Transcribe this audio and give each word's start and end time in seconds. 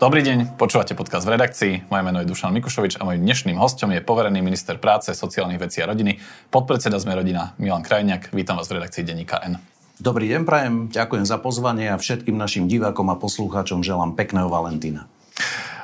Dobrý 0.00 0.24
deň, 0.24 0.56
počúvate 0.56 0.96
podcast 0.96 1.28
v 1.28 1.36
redakcii. 1.36 1.92
Moje 1.92 2.00
meno 2.08 2.24
je 2.24 2.30
Dušan 2.32 2.56
Mikušovič 2.56 2.96
a 2.96 3.04
mojím 3.04 3.20
dnešným 3.20 3.60
hostom 3.60 3.92
je 3.92 4.00
poverený 4.00 4.40
minister 4.40 4.80
práce, 4.80 5.12
sociálnych 5.12 5.60
vecí 5.60 5.84
a 5.84 5.92
rodiny, 5.92 6.16
podpredseda 6.48 6.96
sme 6.96 7.12
rodina 7.12 7.52
Milan 7.60 7.84
Krajňák. 7.84 8.32
Vítam 8.32 8.56
vás 8.56 8.72
v 8.72 8.80
redakcii 8.80 9.04
denníka 9.04 9.44
N. 9.44 9.60
Dobrý 10.00 10.32
deň, 10.32 10.48
prajem, 10.48 10.88
ďakujem 10.88 11.28
za 11.28 11.36
pozvanie 11.36 11.92
a 11.92 12.00
všetkým 12.00 12.32
našim 12.32 12.64
divákom 12.64 13.12
a 13.12 13.20
poslucháčom 13.20 13.84
želám 13.84 14.16
pekného 14.16 14.48
Valentína. 14.48 15.04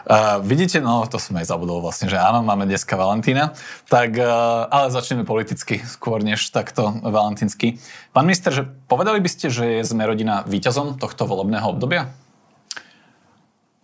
Uh, 0.09 0.41
vidíte, 0.41 0.81
no 0.81 1.05
to 1.05 1.21
som 1.21 1.37
aj 1.37 1.53
zabudol 1.53 1.85
vlastne, 1.85 2.09
že 2.09 2.17
áno, 2.17 2.41
máme 2.41 2.65
dneska 2.65 2.97
Valentína, 2.97 3.53
tak, 3.85 4.17
uh, 4.17 4.65
ale 4.73 4.97
začneme 4.97 5.29
politicky 5.29 5.85
skôr 5.85 6.25
než 6.25 6.57
takto 6.57 6.89
valentínsky. 7.05 7.85
Pán 8.17 8.25
minister, 8.25 8.49
že 8.49 8.65
povedali 8.89 9.21
by 9.21 9.29
ste, 9.29 9.53
že 9.53 9.85
sme 9.85 10.09
rodina 10.09 10.41
víťazom 10.49 10.97
tohto 10.97 11.29
volebného 11.29 11.69
obdobia? 11.69 12.17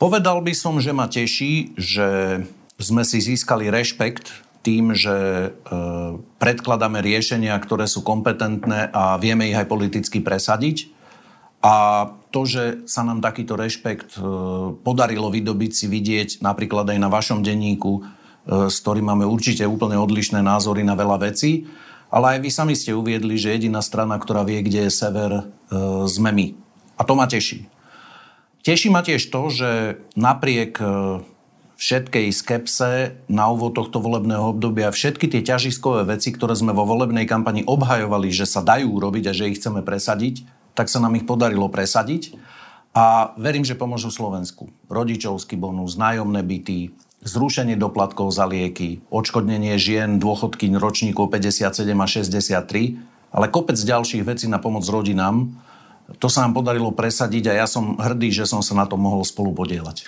Povedal 0.02 0.42
by 0.42 0.50
som, 0.50 0.82
že 0.82 0.90
ma 0.90 1.06
teší, 1.06 1.78
že 1.78 2.42
sme 2.74 3.06
si 3.06 3.22
získali 3.22 3.70
rešpekt 3.70 4.34
tým, 4.66 4.98
že 4.98 5.14
e, 5.14 5.50
predkladáme 6.42 6.98
riešenia, 6.98 7.54
ktoré 7.62 7.86
sú 7.86 8.02
kompetentné 8.02 8.90
a 8.90 9.14
vieme 9.22 9.46
ich 9.46 9.54
aj 9.54 9.70
politicky 9.70 10.18
presadiť. 10.18 10.90
A 11.62 12.10
to, 12.34 12.42
že 12.42 12.82
sa 12.90 13.06
nám 13.06 13.22
takýto 13.22 13.54
rešpekt 13.54 14.18
e, 14.18 14.26
podarilo 14.82 15.30
vydobiť 15.30 15.70
si 15.70 15.86
vidieť 15.86 16.42
napríklad 16.42 16.90
aj 16.90 16.98
na 16.98 17.06
vašom 17.06 17.46
denníku, 17.46 18.02
e, 18.02 18.66
s 18.74 18.82
ktorým 18.82 19.06
máme 19.06 19.22
určite 19.22 19.62
úplne 19.70 20.02
odlišné 20.02 20.42
názory 20.42 20.82
na 20.82 20.98
veľa 20.98 21.30
vecí, 21.30 21.70
ale 22.10 22.34
aj 22.34 22.38
vy 22.42 22.50
sami 22.50 22.74
ste 22.74 22.90
uviedli, 22.90 23.38
že 23.38 23.54
jediná 23.54 23.78
strana, 23.78 24.18
ktorá 24.18 24.42
vie, 24.42 24.66
kde 24.66 24.90
je 24.90 24.92
sever, 24.92 25.46
sme 26.10 26.34
my. 26.34 26.46
A 26.98 27.06
to 27.06 27.14
ma 27.14 27.24
teší. 27.24 27.70
Teší 28.62 28.94
ma 28.94 29.02
tiež 29.02 29.26
to, 29.26 29.42
že 29.50 29.70
napriek 30.14 30.78
e, 30.78 30.86
všetkej 31.82 32.30
skepse 32.30 33.18
na 33.26 33.50
úvod 33.50 33.74
tohto 33.74 33.98
volebného 33.98 34.54
obdobia 34.54 34.94
všetky 34.94 35.26
tie 35.26 35.42
ťažiskové 35.42 36.06
veci, 36.06 36.30
ktoré 36.30 36.54
sme 36.54 36.70
vo 36.70 36.86
volebnej 36.86 37.26
kampani 37.26 37.66
obhajovali, 37.66 38.30
že 38.30 38.46
sa 38.46 38.62
dajú 38.62 38.86
urobiť 38.86 39.24
a 39.26 39.32
že 39.34 39.50
ich 39.50 39.58
chceme 39.58 39.82
presadiť, 39.82 40.46
tak 40.78 40.86
sa 40.86 41.02
nám 41.02 41.18
ich 41.18 41.26
podarilo 41.26 41.66
presadiť. 41.66 42.38
A 42.94 43.34
verím, 43.34 43.66
že 43.66 43.74
pomôžu 43.74 44.14
Slovensku. 44.14 44.70
Rodičovský 44.86 45.58
bonus, 45.58 45.98
nájomné 45.98 46.44
byty, 46.46 46.94
zrušenie 47.26 47.74
doplatkov 47.74 48.30
za 48.30 48.46
lieky, 48.46 49.02
odškodnenie 49.10 49.74
žien, 49.74 50.22
dôchodky 50.22 50.70
ročníkov 50.78 51.34
57 51.34 51.66
a 51.98 52.06
63, 52.06 53.32
ale 53.32 53.46
kopec 53.48 53.74
ďalších 53.80 54.22
vecí 54.22 54.46
na 54.46 54.62
pomoc 54.62 54.86
rodinám, 54.86 55.50
to 56.18 56.28
sa 56.32 56.44
nám 56.44 56.56
podarilo 56.56 56.90
presadiť 56.90 57.52
a 57.52 57.64
ja 57.64 57.66
som 57.68 57.96
hrdý, 58.00 58.32
že 58.32 58.48
som 58.48 58.60
sa 58.64 58.74
na 58.76 58.84
to 58.88 59.00
mohol 59.00 59.22
spolu 59.22 59.52
podielať. 59.52 60.04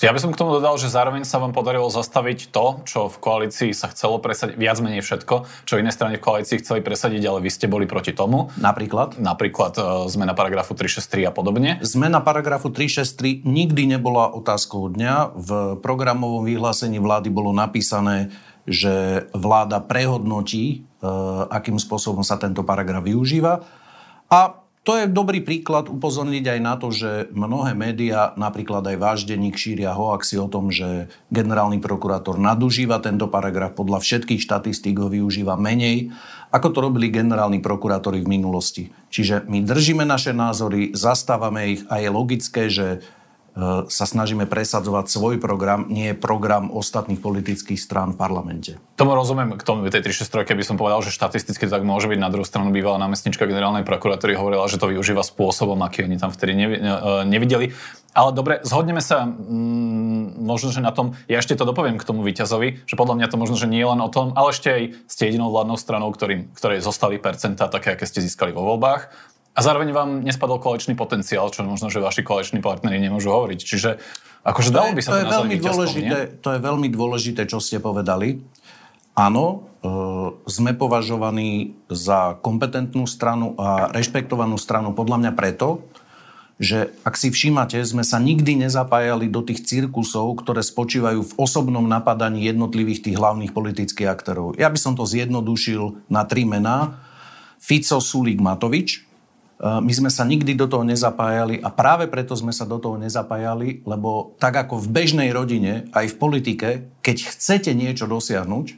Ja 0.00 0.08
by 0.08 0.24
som 0.24 0.32
k 0.32 0.40
tomu 0.40 0.56
dodal, 0.56 0.80
že 0.80 0.88
zároveň 0.88 1.28
sa 1.28 1.36
vám 1.36 1.52
podarilo 1.52 1.84
zastaviť 1.92 2.48
to, 2.48 2.80
čo 2.88 3.12
v 3.12 3.16
koalícii 3.20 3.76
sa 3.76 3.92
chcelo 3.92 4.16
presadiť, 4.24 4.56
viac 4.56 4.80
menej 4.80 5.04
všetko, 5.04 5.68
čo 5.68 5.76
iné 5.76 5.92
strany 5.92 6.16
v 6.16 6.24
koalícii 6.24 6.64
chceli 6.64 6.80
presadiť, 6.80 7.20
ale 7.28 7.44
vy 7.44 7.52
ste 7.52 7.68
boli 7.68 7.84
proti 7.84 8.16
tomu. 8.16 8.48
Napríklad? 8.56 9.20
Napríklad 9.20 9.76
uh, 9.76 9.84
zmena 10.08 10.32
paragrafu 10.32 10.72
363 10.72 11.28
a 11.28 11.32
podobne. 11.36 11.76
Zmena 11.84 12.24
paragrafu 12.24 12.72
363 12.72 13.44
nikdy 13.44 13.92
nebola 13.92 14.32
otázkou 14.32 14.88
dňa. 14.96 15.36
V 15.36 15.50
programovom 15.84 16.48
vyhlásení 16.48 16.96
vlády 16.96 17.28
bolo 17.28 17.52
napísané, 17.52 18.32
že 18.64 19.28
vláda 19.36 19.84
prehodnotí, 19.84 20.88
uh, 21.04 21.52
akým 21.52 21.76
spôsobom 21.76 22.24
sa 22.24 22.40
tento 22.40 22.64
paragraf 22.64 23.04
využíva. 23.04 23.60
A 24.32 24.61
to 24.82 24.98
je 24.98 25.06
dobrý 25.06 25.46
príklad 25.46 25.86
upozorniť 25.86 26.58
aj 26.58 26.60
na 26.60 26.74
to, 26.74 26.90
že 26.90 27.30
mnohé 27.30 27.78
médiá, 27.78 28.34
napríklad 28.34 28.82
aj 28.82 28.96
váš 28.98 29.20
denník, 29.30 29.54
šíria 29.54 29.94
hoaxy 29.94 30.42
o 30.42 30.50
tom, 30.50 30.74
že 30.74 31.06
generálny 31.30 31.78
prokurátor 31.78 32.34
nadužíva 32.34 32.98
tento 32.98 33.30
paragraf, 33.30 33.78
podľa 33.78 34.02
všetkých 34.02 34.42
štatistík 34.42 34.98
ho 34.98 35.06
využíva 35.06 35.54
menej, 35.54 36.10
ako 36.50 36.68
to 36.74 36.78
robili 36.82 37.14
generálni 37.14 37.62
prokurátori 37.62 38.26
v 38.26 38.32
minulosti. 38.34 38.90
Čiže 39.14 39.46
my 39.46 39.62
držíme 39.62 40.02
naše 40.02 40.34
názory, 40.34 40.90
zastávame 40.98 41.78
ich 41.78 41.86
a 41.86 42.02
je 42.02 42.10
logické, 42.10 42.66
že 42.66 43.06
sa 43.92 44.08
snažíme 44.08 44.48
presadzovať 44.48 45.12
svoj 45.12 45.36
program, 45.36 45.84
nie 45.92 46.16
program 46.16 46.72
ostatných 46.72 47.20
politických 47.20 47.76
strán 47.76 48.16
v 48.16 48.20
parlamente. 48.20 48.72
Tomu 48.96 49.12
rozumiem, 49.12 49.60
k 49.60 49.62
tomu 49.62 49.84
tej 49.92 50.08
363 50.08 50.56
by 50.56 50.64
som 50.64 50.76
povedal, 50.80 51.04
že 51.04 51.12
štatisticky 51.12 51.68
to 51.68 51.72
tak 51.76 51.84
môže 51.84 52.08
byť. 52.08 52.16
Na 52.16 52.32
druhú 52.32 52.48
stranu 52.48 52.72
bývalá 52.72 52.96
námestnička 52.96 53.44
generálnej 53.44 53.84
prokuratúry 53.84 54.40
hovorila, 54.40 54.64
že 54.72 54.80
to 54.80 54.88
využíva 54.88 55.20
spôsobom, 55.20 55.76
aký 55.84 56.08
oni 56.08 56.16
tam 56.16 56.32
vtedy 56.32 56.56
e, 56.56 56.88
nevideli. 57.28 57.76
Ale 58.12 58.32
dobre, 58.32 58.60
zhodneme 58.64 59.00
sa 59.00 59.24
mm, 59.24 60.40
možno, 60.40 60.72
že 60.72 60.84
na 60.84 60.92
tom, 60.92 61.16
ja 61.28 61.40
ešte 61.40 61.56
to 61.56 61.68
dopoviem 61.68 61.96
k 61.96 62.04
tomu 62.04 62.20
víťazovi, 62.24 62.84
že 62.84 62.94
podľa 62.96 63.20
mňa 63.20 63.26
to 63.32 63.40
možno, 63.40 63.56
že 63.56 63.68
nie 63.68 63.84
len 63.84 64.00
o 64.04 64.12
tom, 64.12 64.36
ale 64.36 64.52
ešte 64.52 64.68
aj 64.68 64.82
ste 65.08 65.32
jedinou 65.32 65.48
vládnou 65.48 65.80
stranou, 65.80 66.12
ktorým, 66.12 66.52
ktorej 66.52 66.84
zostali 66.84 67.16
percentá 67.16 67.72
také, 67.72 67.96
aké 67.96 68.04
ste 68.04 68.20
získali 68.20 68.52
vo 68.52 68.64
voľbách 68.64 69.31
a 69.52 69.60
zároveň 69.60 69.92
vám 69.92 70.10
nespadol 70.24 70.56
koaličný 70.56 70.96
potenciál, 70.96 71.52
čo 71.52 71.60
možno, 71.60 71.92
že 71.92 72.00
vaši 72.00 72.24
koaliční 72.24 72.64
partneri 72.64 72.96
nemôžu 72.96 73.28
hovoriť. 73.28 73.60
Čiže 73.60 73.90
akože 74.48 74.72
dalo 74.72 74.96
by 74.96 75.02
sa 75.04 75.10
to, 75.12 75.16
to 75.16 75.20
je 75.20 75.28
veľmi 75.28 75.56
dôležité, 75.60 76.08
nie? 76.08 76.22
To 76.40 76.48
je 76.56 76.60
veľmi 76.60 76.88
dôležité, 76.88 77.42
čo 77.44 77.60
ste 77.60 77.76
povedali. 77.76 78.40
Áno, 79.12 79.44
e, 79.52 79.56
sme 80.48 80.72
považovaní 80.72 81.76
za 81.92 82.40
kompetentnú 82.40 83.04
stranu 83.04 83.52
a 83.60 83.92
rešpektovanú 83.92 84.56
stranu 84.56 84.96
podľa 84.96 85.20
mňa 85.20 85.32
preto, 85.36 85.84
že 86.56 86.96
ak 87.04 87.20
si 87.20 87.28
všímate, 87.28 87.76
sme 87.84 88.08
sa 88.08 88.16
nikdy 88.16 88.64
nezapájali 88.64 89.28
do 89.28 89.44
tých 89.44 89.68
cirkusov, 89.68 90.32
ktoré 90.40 90.64
spočívajú 90.64 91.20
v 91.28 91.36
osobnom 91.36 91.84
napadaní 91.84 92.48
jednotlivých 92.48 93.04
tých 93.04 93.16
hlavných 93.20 93.52
politických 93.52 94.08
aktérov. 94.08 94.56
Ja 94.56 94.72
by 94.72 94.78
som 94.80 94.96
to 94.96 95.04
zjednodušil 95.04 96.08
na 96.08 96.24
tri 96.24 96.48
mená. 96.48 97.04
Fico, 97.60 98.00
Sulík, 98.00 98.40
Matovič. 98.40 99.11
My 99.62 99.92
sme 99.94 100.10
sa 100.10 100.26
nikdy 100.26 100.58
do 100.58 100.66
toho 100.66 100.82
nezapájali 100.82 101.62
a 101.62 101.70
práve 101.70 102.10
preto 102.10 102.34
sme 102.34 102.50
sa 102.50 102.66
do 102.66 102.82
toho 102.82 102.98
nezapájali, 102.98 103.86
lebo 103.86 104.34
tak 104.42 104.58
ako 104.58 104.82
v 104.82 104.90
bežnej 104.90 105.30
rodine, 105.30 105.86
aj 105.94 106.10
v 106.10 106.18
politike, 106.18 106.68
keď 106.98 107.16
chcete 107.30 107.70
niečo 107.70 108.10
dosiahnuť, 108.10 108.74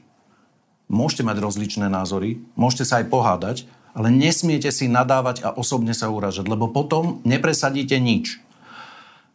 môžete 0.93 1.25
mať 1.25 1.37
rozličné 1.41 1.89
názory, 1.89 2.45
môžete 2.53 2.85
sa 2.85 3.01
aj 3.01 3.09
pohádať, 3.09 3.57
ale 3.97 4.13
nesmiete 4.13 4.69
si 4.69 4.85
nadávať 4.85 5.41
a 5.41 5.57
osobne 5.57 5.97
sa 5.97 6.13
uražať, 6.13 6.53
lebo 6.53 6.69
potom 6.69 7.25
nepresadíte 7.25 7.97
nič. 7.97 8.45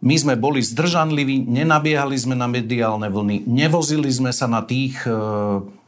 My 0.05 0.21
sme 0.21 0.37
boli 0.37 0.61
zdržanliví, 0.61 1.49
nenabiehali 1.49 2.13
sme 2.13 2.37
na 2.37 2.45
mediálne 2.45 3.09
vlny, 3.09 3.49
nevozili 3.49 4.07
sme 4.13 4.29
sa 4.29 4.45
na 4.45 4.61
tých 4.61 5.01
e, 5.03 5.11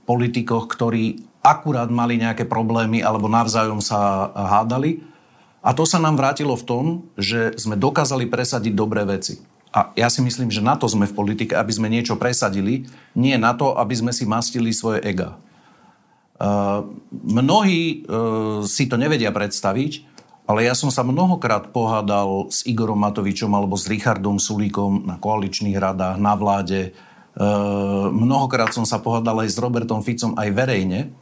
politikoch, 0.09 0.67
ktorí 0.67 1.21
akurát 1.45 1.87
mali 1.93 2.17
nejaké 2.17 2.49
problémy 2.49 3.05
alebo 3.05 3.29
navzájom 3.29 3.79
sa 3.79 4.27
hádali, 4.33 5.10
a 5.61 5.69
to 5.77 5.85
sa 5.85 6.01
nám 6.01 6.17
vrátilo 6.17 6.57
v 6.57 6.65
tom, 6.65 6.85
že 7.17 7.53
sme 7.57 7.77
dokázali 7.77 8.25
presadiť 8.25 8.73
dobré 8.73 9.05
veci. 9.05 9.41
A 9.71 9.95
ja 9.95 10.11
si 10.11 10.19
myslím, 10.19 10.51
že 10.51 10.59
na 10.59 10.75
to 10.75 10.89
sme 10.91 11.07
v 11.07 11.15
politike, 11.15 11.55
aby 11.55 11.71
sme 11.71 11.87
niečo 11.87 12.19
presadili, 12.19 12.89
nie 13.15 13.39
na 13.39 13.55
to, 13.55 13.77
aby 13.79 13.95
sme 13.95 14.11
si 14.11 14.27
mastili 14.27 14.75
svoje 14.75 14.99
ega. 15.05 15.39
Uh, 16.41 16.89
mnohí 17.13 18.03
uh, 18.03 18.65
si 18.65 18.89
to 18.89 18.97
nevedia 18.97 19.29
predstaviť, 19.31 20.11
ale 20.51 20.67
ja 20.67 20.75
som 20.75 20.91
sa 20.91 21.07
mnohokrát 21.07 21.71
pohádal 21.71 22.51
s 22.51 22.67
Igorom 22.67 22.99
Matovičom 22.99 23.47
alebo 23.55 23.79
s 23.79 23.87
Richardom 23.87 24.35
Sulíkom 24.35 25.07
na 25.07 25.15
koaličných 25.15 25.79
radách, 25.79 26.19
na 26.19 26.35
vláde. 26.35 26.91
E, 26.91 27.47
mnohokrát 28.11 28.75
som 28.75 28.83
sa 28.83 28.99
pohádal 28.99 29.47
aj 29.47 29.49
s 29.53 29.61
Robertom 29.61 30.03
Ficom 30.03 30.35
aj 30.35 30.51
verejne. 30.51 31.15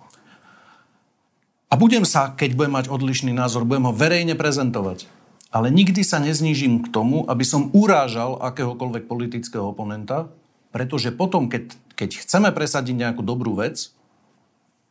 Budem 1.79 2.03
sa, 2.03 2.35
keď 2.35 2.59
budem 2.59 2.75
mať 2.75 2.85
odlišný 2.91 3.31
názor, 3.31 3.63
budem 3.63 3.87
ho 3.87 3.95
verejne 3.95 4.35
prezentovať. 4.35 5.07
Ale 5.47 5.71
nikdy 5.71 6.03
sa 6.03 6.19
neznížim 6.19 6.83
k 6.83 6.91
tomu, 6.91 7.23
aby 7.23 7.47
som 7.47 7.71
urážal 7.71 8.35
akéhokoľvek 8.43 9.07
politického 9.07 9.71
oponenta, 9.71 10.27
pretože 10.75 11.15
potom, 11.15 11.47
keď, 11.47 11.71
keď 11.95 12.09
chceme 12.19 12.51
presadiť 12.51 12.99
nejakú 12.99 13.23
dobrú 13.23 13.55
vec, 13.55 13.95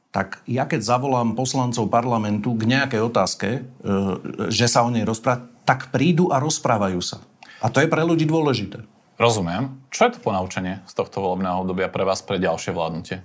tak 0.08 0.40
ja 0.48 0.64
keď 0.64 0.80
zavolám 0.80 1.36
poslancov 1.36 1.92
parlamentu 1.92 2.56
k 2.56 2.64
nejakej 2.64 3.04
otázke, 3.04 3.48
e, 3.52 3.60
že 4.48 4.64
sa 4.64 4.80
o 4.80 4.88
nej 4.88 5.04
rozpráva, 5.04 5.44
tak 5.68 5.92
prídu 5.92 6.32
a 6.32 6.40
rozprávajú 6.40 7.04
sa. 7.04 7.20
A 7.60 7.68
to 7.68 7.84
je 7.84 7.92
pre 7.92 8.00
ľudí 8.00 8.24
dôležité. 8.24 8.80
Rozumiem. 9.20 9.76
Čo 9.92 10.08
je 10.08 10.12
to 10.16 10.24
ponaučenie 10.24 10.80
z 10.88 10.92
tohto 10.96 11.20
volebného 11.20 11.68
obdobia 11.68 11.92
pre 11.92 12.08
vás 12.08 12.24
pre 12.24 12.40
ďalšie 12.40 12.72
vládnutie? 12.72 13.20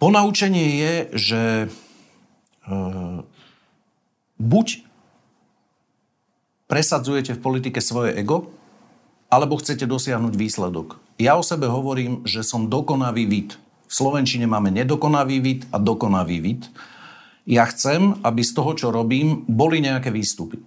Ponaučenie 0.00 0.66
je, 0.80 0.94
že 1.12 1.40
buď 4.38 4.66
presadzujete 6.68 7.34
v 7.34 7.42
politike 7.42 7.80
svoje 7.80 8.14
ego, 8.14 8.52
alebo 9.28 9.60
chcete 9.60 9.84
dosiahnuť 9.84 10.34
výsledok. 10.36 11.00
Ja 11.20 11.36
o 11.36 11.44
sebe 11.44 11.68
hovorím, 11.68 12.24
že 12.24 12.46
som 12.46 12.70
dokonavý 12.70 13.28
vid. 13.28 13.60
V 13.88 13.92
Slovenčine 13.92 14.44
máme 14.44 14.72
nedokonavý 14.72 15.40
vid 15.40 15.60
a 15.72 15.80
dokonavý 15.80 16.38
vid. 16.40 16.62
Ja 17.48 17.64
chcem, 17.68 18.20
aby 18.20 18.44
z 18.44 18.52
toho, 18.52 18.76
čo 18.76 18.88
robím, 18.92 19.48
boli 19.48 19.80
nejaké 19.80 20.12
výstupy. 20.12 20.60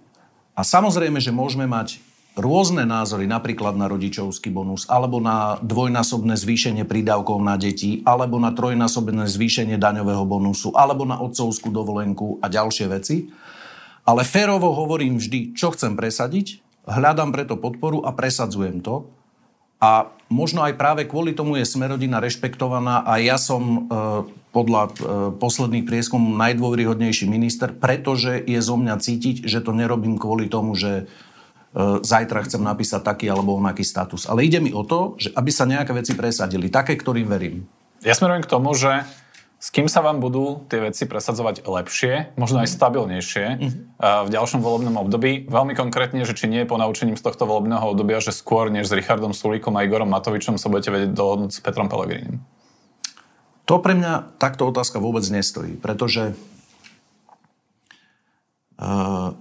A 0.58 0.66
samozrejme, 0.66 1.22
že 1.22 1.30
môžeme 1.30 1.70
mať 1.70 2.02
rôzne 2.32 2.88
názory, 2.88 3.28
napríklad 3.28 3.76
na 3.76 3.92
rodičovský 3.92 4.48
bonus, 4.48 4.88
alebo 4.88 5.20
na 5.20 5.60
dvojnásobné 5.60 6.32
zvýšenie 6.40 6.88
prídavkov 6.88 7.36
na 7.44 7.60
deti, 7.60 8.00
alebo 8.08 8.40
na 8.40 8.56
trojnásobné 8.56 9.28
zvýšenie 9.28 9.76
daňového 9.76 10.24
bonusu, 10.24 10.72
alebo 10.72 11.04
na 11.04 11.20
otcovskú 11.20 11.68
dovolenku 11.68 12.40
a 12.40 12.48
ďalšie 12.48 12.86
veci. 12.88 13.28
Ale 14.08 14.24
férovo 14.24 14.72
hovorím 14.72 15.20
vždy, 15.20 15.52
čo 15.52 15.70
chcem 15.76 15.92
presadiť, 15.94 16.64
hľadám 16.88 17.30
preto 17.30 17.54
podporu 17.60 18.02
a 18.02 18.10
presadzujem 18.16 18.80
to. 18.82 19.06
A 19.82 20.14
možno 20.30 20.62
aj 20.62 20.78
práve 20.78 21.02
kvôli 21.10 21.34
tomu 21.34 21.58
je 21.58 21.66
Smerodina 21.66 22.22
rešpektovaná 22.22 23.02
a 23.02 23.18
ja 23.18 23.34
som 23.34 23.62
e, 23.62 23.78
podľa 24.54 24.82
e, 24.86 24.90
posledných 25.42 25.82
prieskumov 25.82 26.38
najdôveryhodnejší 26.38 27.26
minister, 27.26 27.74
pretože 27.74 28.46
je 28.46 28.62
zo 28.62 28.78
mňa 28.78 28.94
cítiť, 29.02 29.42
že 29.42 29.58
to 29.58 29.74
nerobím 29.74 30.22
kvôli 30.22 30.46
tomu, 30.46 30.78
že 30.78 31.10
zajtra 32.04 32.44
chcem 32.44 32.60
napísať 32.60 33.00
taký 33.00 33.32
alebo 33.32 33.56
onaký 33.56 33.80
status. 33.80 34.28
Ale 34.28 34.44
ide 34.44 34.60
mi 34.60 34.76
o 34.76 34.84
to, 34.84 35.16
že 35.16 35.32
aby 35.32 35.48
sa 35.48 35.64
nejaké 35.64 35.96
veci 35.96 36.12
presadili, 36.12 36.68
také, 36.68 37.00
ktorým 37.00 37.28
verím. 37.28 37.64
Ja 38.04 38.12
smerujem 38.12 38.44
k 38.44 38.52
tomu, 38.52 38.76
že 38.76 39.08
s 39.62 39.70
kým 39.70 39.86
sa 39.86 40.02
vám 40.02 40.18
budú 40.18 40.66
tie 40.66 40.82
veci 40.82 41.06
presadzovať 41.06 41.62
lepšie, 41.62 42.34
možno 42.34 42.66
aj 42.66 42.68
stabilnejšie 42.74 43.46
mm-hmm. 43.46 44.26
v 44.26 44.28
ďalšom 44.34 44.58
volebnom 44.58 44.98
období. 44.98 45.46
Veľmi 45.46 45.78
konkrétne, 45.78 46.26
že 46.26 46.34
či 46.34 46.50
nie 46.50 46.66
je 46.66 46.70
ponaučením 46.70 47.14
z 47.14 47.22
tohto 47.22 47.46
volebného 47.46 47.94
obdobia, 47.94 48.18
že 48.18 48.34
skôr 48.34 48.74
než 48.74 48.90
s 48.90 48.96
Richardom 48.98 49.30
Sulíkom 49.30 49.78
a 49.78 49.86
Igorom 49.86 50.10
Matovičom 50.10 50.58
sa 50.58 50.66
budete 50.66 50.90
vedieť 50.90 51.14
dohodnúť 51.14 51.54
s 51.54 51.62
Petrom 51.62 51.86
Pelegrínim. 51.86 52.42
To 53.70 53.78
pre 53.78 53.94
mňa 53.94 54.34
takto 54.42 54.66
otázka 54.66 54.98
vôbec 54.98 55.22
nestojí, 55.30 55.78
pretože 55.78 56.34
uh, 58.82 59.38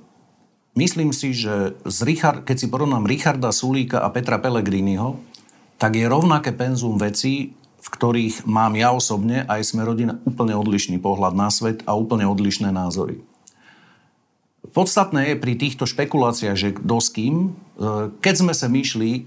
myslím 0.76 1.12
si, 1.12 1.36
že 1.36 1.76
z 1.84 1.98
Richard, 2.08 2.44
keď 2.48 2.56
si 2.58 2.68
porovnám 2.72 3.08
Richarda 3.08 3.52
Sulíka 3.52 4.04
a 4.04 4.12
Petra 4.14 4.40
Pellegriniho, 4.40 5.20
tak 5.82 5.98
je 5.98 6.06
rovnaké 6.06 6.54
penzum 6.54 7.02
vecí, 7.02 7.58
v 7.82 7.88
ktorých 7.90 8.46
mám 8.46 8.78
ja 8.78 8.94
osobne 8.94 9.42
aj 9.50 9.74
sme 9.74 9.82
rodina 9.82 10.22
úplne 10.22 10.54
odlišný 10.54 11.02
pohľad 11.02 11.34
na 11.34 11.50
svet 11.50 11.82
a 11.90 11.98
úplne 11.98 12.30
odlišné 12.30 12.70
názory. 12.70 13.26
Podstatné 14.72 15.34
je 15.34 15.42
pri 15.42 15.58
týchto 15.58 15.84
špekuláciách, 15.84 16.56
že 16.56 16.78
kto 16.78 17.02
s 17.02 17.10
kým. 17.12 17.36
E, 17.44 17.48
keď 18.24 18.36
sme 18.40 18.54
sa 18.56 18.72
myšli, 18.72 19.10
e, 19.12 19.22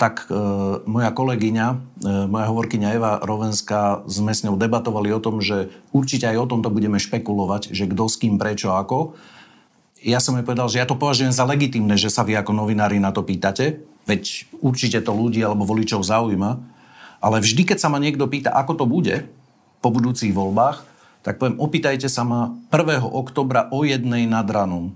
tak 0.00 0.30
e, 0.30 0.38
moja 0.88 1.10
kolegyňa, 1.12 1.66
moja 2.30 2.46
hovorkyňa 2.48 2.94
Eva 2.94 3.12
Rovenská, 3.20 4.06
sme 4.08 4.32
s 4.32 4.46
ňou 4.46 4.56
debatovali 4.56 5.12
o 5.12 5.20
tom, 5.20 5.42
že 5.44 5.68
určite 5.92 6.24
aj 6.30 6.46
o 6.46 6.50
tomto 6.56 6.70
budeme 6.72 6.96
špekulovať, 6.96 7.74
že 7.74 7.90
kto 7.90 8.06
s 8.06 8.16
kým, 8.16 8.40
prečo, 8.40 8.72
ako. 8.72 9.18
Ja 10.02 10.18
som 10.18 10.34
jej 10.34 10.42
povedal, 10.42 10.66
že 10.66 10.82
ja 10.82 10.86
to 10.86 10.98
považujem 10.98 11.30
za 11.30 11.46
legitimné, 11.46 11.94
že 11.94 12.10
sa 12.10 12.26
vy 12.26 12.34
ako 12.34 12.50
novinári 12.50 12.98
na 12.98 13.14
to 13.14 13.22
pýtate, 13.22 13.86
veď 14.02 14.50
určite 14.58 14.98
to 14.98 15.14
ľudí 15.14 15.38
alebo 15.38 15.62
voličov 15.62 16.02
zaujíma. 16.02 16.58
Ale 17.22 17.38
vždy, 17.38 17.62
keď 17.62 17.78
sa 17.78 17.86
ma 17.86 18.02
niekto 18.02 18.26
pýta, 18.26 18.50
ako 18.50 18.82
to 18.82 18.84
bude 18.90 19.30
po 19.78 19.88
budúcich 19.94 20.34
voľbách, 20.34 20.82
tak 21.22 21.38
poviem, 21.38 21.62
opýtajte 21.62 22.10
sa 22.10 22.26
ma 22.26 22.50
1. 22.74 22.98
oktobra 22.98 23.70
o 23.70 23.86
jednej 23.86 24.26
nad 24.26 24.42
ranom. 24.50 24.90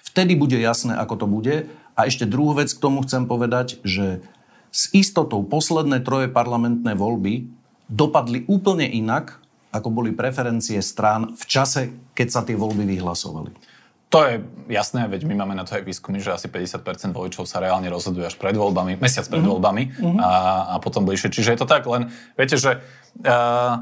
Vtedy 0.00 0.32
bude 0.40 0.56
jasné, 0.56 0.96
ako 0.96 1.14
to 1.20 1.26
bude. 1.28 1.68
A 1.92 2.08
ešte 2.08 2.24
druhú 2.24 2.56
vec 2.56 2.72
k 2.72 2.80
tomu 2.80 3.04
chcem 3.04 3.28
povedať, 3.28 3.76
že 3.84 4.24
s 4.72 4.88
istotou 4.96 5.44
posledné 5.44 6.00
troje 6.00 6.32
parlamentné 6.32 6.96
voľby 6.96 7.44
dopadli 7.92 8.48
úplne 8.48 8.88
inak, 8.88 9.36
ako 9.68 9.92
boli 9.92 10.16
preferencie 10.16 10.80
strán 10.80 11.36
v 11.36 11.44
čase, 11.44 11.92
keď 12.16 12.28
sa 12.32 12.40
tie 12.40 12.56
voľby 12.56 12.88
vyhlasovali. 12.88 13.69
To 14.10 14.26
je 14.26 14.42
jasné, 14.66 15.06
veď 15.06 15.22
my 15.22 15.34
máme 15.38 15.54
na 15.54 15.62
to 15.62 15.78
aj 15.78 15.86
výskumy, 15.86 16.18
že 16.18 16.34
asi 16.34 16.50
50% 16.50 16.82
voličov 17.14 17.46
sa 17.46 17.62
reálne 17.62 17.86
rozhoduje 17.86 18.26
až 18.26 18.34
pred 18.34 18.58
voľbami, 18.58 18.98
mesiac 18.98 19.22
pred 19.30 19.38
mm-hmm. 19.38 19.52
voľbami 19.54 19.82
mm-hmm. 19.86 20.18
A, 20.18 20.30
a 20.66 20.74
potom 20.82 21.06
bližšie. 21.06 21.30
Čiže 21.30 21.54
je 21.54 21.58
to 21.62 21.70
tak, 21.70 21.86
len 21.86 22.10
viete, 22.34 22.58
že 22.58 22.82
uh, 23.22 23.74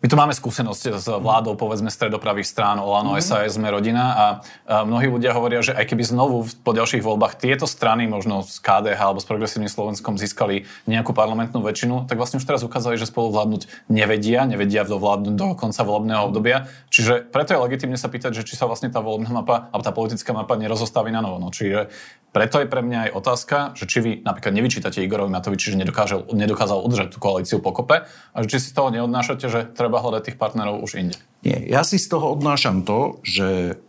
my 0.00 0.08
tu 0.08 0.16
máme 0.16 0.32
skúsenosť 0.32 0.96
s 0.96 1.06
vládou, 1.12 1.60
povedzme, 1.60 1.92
stredopravých 1.92 2.48
strán, 2.48 2.80
Olano, 2.80 3.20
mm-hmm. 3.20 3.44
SAS, 3.44 3.60
sme 3.60 3.68
rodina 3.68 4.04
a, 4.08 4.26
a 4.64 4.88
mnohí 4.88 5.12
ľudia 5.12 5.36
hovoria, 5.36 5.60
že 5.60 5.76
aj 5.76 5.92
keby 5.92 6.08
znovu 6.08 6.48
po 6.64 6.72
ďalších 6.72 7.04
voľbách 7.04 7.36
tieto 7.36 7.68
strany, 7.68 8.08
možno 8.08 8.40
z 8.40 8.64
KDH 8.64 8.96
alebo 8.96 9.20
s 9.20 9.28
Progresívnym 9.28 9.68
Slovenskom 9.68 10.16
získali 10.16 10.64
nejakú 10.88 11.12
parlamentnú 11.12 11.60
väčšinu, 11.60 12.08
tak 12.08 12.16
vlastne 12.16 12.40
už 12.40 12.48
teraz 12.48 12.64
ukázali, 12.64 12.96
že 12.96 13.04
spolu 13.04 13.28
vládnuť 13.28 13.92
nevedia, 13.92 14.48
nevedia 14.48 14.88
dovládnuť 14.88 15.34
do 15.36 15.52
konca 15.52 15.84
volebného 15.84 16.32
obdobia. 16.32 16.72
Čiže 16.88 17.28
preto 17.28 17.52
je 17.52 17.60
legitimne 17.60 18.00
sa 18.00 18.08
pýtať, 18.08 18.40
že 18.40 18.48
či 18.48 18.56
sa 18.56 18.64
vlastne 18.64 18.88
tá 18.88 19.04
volebná 19.04 19.28
mapa 19.28 19.68
alebo 19.68 19.84
tá 19.84 19.92
politická 19.92 20.32
mapa 20.32 20.56
nerozostaví 20.56 21.12
na 21.12 21.20
novo. 21.20 21.36
No, 21.36 21.52
čiže 21.52 21.92
preto 22.30 22.62
je 22.62 22.70
pre 22.70 22.78
mňa 22.78 23.10
aj 23.10 23.14
otázka, 23.18 23.56
že 23.74 23.90
či 23.90 23.98
vy 23.98 24.12
napríklad 24.22 24.54
nevyčítate 24.54 25.02
Igorovi 25.02 25.34
Matoviči, 25.34 25.74
že 25.74 25.76
nedokázal, 25.82 26.30
nedokázal 26.30 26.78
udržať 26.78 27.08
tú 27.10 27.18
koalíciu 27.18 27.58
pokope 27.58 28.06
a 28.06 28.36
že 28.46 28.46
či 28.46 28.62
si 28.62 28.70
z 28.70 28.78
toho 28.78 28.94
neodnášate, 28.94 29.50
že 29.50 29.66
treba 29.74 29.89
hľadať 29.98 30.22
tých 30.30 30.38
partnerov 30.38 30.86
už 30.86 31.00
inde. 31.00 31.18
Nie, 31.42 31.58
ja 31.66 31.82
si 31.82 31.98
z 31.98 32.06
toho 32.06 32.30
odnášam 32.30 32.86
to, 32.86 33.18
že 33.26 33.80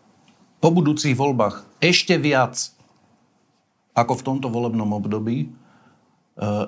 po 0.58 0.74
budúcich 0.74 1.14
voľbách 1.14 1.68
ešte 1.78 2.18
viac 2.18 2.58
ako 3.94 4.18
v 4.18 4.26
tomto 4.26 4.48
volebnom 4.48 4.90
období 4.98 5.38
e, 5.46 5.48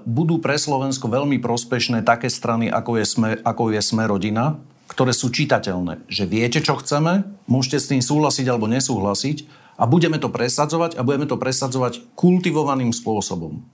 budú 0.03 0.37
pre 0.43 0.59
Slovensko 0.59 1.09
veľmi 1.09 1.39
prospešné 1.39 2.03
také 2.03 2.27
strany, 2.27 2.69
ako 2.69 2.99
je, 2.99 3.05
sme, 3.07 3.29
ako 3.41 3.73
je 3.73 3.81
Sme 3.81 4.03
rodina, 4.05 4.59
ktoré 4.91 5.15
sú 5.15 5.31
čitateľné. 5.31 6.03
Že 6.11 6.23
viete, 6.27 6.59
čo 6.59 6.77
chceme, 6.77 7.25
môžete 7.47 7.77
s 7.79 7.89
tým 7.89 8.03
súhlasiť 8.03 8.45
alebo 8.51 8.67
nesúhlasiť, 8.67 9.63
a 9.73 9.83
budeme 9.89 10.21
to 10.21 10.29
presadzovať 10.29 10.97
a 10.97 11.05
budeme 11.05 11.25
to 11.25 11.37
presadzovať 11.37 12.13
kultivovaným 12.13 12.93
spôsobom. 12.93 13.65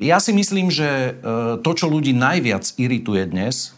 Ja 0.00 0.16
si 0.16 0.32
myslím, 0.32 0.72
že 0.72 0.88
e, 0.88 1.10
to, 1.60 1.70
čo 1.76 1.92
ľudí 1.92 2.16
najviac 2.16 2.64
irituje 2.80 3.28
dnes, 3.28 3.76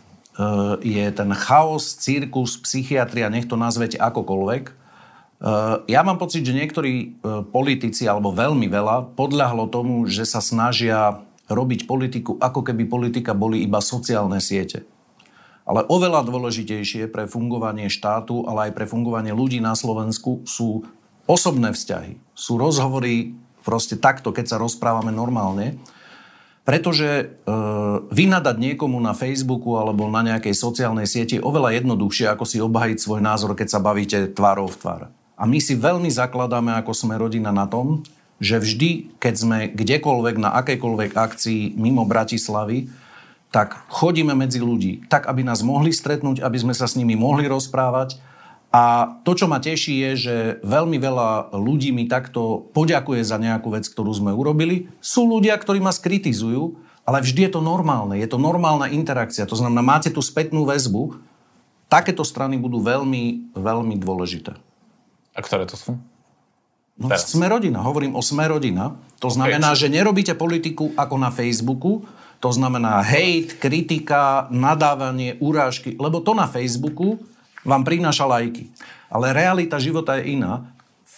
je 0.81 1.05
ten 1.12 1.31
chaos, 1.37 1.93
cirkus, 2.01 2.57
psychiatria, 2.65 3.29
nech 3.29 3.45
to 3.45 3.61
nazvete 3.61 4.01
akokoľvek. 4.01 4.65
E, 4.65 4.73
ja 5.93 6.01
mám 6.01 6.17
pocit, 6.17 6.41
že 6.41 6.57
niektorí 6.57 7.21
politici, 7.53 8.09
alebo 8.09 8.33
veľmi 8.33 8.65
veľa, 8.65 9.12
podľahlo 9.12 9.69
tomu, 9.69 10.09
že 10.09 10.25
sa 10.25 10.41
snažia 10.41 11.21
robiť 11.53 11.85
politiku, 11.85 12.41
ako 12.41 12.65
keby 12.65 12.89
politika 12.89 13.37
boli 13.37 13.61
iba 13.61 13.85
sociálne 13.85 14.41
siete. 14.41 14.89
Ale 15.62 15.87
oveľa 15.87 16.27
dôležitejšie 16.27 17.07
pre 17.12 17.31
fungovanie 17.31 17.87
štátu, 17.87 18.49
ale 18.51 18.71
aj 18.71 18.73
pre 18.75 18.87
fungovanie 18.89 19.31
ľudí 19.31 19.62
na 19.62 19.79
Slovensku 19.79 20.43
sú 20.43 20.83
osobné 21.31 21.71
vzťahy. 21.71 22.19
Sú 22.35 22.59
rozhovory 22.59 23.39
proste 23.62 23.95
takto, 23.95 24.35
keď 24.35 24.57
sa 24.57 24.57
rozprávame 24.59 25.15
normálne. 25.15 25.79
Pretože 26.62 27.09
e, 27.11 27.25
vynadať 28.14 28.54
niekomu 28.54 29.02
na 29.02 29.19
Facebooku 29.19 29.75
alebo 29.75 30.07
na 30.07 30.23
nejakej 30.23 30.54
sociálnej 30.54 31.11
sieti 31.11 31.38
je 31.38 31.42
oveľa 31.42 31.83
jednoduchšie, 31.83 32.31
ako 32.31 32.45
si 32.47 32.62
obhajiť 32.62 32.99
svoj 33.02 33.19
názor, 33.19 33.59
keď 33.59 33.69
sa 33.69 33.83
bavíte 33.83 34.31
tvárou 34.31 34.71
v 34.71 34.78
tvár. 34.78 35.02
A 35.35 35.42
my 35.42 35.59
si 35.59 35.75
veľmi 35.75 36.07
zakladáme, 36.07 36.71
ako 36.78 36.95
sme 36.95 37.19
rodina 37.19 37.50
na 37.50 37.66
tom, 37.66 38.07
že 38.38 38.62
vždy, 38.62 39.19
keď 39.19 39.35
sme 39.35 39.59
kdekoľvek 39.75 40.37
na 40.38 40.54
akejkoľvek 40.62 41.11
akcii 41.19 41.75
mimo 41.75 42.07
Bratislavy, 42.07 42.87
tak 43.50 43.83
chodíme 43.90 44.33
medzi 44.33 44.62
ľudí, 44.62 45.07
tak 45.11 45.26
aby 45.26 45.42
nás 45.42 45.66
mohli 45.66 45.90
stretnúť, 45.90 46.40
aby 46.40 46.59
sme 46.62 46.75
sa 46.75 46.87
s 46.87 46.95
nimi 46.95 47.19
mohli 47.19 47.50
rozprávať 47.50 48.23
A 48.73 49.21
to, 49.21 49.37
čo 49.37 49.45
ma 49.52 49.61
teší, 49.61 50.00
je, 50.00 50.11
že 50.17 50.37
veľmi 50.64 50.97
veľa 50.97 51.52
ľudí 51.52 51.93
mi 51.93 52.09
takto 52.09 52.73
poďakuje 52.73 53.21
za 53.21 53.37
nejakú 53.37 53.69
vec, 53.69 53.85
ktorú 53.85 54.09
sme 54.17 54.33
urobili. 54.33 54.88
Sú 55.05 55.29
ľudia, 55.29 55.61
ktorí 55.61 55.76
ma 55.76 55.93
skritizujú, 55.93 56.81
ale 57.05 57.21
vždy 57.21 57.47
je 57.47 57.52
to 57.52 57.61
normálne. 57.61 58.17
Je 58.17 58.25
to 58.25 58.41
normálna 58.41 58.88
interakcia. 58.88 59.45
To 59.45 59.61
znamená, 59.61 59.85
máte 59.85 60.09
tú 60.09 60.25
spätnú 60.25 60.64
väzbu. 60.64 61.21
Takéto 61.93 62.25
strany 62.25 62.57
budú 62.57 62.81
veľmi, 62.81 63.52
veľmi 63.52 64.00
dôležité. 64.00 64.57
A 65.37 65.41
ktoré 65.45 65.69
to 65.69 65.76
sú? 65.76 66.00
No, 66.97 67.12
sme 67.12 67.52
rodina. 67.52 67.85
Hovorím 67.85 68.17
o 68.17 68.25
sme 68.25 68.49
rodina. 68.49 68.97
To 69.21 69.29
znamená, 69.29 69.76
okay. 69.76 69.81
že 69.85 69.93
nerobíte 69.93 70.33
politiku 70.33 70.97
ako 70.97 71.21
na 71.21 71.29
Facebooku. 71.29 72.09
To 72.41 72.49
znamená 72.49 73.05
hate, 73.05 73.61
kritika, 73.61 74.49
nadávanie, 74.49 75.37
urážky. 75.45 75.93
Lebo 76.00 76.25
to 76.25 76.33
na 76.33 76.49
Facebooku 76.49 77.21
vám 77.62 77.83
prináša 77.87 78.26
lajky. 78.26 78.71
Ale 79.12 79.37
realita 79.37 79.76
života 79.76 80.16
je 80.19 80.35
iná 80.35 80.72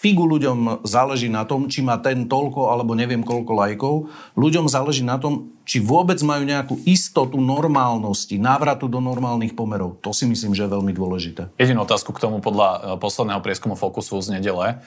figu 0.05 0.29
ľuďom 0.29 0.85
záleží 0.85 1.33
na 1.33 1.49
tom, 1.49 1.65
či 1.65 1.81
má 1.81 1.97
ten 1.97 2.29
toľko 2.29 2.69
alebo 2.69 2.93
neviem 2.93 3.25
koľko 3.25 3.53
lajkov. 3.57 3.95
Ľuďom 4.37 4.69
záleží 4.69 5.01
na 5.01 5.17
tom, 5.17 5.57
či 5.65 5.81
vôbec 5.81 6.21
majú 6.21 6.45
nejakú 6.45 6.77
istotu 6.85 7.41
normálnosti, 7.41 8.37
návratu 8.37 8.85
do 8.85 9.01
normálnych 9.01 9.57
pomerov. 9.57 9.97
To 10.05 10.13
si 10.13 10.29
myslím, 10.29 10.53
že 10.53 10.69
je 10.69 10.75
veľmi 10.77 10.93
dôležité. 10.93 11.49
Jedinú 11.57 11.89
otázku 11.89 12.13
k 12.13 12.21
tomu 12.21 12.45
podľa 12.45 12.69
e, 12.69 12.79
posledného 13.01 13.41
prieskumu 13.41 13.73
Fokusu 13.73 14.21
z 14.21 14.37
nedele 14.37 14.85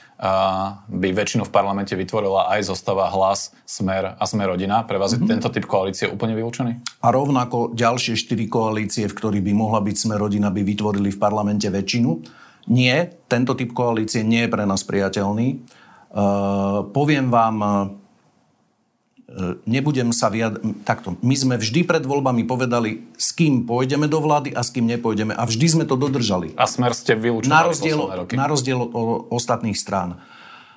by 0.86 1.10
väčšinu 1.18 1.50
v 1.50 1.52
parlamente 1.54 1.98
vytvorila 1.98 2.54
aj 2.54 2.70
zostava 2.70 3.10
hlas, 3.10 3.58
smer 3.66 4.14
a 4.22 4.24
smer 4.30 4.54
rodina. 4.54 4.86
Pre 4.86 5.02
vás 5.02 5.18
mm-hmm. 5.18 5.26
je 5.26 5.26
mhm. 5.26 5.34
tento 5.34 5.50
typ 5.50 5.66
koalície 5.66 6.06
úplne 6.06 6.38
vylúčený? 6.38 7.02
A 7.02 7.10
rovnako 7.10 7.74
ďalšie 7.74 8.14
štyri 8.14 8.46
koalície, 8.46 9.10
v 9.10 9.18
ktorých 9.18 9.42
by 9.42 9.54
mohla 9.58 9.82
byť 9.82 9.96
smer 9.98 10.22
rodina, 10.22 10.54
by 10.54 10.62
vytvorili 10.62 11.10
v 11.10 11.18
parlamente 11.18 11.66
väčšinu. 11.66 12.46
Nie, 12.68 13.16
tento 13.32 13.56
typ 13.56 13.72
koalície 13.72 14.28
nie 14.28 14.44
je 14.46 14.52
pre 14.52 14.68
nás 14.68 14.84
priateľný. 14.84 15.64
Uh, 16.12 16.88
poviem 16.92 17.32
vám, 17.32 17.56
uh, 17.64 17.72
nebudem 19.68 20.12
sa 20.16 20.32
vyjadriť... 20.32 20.84
Takto, 20.88 21.20
my 21.20 21.36
sme 21.36 21.56
vždy 21.60 21.84
pred 21.84 22.04
voľbami 22.04 22.48
povedali, 22.48 23.12
s 23.16 23.36
kým 23.36 23.68
pôjdeme 23.68 24.08
do 24.08 24.24
vlády 24.24 24.56
a 24.56 24.64
s 24.64 24.72
kým 24.72 24.88
nepôjdeme. 24.88 25.36
A 25.36 25.44
vždy 25.44 25.68
sme 25.80 25.86
to 25.88 26.00
dodržali. 26.00 26.56
A 26.56 26.68
smer 26.68 26.96
ste 26.96 27.16
vylúčili 27.16 27.52
na 27.52 27.68
rozdiel, 27.68 28.00
roky. 28.00 28.34
Na 28.40 28.48
rozdiel 28.48 28.80
od 28.80 29.32
ostatných 29.32 29.76
strán. 29.76 30.20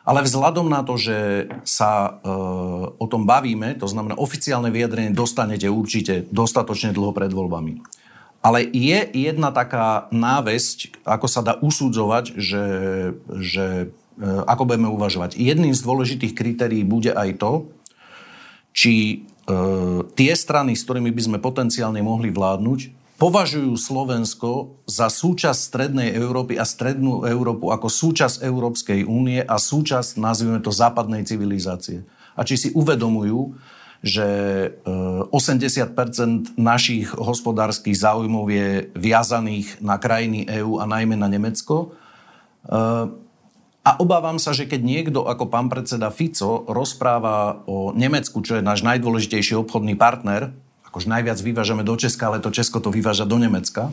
Ale 0.01 0.25
vzhľadom 0.27 0.67
na 0.67 0.83
to, 0.83 0.97
že 0.97 1.47
sa 1.63 2.19
e, 2.25 2.33
o 2.97 3.07
tom 3.07 3.29
bavíme, 3.29 3.77
to 3.77 3.85
znamená 3.85 4.17
oficiálne 4.17 4.73
vyjadrenie 4.73 5.13
dostanete 5.13 5.69
určite 5.69 6.25
dostatočne 6.33 6.91
dlho 6.97 7.13
pred 7.13 7.31
voľbami. 7.31 7.79
Ale 8.41 8.65
je 8.65 8.99
jedna 9.13 9.53
taká 9.53 10.09
návesť, 10.09 10.97
ako 11.05 11.27
sa 11.29 11.45
dá 11.45 11.61
usudzovať, 11.61 12.41
že, 12.41 12.65
že 13.37 13.67
e, 14.17 14.27
ako 14.49 14.65
budeme 14.65 14.89
uvažovať. 14.89 15.37
Jedným 15.37 15.77
z 15.77 15.85
dôležitých 15.85 16.33
kritérií 16.33 16.81
bude 16.81 17.13
aj 17.13 17.37
to, 17.37 17.69
či 18.73 18.95
e, 18.97 19.17
tie 20.17 20.33
strany, 20.33 20.73
s 20.73 20.89
ktorými 20.89 21.13
by 21.13 21.23
sme 21.29 21.39
potenciálne 21.45 22.01
mohli 22.01 22.33
vládnuť, 22.33 23.01
považujú 23.21 23.77
Slovensko 23.77 24.81
za 24.89 25.13
súčasť 25.13 25.61
Strednej 25.61 26.17
Európy 26.17 26.57
a 26.57 26.65
Strednú 26.65 27.29
Európu 27.29 27.69
ako 27.69 27.93
súčasť 27.93 28.41
Európskej 28.41 29.05
únie 29.05 29.45
a 29.45 29.61
súčasť, 29.61 30.17
nazvime 30.17 30.65
to, 30.65 30.73
západnej 30.73 31.29
civilizácie. 31.29 32.09
A 32.33 32.41
či 32.49 32.57
si 32.57 32.69
uvedomujú, 32.73 33.53
že 34.01 34.29
80 35.29 35.29
e, 35.61 35.85
našich 36.57 37.13
hospodárskych 37.13 37.93
záujmov 37.93 38.49
je 38.49 38.69
viazaných 38.97 39.77
na 39.85 40.01
krajiny 40.01 40.49
EÚ 40.49 40.81
a 40.81 40.89
najmä 40.89 41.21
na 41.21 41.29
Nemecko. 41.29 41.93
E, 42.65 42.81
a 43.81 43.91
obávam 44.01 44.41
sa, 44.41 44.57
že 44.57 44.65
keď 44.65 44.81
niekto 44.81 45.21
ako 45.29 45.53
pán 45.53 45.69
predseda 45.69 46.09
Fico 46.09 46.65
rozpráva 46.65 47.61
o 47.69 47.93
Nemecku, 47.93 48.41
čo 48.41 48.57
je 48.57 48.65
náš 48.65 48.81
najdôležitejší 48.89 49.57
obchodný 49.61 50.01
partner, 50.01 50.57
akož 50.89 51.05
najviac 51.05 51.37
vyvážame 51.37 51.85
do 51.85 51.93
Česka, 51.93 52.33
ale 52.33 52.41
to 52.41 52.49
Česko 52.49 52.81
to 52.81 52.89
vyváža 52.89 53.29
do 53.29 53.37
Nemecka, 53.37 53.93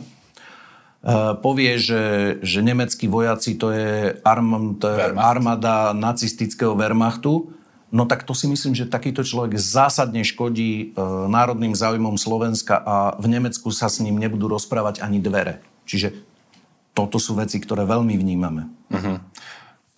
povie, 1.36 1.76
že, 1.76 2.04
že 2.40 2.64
nemeckí 2.64 3.12
vojaci 3.12 3.60
to 3.60 3.76
je, 3.76 4.16
arm, 4.24 4.80
to 4.80 4.88
je 4.88 5.04
armáda 5.20 5.92
nacistického 5.92 6.72
Wehrmachtu, 6.72 7.57
No 7.88 8.04
tak 8.04 8.28
to 8.28 8.36
si 8.36 8.44
myslím, 8.44 8.76
že 8.76 8.84
takýto 8.84 9.24
človek 9.24 9.56
zásadne 9.56 10.20
škodí 10.20 10.92
e, 10.92 11.00
národným 11.32 11.72
záujmom 11.72 12.20
Slovenska 12.20 12.76
a 12.76 13.16
v 13.16 13.32
Nemecku 13.32 13.72
sa 13.72 13.88
s 13.88 14.04
ním 14.04 14.20
nebudú 14.20 14.44
rozprávať 14.44 15.00
ani 15.00 15.24
dvere. 15.24 15.64
Čiže 15.88 16.12
toto 16.92 17.16
sú 17.16 17.32
veci, 17.38 17.56
ktoré 17.56 17.88
veľmi 17.88 18.12
vnímame. 18.18 18.68
Uh-huh. 18.92 19.16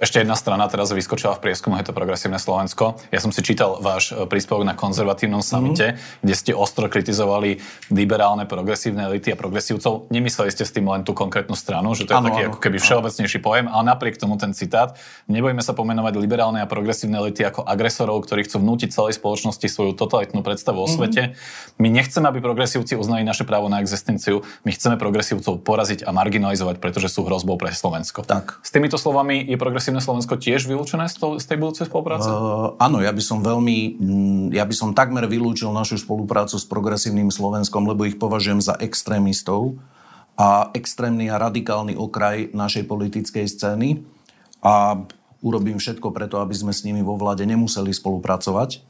Ešte 0.00 0.24
jedna 0.24 0.32
strana 0.32 0.64
teraz 0.64 0.88
vyskočila 0.96 1.36
v 1.36 1.44
prieskumu, 1.44 1.76
je 1.76 1.84
to 1.84 1.92
Progresívne 1.92 2.40
Slovensko. 2.40 2.96
Ja 3.12 3.20
som 3.20 3.36
si 3.36 3.44
čítal 3.44 3.84
váš 3.84 4.16
e, 4.16 4.24
príspevok 4.24 4.64
na 4.64 4.72
konzervatívnom 4.72 5.44
samite, 5.44 5.92
mm-hmm. 5.92 6.24
kde 6.24 6.34
ste 6.40 6.52
ostro 6.56 6.88
kritizovali 6.88 7.60
liberálne 7.92 8.48
progresívne 8.48 9.04
elity 9.12 9.28
a 9.28 9.36
progresívcov. 9.36 10.08
Nemysleli 10.08 10.56
ste 10.56 10.64
s 10.64 10.72
tým 10.72 10.88
len 10.88 11.04
tú 11.04 11.12
konkrétnu 11.12 11.52
stranu, 11.52 11.92
že 11.92 12.08
to 12.08 12.16
je 12.16 12.20
ano, 12.24 12.32
taký 12.32 12.48
ano, 12.48 12.56
ako 12.56 12.58
keby 12.64 12.76
všeobecnejší 12.80 13.38
pojem, 13.44 13.68
ale 13.68 13.82
napriek 13.92 14.16
tomu 14.16 14.40
ten 14.40 14.56
citát. 14.56 14.96
Nebojme 15.28 15.60
sa 15.60 15.76
pomenovať 15.76 16.16
liberálne 16.16 16.64
a 16.64 16.66
progresívne 16.66 17.20
elity 17.20 17.44
ako 17.44 17.68
agresorov, 17.68 18.24
ktorí 18.24 18.48
chcú 18.48 18.56
vnútiť 18.56 18.96
celej 18.96 19.20
spoločnosti 19.20 19.68
svoju 19.68 19.92
totalitnú 20.00 20.40
predstavu 20.40 20.80
o 20.80 20.88
mm-hmm. 20.88 20.96
svete. 20.96 21.22
My 21.76 21.92
nechceme, 21.92 22.24
aby 22.24 22.40
progresívci 22.40 22.96
uznali 22.96 23.20
naše 23.20 23.44
právo 23.44 23.68
na 23.68 23.84
existenciu. 23.84 24.48
My 24.64 24.72
chceme 24.72 24.96
progresívcov 24.96 25.60
poraziť 25.60 26.08
a 26.08 26.10
marginalizovať, 26.16 26.80
pretože 26.80 27.12
sú 27.12 27.28
hrozbou 27.28 27.60
pre 27.60 27.68
Slovensko. 27.68 28.24
Tak. 28.24 28.64
S 28.64 28.72
týmito 28.72 28.96
slovami 28.96 29.44
je 29.44 29.60
progresívne 29.60 29.89
progresívne 29.90 30.06
Slovensko 30.06 30.34
tiež 30.38 30.70
vylúčené 30.70 31.10
z, 31.10 31.42
tej 31.42 31.58
budúcej 31.58 31.90
spolupráce? 31.90 32.30
Uh, 32.30 32.78
áno, 32.78 33.02
ja 33.02 33.10
by 33.10 33.22
som 33.22 33.42
veľmi, 33.42 33.98
mm, 33.98 34.46
ja 34.54 34.62
by 34.62 34.74
som 34.74 34.94
takmer 34.94 35.26
vylúčil 35.26 35.74
našu 35.74 35.98
spoluprácu 35.98 36.54
s 36.54 36.62
progresívnym 36.62 37.34
Slovenskom, 37.34 37.82
lebo 37.90 38.06
ich 38.06 38.14
považujem 38.14 38.62
za 38.62 38.78
extrémistov 38.78 39.82
a 40.38 40.70
extrémny 40.72 41.26
a 41.26 41.42
radikálny 41.42 41.98
okraj 41.98 42.54
našej 42.54 42.86
politickej 42.86 43.50
scény 43.50 44.06
a 44.62 45.02
urobím 45.42 45.82
všetko 45.82 46.14
preto, 46.14 46.38
aby 46.38 46.54
sme 46.54 46.70
s 46.70 46.86
nimi 46.86 47.02
vo 47.02 47.18
vláde 47.18 47.42
nemuseli 47.42 47.90
spolupracovať. 47.90 48.86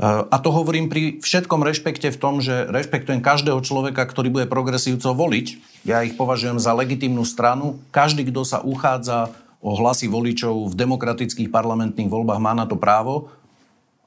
A 0.00 0.36
to 0.40 0.48
hovorím 0.48 0.88
pri 0.88 1.20
všetkom 1.20 1.60
rešpekte 1.60 2.08
v 2.08 2.20
tom, 2.20 2.40
že 2.40 2.64
rešpektujem 2.64 3.20
každého 3.20 3.60
človeka, 3.60 4.08
ktorý 4.08 4.32
bude 4.32 4.46
progresívcov 4.48 5.12
voliť. 5.12 5.46
Ja 5.84 6.00
ich 6.00 6.16
považujem 6.16 6.56
za 6.56 6.72
legitímnu 6.72 7.28
stranu. 7.28 7.76
Každý, 7.92 8.24
kto 8.32 8.40
sa 8.40 8.64
uchádza 8.64 9.36
o 9.62 9.78
hlasy 9.78 10.10
voličov 10.10 10.68
v 10.68 10.74
demokratických 10.74 11.48
parlamentných 11.48 12.10
voľbách 12.10 12.40
má 12.42 12.52
na 12.52 12.66
to 12.66 12.74
právo 12.74 13.30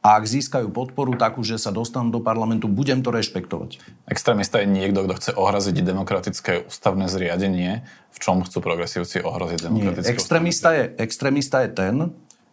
a 0.05 0.21
ak 0.21 0.29
získajú 0.29 0.69
podporu 0.69 1.17
takú, 1.17 1.41
že 1.41 1.57
sa 1.57 1.73
dostanú 1.73 2.13
do 2.13 2.21
parlamentu, 2.21 2.69
budem 2.69 3.01
to 3.01 3.09
rešpektovať. 3.09 3.81
Extrémista 4.05 4.61
je 4.61 4.69
niekto, 4.69 5.01
kto 5.01 5.13
chce 5.17 5.31
ohroziť 5.33 5.81
demokratické 5.81 6.69
ústavné 6.69 7.09
zriadenie. 7.09 7.81
V 8.13 8.17
čom 8.21 8.45
chcú 8.45 8.61
progresívci 8.61 9.25
ohroziť 9.25 9.65
demokratické 9.65 10.05
Nie. 10.05 10.13
Extrémista 10.13 10.77
je, 10.77 10.93
extrémista 11.01 11.65
je 11.65 11.69
ten, 11.73 11.95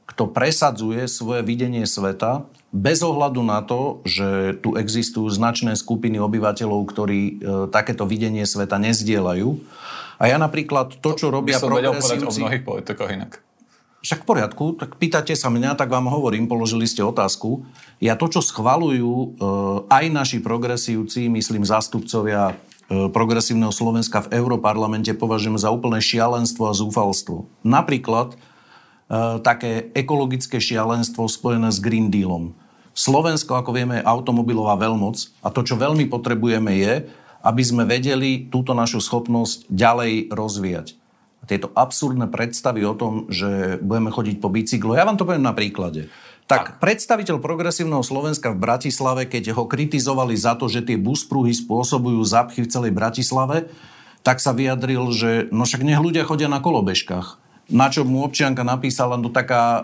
kto 0.09 0.33
presadzuje 0.33 1.05
svoje 1.05 1.45
videnie 1.45 1.85
sveta 1.85 2.49
bez 2.73 3.05
ohľadu 3.05 3.45
na 3.45 3.61
to, 3.61 4.01
že 4.09 4.57
tu 4.65 4.81
existujú 4.81 5.29
značné 5.29 5.77
skupiny 5.77 6.17
obyvateľov, 6.25 6.81
ktorí 6.89 7.21
e, 7.21 7.33
takéto 7.69 8.09
videnie 8.09 8.49
sveta 8.49 8.81
nezdielajú 8.81 9.61
a 10.19 10.25
ja 10.29 10.37
napríklad 10.37 10.99
to, 11.01 11.11
čo 11.17 11.33
robia 11.33 11.57
som 11.61 11.73
progresívci... 11.73 12.41
o 12.41 12.49
mnohých 12.49 12.65
politikoch 12.65 13.11
inak. 13.13 13.33
Však 14.03 14.27
v 14.27 14.29
poriadku, 14.35 14.65
tak 14.83 14.99
pýtate 14.99 15.31
sa 15.39 15.47
mňa, 15.47 15.79
tak 15.79 15.87
vám 15.87 16.11
hovorím, 16.11 16.51
položili 16.51 16.91
ste 16.91 17.07
otázku. 17.07 17.63
Ja 18.03 18.19
to, 18.19 18.27
čo 18.27 18.43
schvalujú 18.43 19.15
e, 19.15 19.27
aj 19.87 20.05
naši 20.11 20.39
progresívci, 20.43 21.31
myslím 21.31 21.63
zástupcovia 21.63 22.51
e, 22.51 22.55
progresívneho 23.15 23.71
Slovenska 23.71 24.27
v 24.27 24.43
Európarlamente, 24.43 25.15
považujem 25.15 25.55
za 25.55 25.71
úplné 25.71 26.03
šialenstvo 26.03 26.67
a 26.67 26.75
zúfalstvo. 26.75 27.47
Napríklad 27.63 28.35
e, 28.35 28.37
také 29.39 29.95
ekologické 29.95 30.59
šialenstvo 30.59 31.31
spojené 31.31 31.71
s 31.71 31.79
Green 31.79 32.11
Dealom. 32.11 32.59
Slovensko, 32.99 33.55
ako 33.55 33.71
vieme, 33.71 34.03
je 34.03 34.09
automobilová 34.11 34.75
veľmoc 34.83 35.31
a 35.47 35.49
to, 35.55 35.63
čo 35.63 35.79
veľmi 35.79 36.11
potrebujeme 36.11 36.75
je, 36.75 37.07
aby 37.43 37.63
sme 37.63 37.83
vedeli 37.85 38.49
túto 38.49 38.73
našu 38.73 39.03
schopnosť 39.03 39.67
ďalej 39.69 40.31
rozvíjať. 40.31 40.95
Tieto 41.43 41.75
absurdné 41.75 42.31
predstavy 42.31 42.87
o 42.87 42.95
tom, 42.95 43.27
že 43.27 43.83
budeme 43.83 44.15
chodiť 44.15 44.37
po 44.39 44.47
bicyklu, 44.47 44.95
ja 44.95 45.03
vám 45.03 45.19
to 45.19 45.27
poviem 45.27 45.43
na 45.43 45.51
príklade. 45.51 46.07
Tak 46.47 46.79
predstaviteľ 46.83 47.39
progresívneho 47.39 48.03
Slovenska 48.03 48.51
v 48.51 48.63
Bratislave, 48.63 49.27
keď 49.27 49.55
ho 49.55 49.67
kritizovali 49.67 50.35
za 50.39 50.59
to, 50.59 50.67
že 50.67 50.87
tie 50.87 50.99
buspruhy 50.99 51.55
spôsobujú 51.55 52.23
zápchy 52.23 52.67
v 52.67 52.71
celej 52.71 52.93
Bratislave, 52.95 53.71
tak 54.23 54.39
sa 54.39 54.55
vyjadril, 54.55 55.11
že 55.11 55.51
no 55.51 55.67
však 55.67 55.83
nech 55.83 55.99
ľudia 55.99 56.23
chodia 56.27 56.47
na 56.47 56.63
kolobežkách. 56.63 57.43
Na 57.73 57.89
čo 57.89 58.03
mu 58.03 58.27
občianka 58.27 58.67
napísala, 58.67 59.17
no 59.19 59.31
taká, 59.31 59.83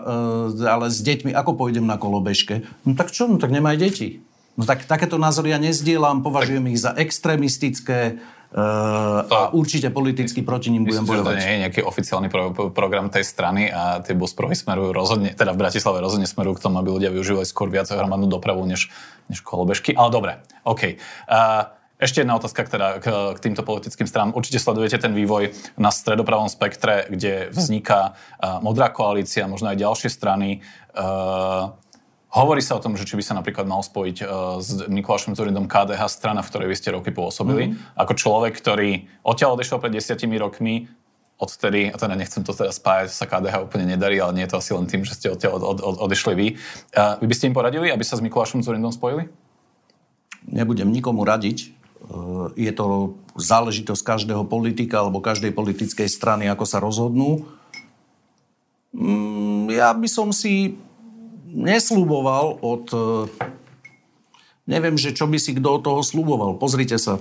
e, 0.55 0.67
ale 0.67 0.91
s 0.91 0.99
deťmi, 0.99 1.31
ako 1.31 1.57
pôjdem 1.57 1.87
na 1.87 1.95
kolobežke? 1.95 2.63
No 2.83 2.93
tak 2.93 3.11
čo, 3.11 3.25
no 3.27 3.39
tak 3.39 3.51
nemaj 3.51 3.79
deti. 3.79 4.23
No 4.59 4.67
tak 4.67 4.83
takéto 4.83 5.15
názory 5.15 5.55
ja 5.55 5.59
nezdielam, 5.59 6.19
považujem 6.19 6.67
tak... 6.67 6.71
ich 6.75 6.79
za 6.83 6.91
extrémistické, 6.99 8.19
Uh, 8.49 9.29
a 9.29 9.53
určite 9.53 9.93
politicky 9.93 10.41
proti 10.41 10.73
ním 10.73 10.81
budem 10.81 11.05
bojovať. 11.05 11.37
to 11.37 11.37
nie 11.37 11.51
je 11.53 11.59
nejaký 11.69 11.81
oficiálny 11.85 12.33
pro, 12.33 12.49
pro, 12.49 12.73
program 12.73 13.13
tej 13.13 13.21
strany 13.21 13.69
a 13.69 14.01
tie 14.01 14.17
busprohy 14.17 14.57
smerujú 14.57 14.89
rozhodne, 14.89 15.37
teda 15.37 15.53
v 15.53 15.61
Bratislave 15.61 16.01
rozhodne 16.01 16.25
smerujú 16.25 16.57
k 16.57 16.65
tomu, 16.65 16.81
aby 16.81 16.89
ľudia 16.89 17.13
využívali 17.13 17.45
skôr 17.45 17.69
viac 17.69 17.85
hromadnú 17.93 18.25
dopravu 18.25 18.65
než, 18.65 18.89
než 19.29 19.45
kolobežky. 19.45 19.93
Ale 19.93 20.09
dobre, 20.09 20.41
OK. 20.65 20.97
Uh, 21.29 21.69
ešte 22.01 22.25
jedna 22.25 22.41
otázka 22.41 22.65
teda 22.65 22.97
k, 22.97 23.37
k 23.37 23.39
týmto 23.43 23.61
politickým 23.61 24.09
stranám. 24.09 24.33
Určite 24.33 24.57
sledujete 24.57 24.97
ten 24.97 25.13
vývoj 25.13 25.53
na 25.77 25.93
stredopravom 25.93 26.49
spektre, 26.49 27.05
kde 27.05 27.53
vzniká 27.53 28.17
uh, 28.17 28.57
modrá 28.65 28.89
koalícia, 28.89 29.45
možno 29.45 29.69
aj 29.69 29.77
ďalšie 29.77 30.09
strany. 30.09 30.65
Uh, 30.97 31.77
Hovorí 32.29 32.61
sa 32.61 32.77
o 32.77 32.83
tom, 32.83 32.93
že 32.93 33.09
či 33.09 33.17
by 33.17 33.23
sa 33.25 33.33
napríklad 33.33 33.65
mal 33.65 33.81
spojiť 33.81 34.17
uh, 34.21 34.61
s 34.61 34.85
Mikulášom 34.85 35.33
Zurindom 35.33 35.65
KDH, 35.65 36.05
strana, 36.13 36.45
v 36.45 36.49
ktorej 36.53 36.67
vy 36.69 36.77
ste 36.77 36.93
roky 36.93 37.09
pôsobili, 37.09 37.73
mm-hmm. 37.73 37.97
ako 37.97 38.13
človek, 38.13 38.53
ktorý 38.53 39.09
odtiaľ 39.25 39.57
odešiel 39.57 39.81
pred 39.81 39.97
desiatimi 39.97 40.37
rokmi, 40.37 40.85
odtedy, 41.41 41.89
a 41.89 41.97
teda 41.97 42.13
nechcem 42.13 42.45
to 42.45 42.53
teda 42.53 42.69
spájať, 42.69 43.09
sa 43.09 43.25
KDH 43.25 43.65
úplne 43.65 43.89
nedarí, 43.89 44.21
ale 44.21 44.37
nie 44.37 44.45
je 44.45 44.53
to 44.53 44.61
asi 44.61 44.77
len 44.77 44.85
tým, 44.85 45.01
že 45.01 45.17
ste 45.17 45.33
odtiaľ 45.33 45.57
od, 45.57 45.63
od, 45.65 45.79
od, 45.81 45.95
odešli 46.05 46.33
vy. 46.37 46.47
Uh, 46.93 47.17
vy 47.17 47.25
by 47.25 47.33
ste 47.33 47.49
im 47.49 47.57
poradili, 47.57 47.89
aby 47.89 48.05
sa 48.05 48.13
s 48.13 48.21
Mikulášom 48.21 48.61
Zurindom 48.61 48.93
spojili? 48.93 49.25
Nebudem 50.45 50.93
nikomu 50.93 51.25
radiť. 51.25 51.73
Uh, 52.05 52.53
je 52.53 52.69
to 52.69 53.17
záležitosť 53.41 54.05
každého 54.05 54.45
politika 54.45 55.01
alebo 55.01 55.17
každej 55.17 55.49
politickej 55.49 56.05
strany, 56.05 56.45
ako 56.45 56.65
sa 56.69 56.77
rozhodnú. 56.77 57.49
Mm, 58.93 59.73
ja 59.73 59.97
by 59.97 60.09
som 60.11 60.29
si 60.29 60.77
nesľuboval 61.53 62.61
od... 62.61 62.85
E, 62.93 63.03
neviem, 64.69 64.95
že 64.95 65.13
čo 65.13 65.25
by 65.25 65.37
si 65.41 65.57
kto 65.57 65.79
od 65.79 65.85
toho 65.85 66.01
sluboval. 66.05 66.61
Pozrite 66.61 67.01
sa. 67.01 67.17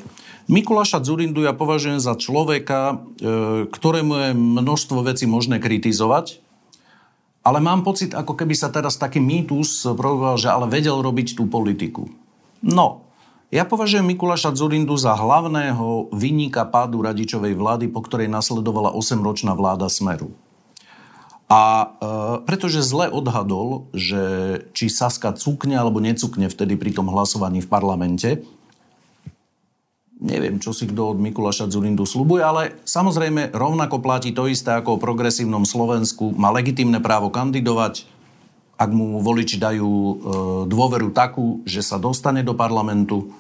Mikuláša 0.49 1.05
Zurindu 1.05 1.45
ja 1.45 1.57
považujem 1.57 2.01
za 2.01 2.17
človeka, 2.17 2.97
e, 2.97 2.97
ktorému 3.69 4.13
je 4.15 4.31
množstvo 4.37 5.05
vecí 5.05 5.25
možné 5.25 5.61
kritizovať, 5.61 6.41
ale 7.45 7.65
mám 7.65 7.81
pocit, 7.81 8.13
ako 8.13 8.37
keby 8.37 8.53
sa 8.53 8.69
teraz 8.69 9.01
taký 9.01 9.25
mýtus 9.25 9.89
provoval, 9.97 10.37
že 10.37 10.53
ale 10.53 10.69
vedel 10.69 11.01
robiť 11.01 11.39
tú 11.39 11.49
politiku. 11.49 12.13
No, 12.61 13.09
ja 13.49 13.65
považujem 13.65 14.05
Mikuláša 14.05 14.53
Zurindu 14.53 14.93
za 15.01 15.17
hlavného 15.17 16.13
vyníka 16.13 16.69
pádu 16.69 17.01
radičovej 17.01 17.57
vlády, 17.57 17.89
po 17.89 18.05
ktorej 18.05 18.29
nasledovala 18.29 18.93
8-ročná 18.93 19.57
vláda 19.57 19.89
Smeru. 19.89 20.37
A 21.49 21.61
e, 21.65 21.89
pretože 22.45 22.85
zle 22.85 23.09
odhadol, 23.09 23.89
že 23.97 24.21
či 24.77 24.93
Saska 24.93 25.33
cukne 25.33 25.81
alebo 25.81 25.97
necukne 25.97 26.53
vtedy 26.53 26.77
pri 26.77 26.93
tom 26.93 27.09
hlasovaní 27.09 27.65
v 27.65 27.73
parlamente, 27.73 28.31
neviem, 30.21 30.61
čo 30.61 30.77
si 30.77 30.85
kto 30.85 31.17
od 31.17 31.19
Mikuláša 31.23 31.71
Zurindu 31.73 32.05
slubuje, 32.05 32.45
ale 32.45 32.77
samozrejme 32.85 33.55
rovnako 33.55 34.03
platí 34.03 34.35
to 34.35 34.51
isté 34.51 34.77
ako 34.77 34.99
o 34.99 35.03
progresívnom 35.03 35.65
Slovensku. 35.65 36.35
Má 36.37 36.53
legitímne 36.53 36.99
právo 37.01 37.33
kandidovať, 37.33 38.05
ak 38.79 38.91
mu 38.93 39.25
voliči 39.25 39.57
dajú 39.57 39.89
e, 39.89 40.15
dôveru 40.69 41.11
takú, 41.17 41.65
že 41.65 41.81
sa 41.81 41.97
dostane 41.97 42.45
do 42.45 42.53
parlamentu, 42.53 43.33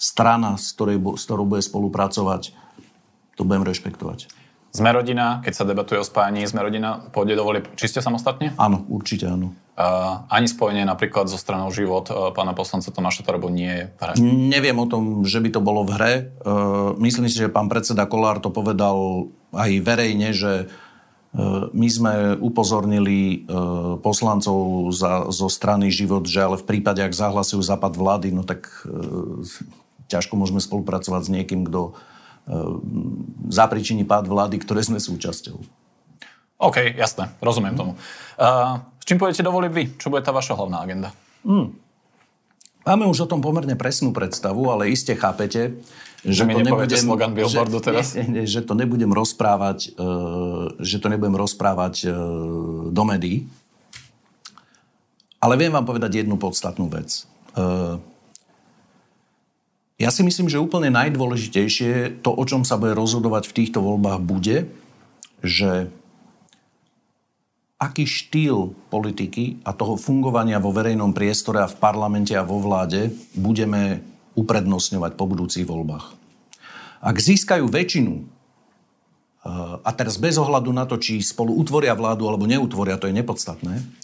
strana, 0.00 0.56
s, 0.56 0.72
ktorej, 0.72 0.96
s 1.18 1.28
ktorou 1.28 1.44
bude 1.44 1.60
spolupracovať, 1.60 2.56
to 3.36 3.42
budem 3.44 3.68
rešpektovať. 3.68 4.32
Sme 4.70 4.94
rodina, 4.94 5.42
keď 5.42 5.52
sa 5.52 5.66
debatuje 5.66 5.98
o 5.98 6.06
spájaní, 6.06 6.46
sme 6.46 6.62
rodina 6.62 7.10
pôjde 7.10 7.34
do 7.34 7.42
volieb 7.42 7.66
čiste 7.74 7.98
samostatne? 7.98 8.54
Áno, 8.54 8.86
určite 8.86 9.26
áno. 9.26 9.50
Uh, 9.74 10.22
ani 10.30 10.46
spojenie 10.46 10.86
napríklad 10.86 11.26
zo 11.26 11.34
stranou 11.34 11.74
život 11.74 12.06
uh, 12.06 12.30
pána 12.30 12.54
poslanca 12.54 12.94
Tomáša 12.94 13.26
Torobu 13.26 13.50
nie 13.50 13.66
je 13.66 13.84
v 13.90 13.98
hre? 13.98 14.12
Neviem 14.22 14.78
o 14.78 14.86
tom, 14.86 15.26
že 15.26 15.42
by 15.42 15.50
to 15.50 15.60
bolo 15.64 15.82
v 15.82 15.90
hre. 15.98 16.12
Uh, 16.46 16.94
myslím 17.02 17.26
si, 17.26 17.42
že 17.42 17.50
pán 17.50 17.66
predseda 17.66 18.06
Kolár 18.06 18.38
to 18.38 18.54
povedal 18.54 19.26
aj 19.50 19.70
verejne, 19.82 20.30
že 20.30 20.68
uh, 20.70 21.66
my 21.74 21.88
sme 21.90 22.12
upozornili 22.38 23.48
poslancov 24.06 24.86
za, 24.94 25.26
zo 25.34 25.50
strany 25.50 25.90
život, 25.90 26.30
že 26.30 26.46
ale 26.46 26.60
v 26.60 26.68
prípade, 26.68 27.02
ak 27.02 27.10
zahlasujú 27.10 27.58
západ 27.58 27.98
vlády, 27.98 28.30
no 28.30 28.46
tak 28.46 28.70
ťažko 30.10 30.34
môžeme 30.38 30.62
spolupracovať 30.62 31.22
s 31.26 31.30
niekým, 31.30 31.66
kto 31.66 31.94
zapričiní 33.50 34.02
pád 34.02 34.26
vlády, 34.26 34.58
ktoré 34.58 34.82
sme 34.82 34.98
súčasťou. 34.98 35.58
OK, 36.60 36.92
jasné, 36.92 37.32
rozumiem 37.40 37.72
tomu. 37.72 37.96
Uh, 38.36 38.84
s 39.00 39.04
čím 39.08 39.16
pôjdete 39.16 39.40
do 39.40 39.52
vy? 39.52 39.96
Čo 39.96 40.12
bude 40.12 40.20
tá 40.20 40.28
vaša 40.28 40.52
hlavná 40.58 40.84
agenda? 40.84 41.08
Hmm. 41.40 41.72
Máme 42.84 43.08
už 43.08 43.24
o 43.24 43.30
tom 43.30 43.40
pomerne 43.40 43.76
presnú 43.76 44.12
predstavu, 44.12 44.68
ale 44.68 44.92
iste 44.92 45.12
chápete, 45.16 45.80
že, 46.20 46.44
že 46.44 46.48
to 46.48 46.60
nebudem, 46.60 47.00
slogan 47.00 47.32
billboardu 47.32 47.78
že, 47.80 47.84
teraz? 47.84 48.06
Nie, 48.12 48.24
nie, 48.28 48.44
že 48.44 48.60
to 48.60 48.76
nebudem 48.76 49.08
rozprávať, 49.08 49.96
uh, 49.96 50.76
že 50.80 51.00
to 51.00 51.08
nebudem 51.08 51.36
rozprávať 51.36 52.08
uh, 52.08 52.12
do 52.92 53.02
médií. 53.08 53.48
Ale 55.40 55.56
viem 55.56 55.72
vám 55.72 55.88
povedať 55.88 56.24
jednu 56.24 56.36
podstatnú 56.36 56.92
vec. 56.92 57.24
Uh, 57.56 57.96
ja 60.00 60.08
si 60.08 60.24
myslím, 60.24 60.48
že 60.48 60.56
úplne 60.56 60.88
najdôležitejšie 60.96 62.24
to, 62.24 62.32
o 62.32 62.44
čom 62.48 62.64
sa 62.64 62.80
bude 62.80 62.96
rozhodovať 62.96 63.52
v 63.52 63.56
týchto 63.60 63.84
voľbách, 63.84 64.24
bude, 64.24 64.72
že 65.44 65.92
aký 67.76 68.08
štýl 68.08 68.72
politiky 68.88 69.60
a 69.60 69.76
toho 69.76 70.00
fungovania 70.00 70.56
vo 70.56 70.72
verejnom 70.72 71.12
priestore 71.12 71.60
a 71.60 71.68
v 71.68 71.76
parlamente 71.76 72.32
a 72.32 72.44
vo 72.44 72.64
vláde 72.64 73.12
budeme 73.36 74.00
uprednostňovať 74.40 75.20
po 75.20 75.24
budúcich 75.28 75.68
voľbách. 75.68 76.16
Ak 77.04 77.16
získajú 77.20 77.68
väčšinu, 77.68 78.24
a 79.80 79.90
teraz 79.96 80.20
bez 80.20 80.36
ohľadu 80.36 80.68
na 80.72 80.84
to, 80.84 81.00
či 81.00 81.24
spolu 81.24 81.56
utvoria 81.56 81.96
vládu 81.96 82.28
alebo 82.28 82.44
neutvoria, 82.44 83.00
to 83.00 83.08
je 83.08 83.16
nepodstatné, 83.16 83.80
Eh, 83.80 83.99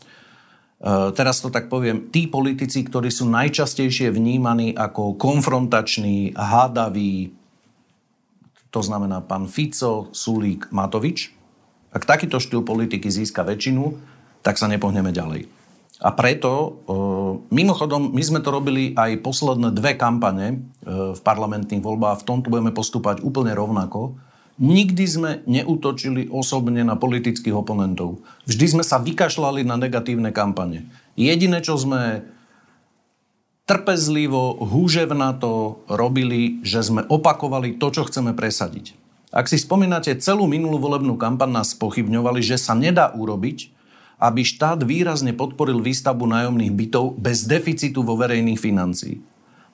teraz 1.17 1.41
to 1.41 1.49
tak 1.49 1.73
poviem, 1.73 2.13
tí 2.13 2.29
politici, 2.29 2.85
ktorí 2.85 3.09
sú 3.09 3.25
najčastejšie 3.33 4.13
vnímaní 4.13 4.77
ako 4.77 5.17
konfrontační, 5.17 6.37
hádaví, 6.37 7.33
to 8.69 8.81
znamená 8.85 9.25
pán 9.25 9.49
Fico, 9.49 10.13
Sulík, 10.13 10.69
Matovič, 10.69 11.33
ak 11.97 12.05
takýto 12.05 12.37
štýl 12.37 12.61
politiky 12.61 13.09
získa 13.09 13.41
väčšinu, 13.41 13.97
tak 14.45 14.61
sa 14.61 14.69
nepohneme 14.69 15.17
ďalej. 15.17 15.49
A 16.05 16.13
preto, 16.13 16.53
eh, 16.85 16.95
mimochodom, 17.49 18.13
my 18.13 18.21
sme 18.21 18.45
to 18.45 18.53
robili 18.53 18.93
aj 18.93 19.25
posledné 19.25 19.73
dve 19.73 19.97
kampane 19.97 20.47
eh, 20.53 21.17
v 21.17 21.21
parlamentných 21.25 21.81
voľbách, 21.81 22.21
v 22.21 22.29
tomto 22.29 22.53
budeme 22.53 22.77
postúpať 22.77 23.25
úplne 23.25 23.57
rovnako. 23.57 24.13
Nikdy 24.57 25.05
sme 25.05 25.31
neútočili 25.45 26.33
osobne 26.33 26.81
na 26.81 26.97
politických 26.97 27.53
oponentov. 27.53 28.25
Vždy 28.49 28.67
sme 28.79 28.85
sa 28.85 28.97
vykašľali 28.97 29.69
na 29.69 29.77
negatívne 29.77 30.33
kampane. 30.33 30.89
Jediné, 31.13 31.61
čo 31.61 31.77
sme 31.77 32.25
trpezlivo, 33.69 34.57
húževnato 34.57 35.85
robili, 35.93 36.65
že 36.65 36.81
sme 36.81 37.05
opakovali 37.05 37.77
to, 37.77 37.93
čo 37.93 38.09
chceme 38.09 38.33
presadiť. 38.33 38.97
Ak 39.29 39.53
si 39.53 39.61
spomínate, 39.61 40.17
celú 40.17 40.49
minulú 40.49 40.81
volebnú 40.81 41.21
kampaň 41.21 41.61
nás 41.61 41.77
pochybňovali, 41.77 42.41
že 42.41 42.57
sa 42.57 42.73
nedá 42.73 43.13
urobiť, 43.13 43.69
aby 44.17 44.41
štát 44.41 44.81
výrazne 44.81 45.37
podporil 45.37 45.85
výstavbu 45.85 46.25
nájomných 46.25 46.73
bytov 46.73 47.21
bez 47.21 47.45
deficitu 47.45 48.01
vo 48.01 48.17
verejných 48.17 48.57
financií. 48.57 49.21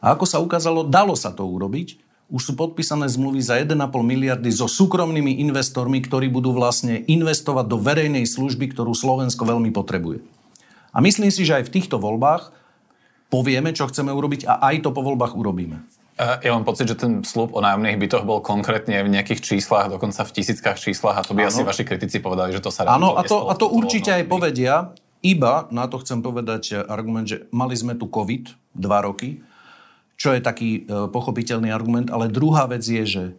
A 0.03 0.19
ako 0.19 0.27
sa 0.27 0.43
ukázalo, 0.43 0.83
dalo 0.83 1.15
sa 1.15 1.31
to 1.31 1.47
urobiť 1.47 1.95
už 2.33 2.41
sú 2.41 2.53
podpísané 2.57 3.13
zmluvy 3.13 3.45
za 3.45 3.61
1,5 3.61 3.77
miliardy 4.01 4.49
so 4.49 4.65
súkromnými 4.65 5.37
investormi, 5.45 6.01
ktorí 6.01 6.33
budú 6.33 6.57
vlastne 6.57 7.05
investovať 7.05 7.69
do 7.69 7.77
verejnej 7.77 8.25
služby, 8.25 8.73
ktorú 8.73 8.97
Slovensko 8.97 9.45
veľmi 9.45 9.69
potrebuje. 9.69 10.25
A 10.97 11.05
myslím 11.05 11.29
si, 11.29 11.45
že 11.45 11.61
aj 11.61 11.69
v 11.69 11.75
týchto 11.77 12.01
voľbách 12.01 12.57
povieme, 13.29 13.77
čo 13.77 13.85
chceme 13.85 14.09
urobiť 14.09 14.49
a 14.49 14.65
aj 14.73 14.89
to 14.89 14.91
po 14.97 15.05
voľbách 15.05 15.37
urobíme. 15.37 15.85
Ja 16.17 16.53
mám 16.53 16.65
pocit, 16.69 16.89
že 16.89 16.97
ten 16.97 17.25
slúb 17.25 17.57
o 17.57 17.61
nájomných 17.65 17.97
bytoch 17.97 18.25
bol 18.25 18.45
konkrétne 18.45 19.01
v 19.01 19.13
nejakých 19.13 19.41
číslach, 19.41 19.89
dokonca 19.89 20.25
v 20.25 20.33
tisíckach 20.33 20.77
číslach 20.77 21.17
a 21.21 21.25
to 21.25 21.33
by 21.33 21.49
ano. 21.49 21.53
asi 21.53 21.65
vaši 21.65 21.85
kritici 21.89 22.21
povedali, 22.21 22.53
že 22.53 22.61
to 22.61 22.69
sa 22.69 22.85
Áno, 22.85 23.17
a 23.17 23.25
to, 23.25 23.49
a 23.49 23.57
to 23.57 23.69
určite 23.69 24.13
aj 24.13 24.25
povedia. 24.29 24.93
Iba, 25.25 25.73
na 25.73 25.89
to 25.89 26.01
chcem 26.05 26.21
povedať 26.21 26.85
argument, 26.85 27.29
že 27.29 27.49
mali 27.49 27.73
sme 27.79 27.97
tu 27.97 28.09
COVID 28.13 28.77
dva 28.77 29.05
roky, 29.05 29.41
čo 30.23 30.39
je 30.39 30.39
taký 30.39 30.71
e, 30.87 31.11
pochopiteľný 31.11 31.75
argument. 31.75 32.07
Ale 32.15 32.31
druhá 32.31 32.71
vec 32.71 32.87
je, 32.87 33.03
že 33.03 33.25
e, 33.27 33.35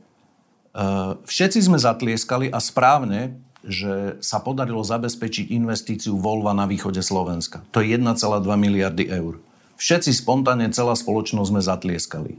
všetci 1.24 1.72
sme 1.72 1.80
zatlieskali 1.80 2.52
a 2.52 2.60
správne, 2.60 3.40
že 3.64 4.20
sa 4.20 4.44
podarilo 4.44 4.84
zabezpečiť 4.84 5.48
investíciu 5.56 6.20
Volva 6.20 6.52
na 6.52 6.68
východe 6.68 7.00
Slovenska. 7.00 7.64
To 7.72 7.80
je 7.80 7.96
1,2 7.96 8.20
miliardy 8.60 9.08
eur. 9.08 9.40
Všetci 9.80 10.12
spontánne, 10.12 10.68
celá 10.76 10.92
spoločnosť 11.00 11.48
sme 11.48 11.62
zatlieskali. 11.64 12.36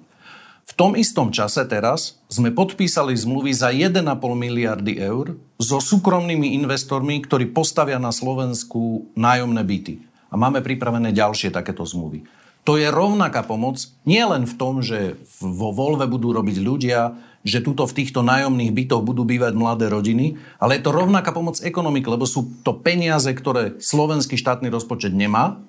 V 0.65 0.73
tom 0.77 0.93
istom 0.93 1.33
čase 1.33 1.65
teraz 1.65 2.21
sme 2.29 2.53
podpísali 2.53 3.17
zmluvy 3.17 3.53
za 3.57 3.73
1,5 3.73 4.05
miliardy 4.37 5.01
eur 5.01 5.41
so 5.57 5.81
súkromnými 5.81 6.53
investormi, 6.61 7.17
ktorí 7.25 7.49
postavia 7.53 7.97
na 7.97 8.13
Slovensku 8.13 9.09
nájomné 9.17 9.65
byty. 9.65 10.05
A 10.29 10.37
máme 10.37 10.61
pripravené 10.61 11.17
ďalšie 11.17 11.49
takéto 11.49 11.85
zmluvy. 11.89 12.25
To 12.65 12.81
je 12.81 12.89
rovnaká 12.89 13.45
pomoc, 13.45 13.77
nie 14.09 14.25
len 14.25 14.49
v 14.49 14.55
tom, 14.57 14.81
že 14.81 15.21
vo 15.37 15.69
voľve 15.69 16.09
budú 16.09 16.33
robiť 16.33 16.57
ľudia, 16.65 17.13
že 17.45 17.61
tuto 17.61 17.85
v 17.85 17.97
týchto 18.01 18.25
nájomných 18.25 18.73
bytoch 18.73 19.05
budú 19.05 19.29
bývať 19.29 19.53
mladé 19.53 19.93
rodiny, 19.93 20.41
ale 20.57 20.81
je 20.81 20.83
to 20.89 20.97
rovnaká 20.97 21.29
pomoc 21.37 21.61
ekonomike, 21.61 22.09
lebo 22.09 22.25
sú 22.25 22.49
to 22.65 22.73
peniaze, 22.73 23.29
ktoré 23.29 23.77
slovenský 23.77 24.41
štátny 24.41 24.73
rozpočet 24.73 25.13
nemá 25.13 25.61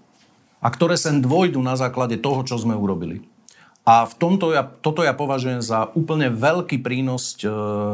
a 0.64 0.68
ktoré 0.72 0.96
sem 0.96 1.20
dvojdu 1.20 1.60
na 1.60 1.76
základe 1.76 2.16
toho, 2.16 2.48
čo 2.48 2.56
sme 2.56 2.80
urobili. 2.80 3.28
A 3.86 4.08
v 4.10 4.18
tomto 4.18 4.50
ja, 4.50 4.66
toto 4.66 5.06
ja 5.06 5.14
považujem 5.14 5.62
za 5.62 5.94
úplne 5.94 6.34
veľký 6.34 6.82
prínos 6.82 7.38
e, 7.38 7.46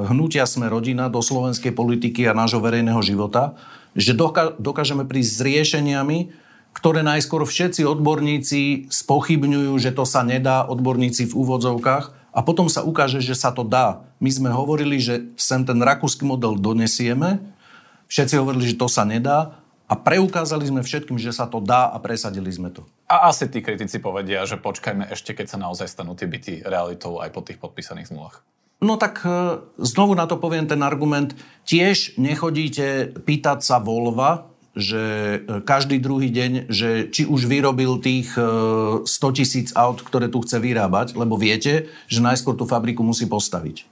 hnutia 0.07 0.47
Sme 0.47 0.71
rodina 0.71 1.11
do 1.11 1.19
slovenskej 1.19 1.75
politiky 1.75 2.23
a 2.31 2.37
nášho 2.37 2.63
verejného 2.63 3.03
života, 3.03 3.59
že 3.91 4.15
doka, 4.15 4.55
dokážeme 4.55 5.03
prísť 5.03 5.31
s 5.35 5.39
riešeniami, 5.43 6.17
ktoré 6.71 7.03
najskôr 7.03 7.43
všetci 7.43 7.83
odborníci 7.83 8.87
spochybňujú, 8.87 9.73
že 9.77 9.91
to 9.91 10.07
sa 10.07 10.23
nedá, 10.23 10.63
odborníci 10.65 11.27
v 11.27 11.35
úvodzovkách, 11.35 12.21
a 12.31 12.39
potom 12.47 12.71
sa 12.71 12.81
ukáže, 12.87 13.19
že 13.19 13.35
sa 13.35 13.51
to 13.51 13.67
dá. 13.67 14.07
My 14.23 14.31
sme 14.31 14.49
hovorili, 14.55 15.03
že 15.03 15.35
sem 15.35 15.67
ten 15.67 15.83
rakúsky 15.83 16.23
model 16.23 16.55
donesieme, 16.55 17.43
všetci 18.07 18.39
hovorili, 18.39 18.71
že 18.71 18.79
to 18.79 18.87
sa 18.87 19.03
nedá 19.03 19.59
a 19.91 19.93
preukázali 19.99 20.63
sme 20.63 20.79
všetkým, 20.79 21.19
že 21.19 21.35
sa 21.35 21.51
to 21.51 21.59
dá 21.59 21.91
a 21.91 21.99
presadili 21.99 22.47
sme 22.47 22.71
to. 22.71 22.87
A 23.11 23.27
asi 23.27 23.51
tí 23.51 23.59
kritici 23.59 23.99
povedia, 23.99 24.47
že 24.47 24.55
počkajme 24.55 25.11
ešte, 25.11 25.35
keď 25.35 25.47
sa 25.51 25.57
naozaj 25.59 25.91
stanú 25.91 26.15
tie 26.15 26.31
byty 26.31 26.63
realitou 26.63 27.19
aj 27.19 27.35
po 27.35 27.43
tých 27.43 27.59
podpísaných 27.59 28.15
zmluvách. 28.15 28.39
No 28.81 28.95
tak 28.95 29.21
e, 29.27 29.61
znovu 29.83 30.15
na 30.15 30.25
to 30.25 30.39
poviem 30.39 30.65
ten 30.65 30.79
argument. 30.81 31.35
Tiež 31.67 32.15
nechodíte 32.15 33.13
pýtať 33.27 33.61
sa 33.61 33.83
Volva, 33.83 34.50
že 34.71 35.03
e, 35.43 35.59
každý 35.61 35.99
druhý 35.99 36.31
deň, 36.31 36.71
že 36.71 37.11
či 37.11 37.27
už 37.27 37.47
vyrobil 37.47 37.99
tých 37.99 38.31
100 38.33 39.05
e, 39.05 39.31
tisíc 39.35 39.75
aut, 39.75 39.99
ktoré 39.99 40.31
tu 40.31 40.39
chce 40.43 40.63
vyrábať, 40.63 41.19
lebo 41.19 41.35
viete, 41.35 41.91
že 42.07 42.23
najskôr 42.23 42.55
tú 42.55 42.63
fabriku 42.63 43.03
musí 43.03 43.27
postaviť. 43.27 43.83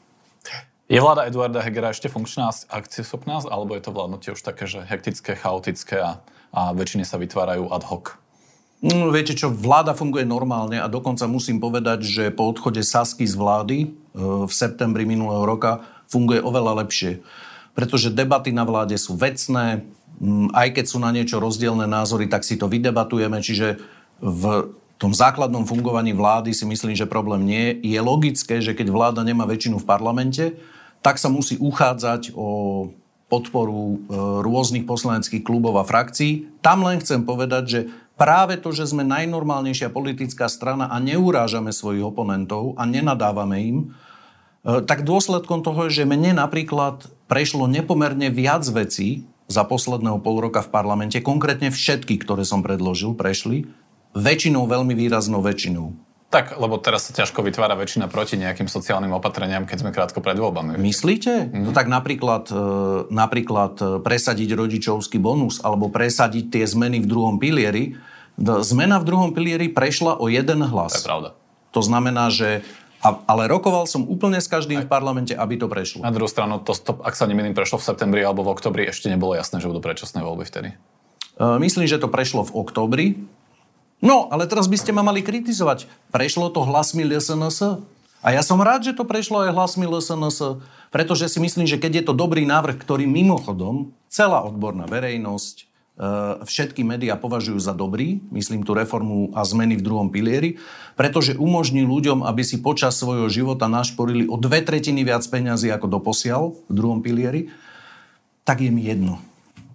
Je 0.90 0.98
vláda 0.98 1.30
Eduarda 1.30 1.62
Hegera 1.62 1.94
ešte 1.94 2.10
funkčná 2.10 2.50
a 2.50 2.82
akcieschopná, 2.82 3.46
alebo 3.46 3.78
je 3.78 3.84
to 3.86 3.94
vládnutie 3.94 4.34
už 4.34 4.42
také, 4.42 4.66
že 4.66 4.82
hektické, 4.82 5.38
chaotické 5.38 6.02
a, 6.02 6.18
a 6.50 6.74
väčšiny 6.74 7.06
sa 7.06 7.22
vytvárajú 7.22 7.70
ad 7.70 7.86
hoc? 7.86 8.18
No, 8.80 9.12
viete 9.12 9.36
čo, 9.36 9.52
vláda 9.52 9.92
funguje 9.92 10.24
normálne 10.24 10.80
a 10.80 10.88
dokonca 10.88 11.28
musím 11.28 11.60
povedať, 11.60 12.00
že 12.08 12.24
po 12.32 12.48
odchode 12.48 12.80
Sasky 12.80 13.28
z 13.28 13.36
vlády 13.36 13.78
e, 13.84 13.88
v 14.48 14.50
septembri 14.50 15.04
minulého 15.04 15.44
roka 15.44 15.84
funguje 16.10 16.40
oveľa 16.40 16.82
lepšie. 16.82 17.22
Pretože 17.78 18.10
debaty 18.10 18.50
na 18.56 18.66
vláde 18.66 18.98
sú 18.98 19.14
vecné, 19.14 19.86
aj 20.52 20.76
keď 20.76 20.86
sú 20.86 20.98
na 21.00 21.16
niečo 21.16 21.40
rozdielne 21.40 21.88
názory, 21.88 22.28
tak 22.28 22.44
si 22.44 22.60
to 22.60 22.68
vydebatujeme, 22.68 23.40
čiže 23.40 23.80
v 24.20 24.76
tom 25.00 25.16
základnom 25.16 25.64
fungovaní 25.64 26.12
vlády 26.12 26.52
si 26.52 26.68
myslím, 26.68 26.92
že 26.92 27.08
problém 27.08 27.48
nie 27.48 27.80
je. 27.80 27.96
Je 27.96 28.00
logické, 28.04 28.60
že 28.60 28.76
keď 28.76 28.92
vláda 28.92 29.22
nemá 29.24 29.48
väčšinu 29.48 29.80
v 29.80 29.88
parlamente, 29.88 30.60
tak 31.00 31.16
sa 31.16 31.32
musí 31.32 31.56
uchádzať 31.56 32.36
o 32.36 32.48
podporu 33.32 33.96
e, 33.96 33.98
rôznych 34.44 34.84
poslaneckých 34.84 35.46
klubov 35.46 35.80
a 35.80 35.88
frakcií. 35.88 36.52
Tam 36.60 36.84
len 36.84 37.00
chcem 37.00 37.24
povedať, 37.24 37.64
že 37.64 37.80
práve 38.20 38.60
to, 38.60 38.76
že 38.76 38.92
sme 38.92 39.08
najnormálnejšia 39.08 39.94
politická 39.94 40.52
strana 40.52 40.92
a 40.92 41.00
neurážame 41.00 41.72
svojich 41.72 42.04
oponentov 42.04 42.76
a 42.76 42.84
nenadávame 42.84 43.58
im, 43.64 43.78
e, 43.80 44.82
tak 44.84 45.08
dôsledkom 45.08 45.64
toho 45.64 45.88
je, 45.88 46.04
že 46.04 46.10
mne 46.10 46.42
napríklad 46.42 47.08
prešlo 47.30 47.70
nepomerne 47.70 48.28
viac 48.34 48.66
vecí, 48.68 49.29
za 49.50 49.66
posledného 49.66 50.22
pol 50.22 50.46
roka 50.46 50.62
v 50.62 50.70
parlamente, 50.70 51.18
konkrétne 51.26 51.74
všetky, 51.74 52.22
ktoré 52.22 52.46
som 52.46 52.62
predložil, 52.62 53.18
prešli, 53.18 53.66
väčšinou, 54.14 54.70
veľmi 54.70 54.94
výraznou 54.94 55.42
väčšinou. 55.42 56.10
Tak, 56.30 56.62
lebo 56.62 56.78
teraz 56.78 57.10
sa 57.10 57.12
ťažko 57.18 57.42
vytvára 57.42 57.74
väčšina 57.74 58.06
proti 58.06 58.38
nejakým 58.38 58.70
sociálnym 58.70 59.10
opatreniam, 59.18 59.66
keď 59.66 59.78
sme 59.82 59.90
krátko 59.90 60.22
pred 60.22 60.38
voľbami. 60.38 60.78
Myslíte? 60.78 61.50
Mm. 61.50 61.66
No 61.66 61.72
tak 61.74 61.90
napríklad, 61.90 62.54
e, 62.54 62.66
napríklad 63.10 63.74
e, 63.82 63.86
presadiť 63.98 64.54
rodičovský 64.54 65.18
bonus 65.18 65.58
alebo 65.66 65.90
presadiť 65.90 66.54
tie 66.54 66.66
zmeny 66.70 67.02
v 67.02 67.10
druhom 67.10 67.42
pilieri. 67.42 67.98
Zmena 68.38 69.02
v 69.02 69.08
druhom 69.10 69.34
pilieri 69.34 69.74
prešla 69.74 70.22
o 70.22 70.30
jeden 70.30 70.62
hlas. 70.70 71.02
To 71.02 71.02
je 71.02 71.10
pravda. 71.10 71.30
To 71.74 71.82
znamená, 71.82 72.30
že 72.30 72.62
a, 73.00 73.24
ale 73.32 73.48
rokoval 73.48 73.88
som 73.88 74.04
úplne 74.04 74.44
s 74.44 74.52
každým 74.52 74.84
Aj. 74.84 74.86
v 74.86 74.92
parlamente, 74.92 75.32
aby 75.32 75.56
to 75.56 75.72
prešlo. 75.72 76.04
Na 76.04 76.12
druhú 76.12 76.28
stranu, 76.28 76.60
to, 76.60 76.76
to, 76.76 77.00
ak 77.00 77.16
sa 77.16 77.24
nemýlim, 77.32 77.56
prešlo 77.56 77.80
v 77.80 77.88
septembri 77.88 78.20
alebo 78.28 78.44
v 78.44 78.52
oktobri, 78.52 78.84
ešte 78.92 79.08
nebolo 79.08 79.40
jasné, 79.40 79.64
že 79.64 79.72
budú 79.72 79.80
predčasné 79.80 80.20
voľby 80.20 80.44
vtedy. 80.44 80.76
Uh, 81.40 81.56
myslím, 81.64 81.88
že 81.88 81.96
to 81.96 82.12
prešlo 82.12 82.44
v 82.44 82.56
oktobri. 82.60 83.08
No, 84.04 84.28
ale 84.28 84.52
teraz 84.52 84.68
by 84.68 84.76
ste 84.76 84.92
ma 84.92 85.00
mali 85.00 85.24
kritizovať. 85.24 85.88
Prešlo 86.12 86.52
to 86.52 86.68
hlasmi 86.68 87.08
LSNS? 87.08 87.80
A 88.20 88.36
ja 88.36 88.44
som 88.44 88.60
rád, 88.60 88.84
že 88.84 88.92
to 88.92 89.08
prešlo 89.08 89.48
aj 89.48 89.56
hlasmi 89.56 89.88
LSNS, 89.88 90.60
pretože 90.92 91.32
si 91.32 91.40
myslím, 91.40 91.64
že 91.64 91.80
keď 91.80 92.04
je 92.04 92.12
to 92.12 92.14
dobrý 92.16 92.44
návrh, 92.44 92.76
ktorý 92.76 93.08
mimochodom 93.08 93.96
celá 94.12 94.44
odborná 94.44 94.84
verejnosť, 94.92 95.69
všetky 96.48 96.88
médiá 96.88 97.20
považujú 97.20 97.60
za 97.60 97.76
dobrý, 97.76 98.24
myslím 98.32 98.64
tú 98.64 98.72
reformu 98.72 99.36
a 99.36 99.44
zmeny 99.44 99.76
v 99.76 99.84
druhom 99.84 100.08
pilieri, 100.08 100.56
pretože 100.96 101.36
umožní 101.36 101.84
ľuďom, 101.84 102.24
aby 102.24 102.40
si 102.40 102.64
počas 102.64 102.96
svojho 102.96 103.28
života 103.28 103.68
našporili 103.68 104.24
o 104.32 104.40
dve 104.40 104.64
tretiny 104.64 105.04
viac 105.04 105.28
peňazí 105.28 105.68
ako 105.68 106.00
doposiaľ 106.00 106.56
v 106.56 106.74
druhom 106.74 107.04
pilieri, 107.04 107.52
tak 108.48 108.64
je 108.64 108.72
mi 108.72 108.88
jedno, 108.88 109.20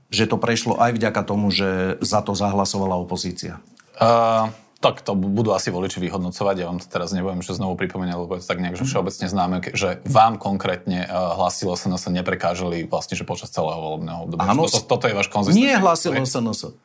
že 0.09 0.25
to 0.25 0.41
prešlo 0.41 0.81
aj 0.81 0.97
vďaka 0.97 1.23
tomu, 1.29 1.53
že 1.53 2.01
za 2.01 2.25
to 2.25 2.33
zahlasovala 2.33 2.97
opozícia. 2.97 3.61
Uh... 4.01 4.49
Tak 4.85 5.01
to 5.01 5.17
budú 5.17 5.57
asi 5.57 5.73
voliči 5.73 5.97
vyhodnocovať. 5.97 6.55
Ja 6.61 6.69
vám 6.69 6.77
to 6.77 6.85
teraz 6.93 7.17
nebudem, 7.17 7.41
že 7.41 7.57
znovu 7.57 7.81
pripomeniem, 7.81 8.21
lebo 8.21 8.37
je 8.37 8.45
to 8.45 8.53
tak 8.53 8.61
nejak, 8.61 8.77
že 8.77 8.85
všeobecne 8.85 9.27
známe, 9.33 9.57
že 9.73 10.05
vám 10.05 10.37
konkrétne 10.37 11.09
uh, 11.09 11.41
hlasilo 11.41 11.73
SNS 11.73 12.13
neprekážali 12.13 12.85
vlastne, 12.85 13.17
že 13.17 13.25
počas 13.25 13.49
celého 13.49 13.81
volebného 13.81 14.29
obdobia. 14.29 14.45
Áno, 14.45 14.69
toto, 14.69 14.85
toto 14.85 15.09
je 15.09 15.17
váš 15.17 15.33
konzistentný. 15.33 15.73
Nie 15.73 15.81
hlasilo 15.81 16.21
SNS. 16.21 16.77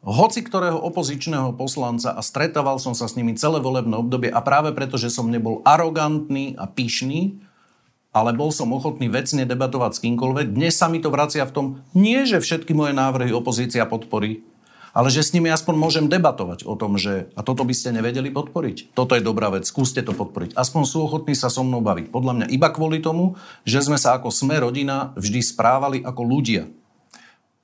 Hoci 0.00 0.40
ktorého 0.40 0.80
opozičného 0.80 1.52
poslanca 1.58 2.16
a 2.16 2.22
stretával 2.24 2.80
som 2.80 2.96
sa 2.96 3.04
s 3.04 3.18
nimi 3.20 3.36
celé 3.36 3.60
volebné 3.60 4.00
obdobie 4.00 4.32
a 4.32 4.40
práve 4.40 4.72
preto, 4.72 4.96
že 4.96 5.12
som 5.12 5.28
nebol 5.28 5.60
arogantný 5.66 6.56
a 6.56 6.64
pyšný, 6.64 7.36
ale 8.10 8.32
bol 8.32 8.48
som 8.48 8.72
ochotný 8.72 9.12
vecne 9.12 9.44
debatovať 9.44 9.90
s 9.98 10.02
kýmkoľvek. 10.02 10.56
Dnes 10.56 10.74
sa 10.74 10.88
mi 10.88 11.04
to 11.04 11.12
vracia 11.12 11.44
v 11.44 11.52
tom, 11.52 11.66
nie 11.92 12.24
že 12.24 12.40
všetky 12.40 12.72
moje 12.72 12.96
návrhy 12.96 13.30
opozícia 13.36 13.84
podporí, 13.84 14.40
ale 15.00 15.08
že 15.08 15.24
s 15.24 15.32
nimi 15.32 15.48
aspoň 15.48 15.80
môžem 15.80 16.12
debatovať 16.12 16.68
o 16.68 16.76
tom, 16.76 17.00
že 17.00 17.32
a 17.32 17.40
toto 17.40 17.64
by 17.64 17.72
ste 17.72 17.96
nevedeli 17.96 18.28
podporiť. 18.28 18.92
Toto 18.92 19.16
je 19.16 19.24
dobrá 19.24 19.48
vec, 19.48 19.64
skúste 19.64 20.04
to 20.04 20.12
podporiť. 20.12 20.52
Aspoň 20.52 20.82
sú 20.84 21.08
ochotní 21.08 21.32
sa 21.32 21.48
so 21.48 21.64
mnou 21.64 21.80
baviť. 21.80 22.12
Podľa 22.12 22.32
mňa 22.36 22.46
iba 22.52 22.68
kvôli 22.68 23.00
tomu, 23.00 23.40
že 23.64 23.80
sme 23.80 23.96
sa 23.96 24.20
ako 24.20 24.28
sme 24.28 24.60
rodina 24.60 25.16
vždy 25.16 25.40
správali 25.40 26.04
ako 26.04 26.20
ľudia. 26.20 26.68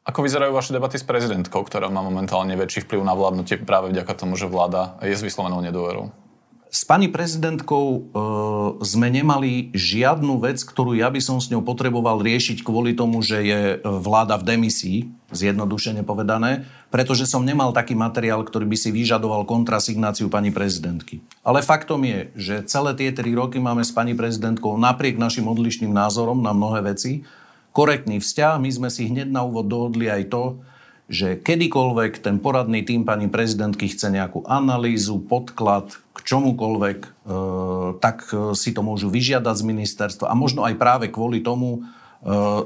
Ako 0.08 0.24
vyzerajú 0.24 0.56
vaše 0.56 0.72
debaty 0.72 0.96
s 0.96 1.04
prezidentkou, 1.04 1.60
ktorá 1.60 1.92
má 1.92 2.00
momentálne 2.00 2.56
väčší 2.56 2.88
vplyv 2.88 3.04
na 3.04 3.12
vládnutie 3.12 3.60
práve 3.60 3.92
vďaka 3.92 4.16
tomu, 4.16 4.40
že 4.40 4.48
vláda 4.48 4.96
je 5.04 5.12
s 5.12 5.20
vyslovenou 5.20 5.60
nedôverou? 5.60 6.08
S 6.66 6.82
pani 6.82 7.06
prezidentkou 7.06 7.86
e, 7.86 8.00
sme 8.82 9.08
nemali 9.08 9.70
žiadnu 9.70 10.42
vec, 10.42 10.60
ktorú 10.60 10.98
ja 10.98 11.08
by 11.08 11.20
som 11.22 11.38
s 11.38 11.48
ňou 11.48 11.62
potreboval 11.62 12.18
riešiť 12.20 12.66
kvôli 12.66 12.92
tomu, 12.92 13.22
že 13.22 13.38
je 13.42 13.60
vláda 13.82 14.34
v 14.36 14.46
demisii, 14.56 14.98
zjednodušene 15.30 16.02
povedané, 16.02 16.66
pretože 16.90 17.26
som 17.26 17.42
nemal 17.42 17.74
taký 17.74 17.98
materiál, 17.98 18.42
ktorý 18.42 18.66
by 18.66 18.76
si 18.78 18.90
vyžadoval 18.94 19.46
kontrasignáciu 19.46 20.30
pani 20.30 20.54
prezidentky. 20.54 21.22
Ale 21.42 21.62
faktom 21.62 22.02
je, 22.06 22.30
že 22.34 22.54
celé 22.66 22.94
tie 22.94 23.10
tri 23.10 23.34
roky 23.34 23.58
máme 23.58 23.82
s 23.82 23.90
pani 23.90 24.14
prezidentkou 24.14 24.78
napriek 24.78 25.18
našim 25.18 25.46
odlišným 25.50 25.90
názorom 25.90 26.42
na 26.42 26.54
mnohé 26.54 26.82
veci 26.82 27.26
korektný 27.76 28.24
vzťah. 28.24 28.56
My 28.56 28.70
sme 28.72 28.88
si 28.88 29.12
hneď 29.12 29.28
na 29.28 29.44
úvod 29.44 29.68
dohodli 29.68 30.08
aj 30.08 30.32
to, 30.32 30.64
že 31.06 31.38
kedykoľvek 31.38 32.18
ten 32.18 32.42
poradný 32.42 32.82
tým 32.82 33.06
pani 33.06 33.30
prezidentky 33.30 33.86
chce 33.86 34.10
nejakú 34.10 34.42
analýzu, 34.42 35.22
podklad 35.22 35.94
k 36.10 36.18
čomukoľvek, 36.26 36.98
e, 36.98 37.08
tak 38.02 38.26
e, 38.34 38.58
si 38.58 38.74
to 38.74 38.82
môžu 38.82 39.06
vyžiadať 39.06 39.54
z 39.54 39.64
ministerstva. 39.70 40.26
A 40.26 40.34
možno 40.34 40.66
aj 40.66 40.74
práve 40.74 41.06
kvôli 41.06 41.46
tomu 41.46 41.78
e, 41.78 41.80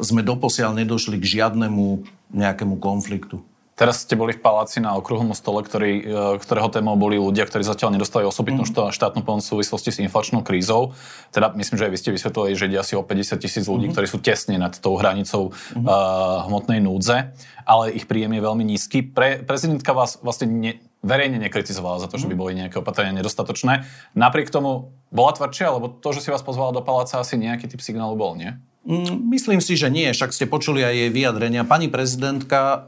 sme 0.01 0.25
doposiaľ 0.25 0.73
nedošli 0.73 1.21
k 1.21 1.41
žiadnemu 1.41 2.01
nejakému 2.33 2.81
konfliktu. 2.81 3.45
Teraz 3.81 4.05
ste 4.05 4.13
boli 4.13 4.37
v 4.37 4.45
paláci 4.45 4.77
na 4.77 4.93
okruhom 4.93 5.33
stole, 5.33 5.65
ktorý, 5.65 5.93
e, 6.05 6.37
ktorého 6.37 6.69
témou 6.69 7.01
boli 7.01 7.17
ľudia, 7.17 7.49
ktorí 7.49 7.65
zatiaľ 7.65 7.97
nedostali 7.97 8.29
osobitnú 8.29 8.69
mm. 8.69 8.93
štátnu 8.93 9.25
pomoc 9.25 9.41
v 9.41 9.57
súvislosti 9.57 9.89
s 9.89 10.05
inflačnou 10.05 10.45
krízou. 10.45 10.93
Teda 11.33 11.49
myslím, 11.57 11.81
že 11.81 11.89
aj 11.89 11.93
vy 11.97 11.97
ste 11.97 12.11
vysvetlili, 12.13 12.61
že 12.61 12.69
ide 12.69 12.77
asi 12.77 12.93
o 12.93 13.01
50 13.01 13.41
tisíc 13.41 13.65
ľudí, 13.65 13.89
mm. 13.89 13.97
ktorí 13.97 14.05
sú 14.05 14.21
tesne 14.21 14.61
nad 14.61 14.77
tou 14.77 15.01
hranicou 15.01 15.57
mm. 15.73 15.89
uh, 15.89 16.45
hmotnej 16.45 16.85
núdze, 16.85 17.33
ale 17.65 17.97
ich 17.97 18.05
príjem 18.05 18.37
je 18.37 18.43
veľmi 18.45 18.69
nízky. 18.69 19.01
Pre, 19.01 19.49
prezidentka 19.49 19.97
vás 19.97 20.21
vlastne 20.21 20.53
ne, 20.53 20.73
verejne 21.01 21.41
nekritizovala 21.41 22.05
za 22.05 22.09
to, 22.13 22.21
že 22.21 22.29
by 22.29 22.37
mhm. 22.37 22.41
boli 22.45 22.53
nejaké 22.61 22.77
opatrenia 22.77 23.17
nedostatočné. 23.17 23.89
Napriek 24.13 24.53
tomu 24.53 24.93
bola 25.09 25.33
tvrdšia, 25.33 25.73
alebo 25.73 25.89
to, 25.89 26.13
že 26.13 26.21
si 26.21 26.29
vás 26.29 26.45
pozvala 26.45 26.77
do 26.77 26.85
paláca, 26.85 27.17
asi 27.17 27.41
nejaký 27.41 27.65
typ 27.65 27.81
signálu 27.81 28.13
bol, 28.13 28.37
nie? 28.37 28.61
Mm, 28.81 29.29
myslím 29.37 29.61
si, 29.61 29.77
že 29.77 29.93
nie, 29.93 30.09
však 30.09 30.33
ste 30.33 30.49
počuli 30.49 30.81
aj 30.81 30.95
jej 30.97 31.11
vyjadrenia. 31.13 31.69
Pani 31.69 31.93
prezidentka 31.93 32.61
e, 32.61 32.79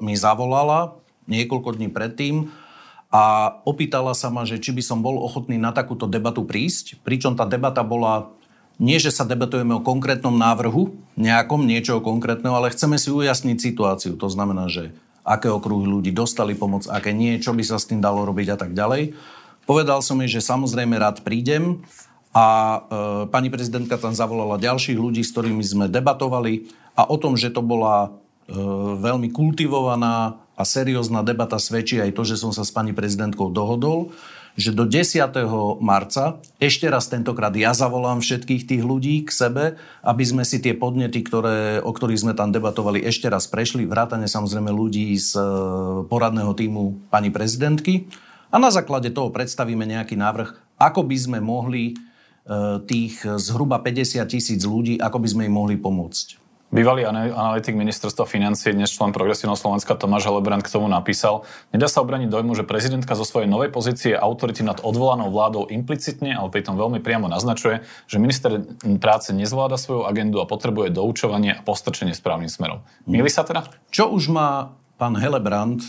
mi 0.00 0.16
zavolala 0.16 0.96
niekoľko 1.28 1.76
dní 1.76 1.92
predtým 1.92 2.48
a 3.12 3.54
opýtala 3.68 4.16
sa 4.16 4.32
ma, 4.32 4.48
že 4.48 4.56
či 4.56 4.72
by 4.72 4.82
som 4.82 4.98
bol 5.04 5.20
ochotný 5.20 5.60
na 5.60 5.76
takúto 5.76 6.08
debatu 6.08 6.42
prísť, 6.42 6.98
pričom 7.04 7.36
tá 7.36 7.44
debata 7.44 7.84
bola 7.84 8.32
nie, 8.76 9.00
že 9.00 9.08
sa 9.08 9.24
debatujeme 9.24 9.72
o 9.76 9.84
konkrétnom 9.84 10.36
návrhu, 10.36 10.92
nejakom 11.16 11.64
niečoho 11.64 12.04
konkrétneho, 12.04 12.52
ale 12.52 12.72
chceme 12.72 13.00
si 13.00 13.08
ujasniť 13.08 13.56
situáciu. 13.56 14.20
To 14.20 14.28
znamená, 14.28 14.68
že 14.68 14.92
aké 15.24 15.48
okruhy 15.48 15.88
ľudí 15.88 16.12
dostali 16.12 16.52
pomoc, 16.52 16.84
aké 16.86 17.16
nie, 17.16 17.40
čo 17.40 17.56
by 17.56 17.64
sa 17.64 17.80
s 17.80 17.88
tým 17.88 18.04
dalo 18.04 18.28
robiť 18.28 18.52
a 18.52 18.56
tak 18.60 18.76
ďalej. 18.76 19.16
Povedal 19.66 20.04
som 20.04 20.20
jej, 20.22 20.38
že 20.38 20.44
samozrejme 20.44 20.94
rád 20.94 21.24
prídem 21.26 21.82
a 22.36 22.44
e, 22.44 22.78
pani 23.32 23.48
prezidentka 23.48 23.96
tam 23.96 24.12
zavolala 24.12 24.60
ďalších 24.60 25.00
ľudí, 25.00 25.24
s 25.24 25.32
ktorými 25.32 25.64
sme 25.64 25.88
debatovali 25.88 26.68
a 26.92 27.08
o 27.08 27.16
tom, 27.16 27.32
že 27.32 27.48
to 27.48 27.64
bola 27.64 28.12
e, 28.44 28.52
veľmi 29.00 29.32
kultivovaná 29.32 30.36
a 30.52 30.62
seriózna 30.68 31.24
debata 31.24 31.56
svedčí 31.56 31.96
aj 31.96 32.12
to, 32.12 32.28
že 32.28 32.36
som 32.36 32.52
sa 32.52 32.60
s 32.60 32.72
pani 32.72 32.92
prezidentkou 32.92 33.48
dohodol, 33.48 34.12
že 34.56 34.72
do 34.72 34.88
10. 34.88 35.32
marca, 35.80 36.40
ešte 36.60 36.88
raz 36.88 37.08
tentokrát 37.08 37.52
ja 37.56 37.76
zavolám 37.76 38.24
všetkých 38.24 38.68
tých 38.68 38.82
ľudí 38.84 39.24
k 39.24 39.30
sebe, 39.32 39.64
aby 40.00 40.24
sme 40.24 40.44
si 40.48 40.60
tie 40.60 40.72
podnety, 40.72 41.24
ktoré, 41.24 41.80
o 41.80 41.92
ktorých 41.92 42.20
sme 42.20 42.32
tam 42.36 42.52
debatovali, 42.52 43.04
ešte 43.04 43.32
raz 43.32 43.48
prešli, 43.48 43.88
vrátane 43.88 44.28
samozrejme 44.28 44.68
ľudí 44.68 45.16
z 45.16 45.40
e, 45.40 45.44
poradného 46.04 46.52
týmu 46.52 47.08
pani 47.08 47.32
prezidentky. 47.32 48.12
A 48.52 48.60
na 48.60 48.68
základe 48.68 49.08
toho 49.08 49.32
predstavíme 49.32 49.88
nejaký 49.88 50.20
návrh, 50.20 50.76
ako 50.76 51.00
by 51.04 51.16
sme 51.16 51.38
mohli 51.40 51.96
tých 52.86 53.26
zhruba 53.42 53.82
50 53.82 54.22
tisíc 54.30 54.62
ľudí, 54.62 55.02
ako 55.02 55.18
by 55.18 55.28
sme 55.28 55.42
im 55.50 55.54
mohli 55.54 55.74
pomôcť. 55.74 56.46
Bývalý 56.66 57.06
analytik 57.06 57.78
ministerstva 57.78 58.26
financie, 58.26 58.74
dnes 58.74 58.90
člen 58.90 59.14
Progresívneho 59.14 59.54
Slovenska 59.54 59.94
Tomáš 59.94 60.26
Helebrand 60.26 60.66
k 60.66 60.74
tomu 60.74 60.90
napísal, 60.90 61.46
nedá 61.70 61.86
sa 61.86 62.02
obraniť 62.02 62.26
dojmu, 62.26 62.58
že 62.58 62.66
prezidentka 62.66 63.14
zo 63.14 63.22
svojej 63.22 63.46
novej 63.46 63.70
pozície 63.70 64.18
autority 64.18 64.66
nad 64.66 64.82
odvolanou 64.82 65.30
vládou 65.30 65.70
implicitne, 65.70 66.34
ale 66.34 66.50
pritom 66.50 66.74
veľmi 66.74 66.98
priamo 66.98 67.30
naznačuje, 67.30 67.86
že 68.10 68.18
minister 68.18 68.66
práce 68.98 69.30
nezvláda 69.30 69.78
svoju 69.78 70.10
agendu 70.10 70.42
a 70.42 70.50
potrebuje 70.50 70.90
doučovanie 70.90 71.54
a 71.54 71.62
postrčenie 71.62 72.18
správnym 72.18 72.50
smerom. 72.50 72.82
Milí 73.06 73.30
sa 73.30 73.46
teda? 73.46 73.70
Čo 73.94 74.10
už 74.10 74.34
má 74.34 74.74
pán 74.98 75.14
Helebrand 75.14 75.80
e, 75.80 75.88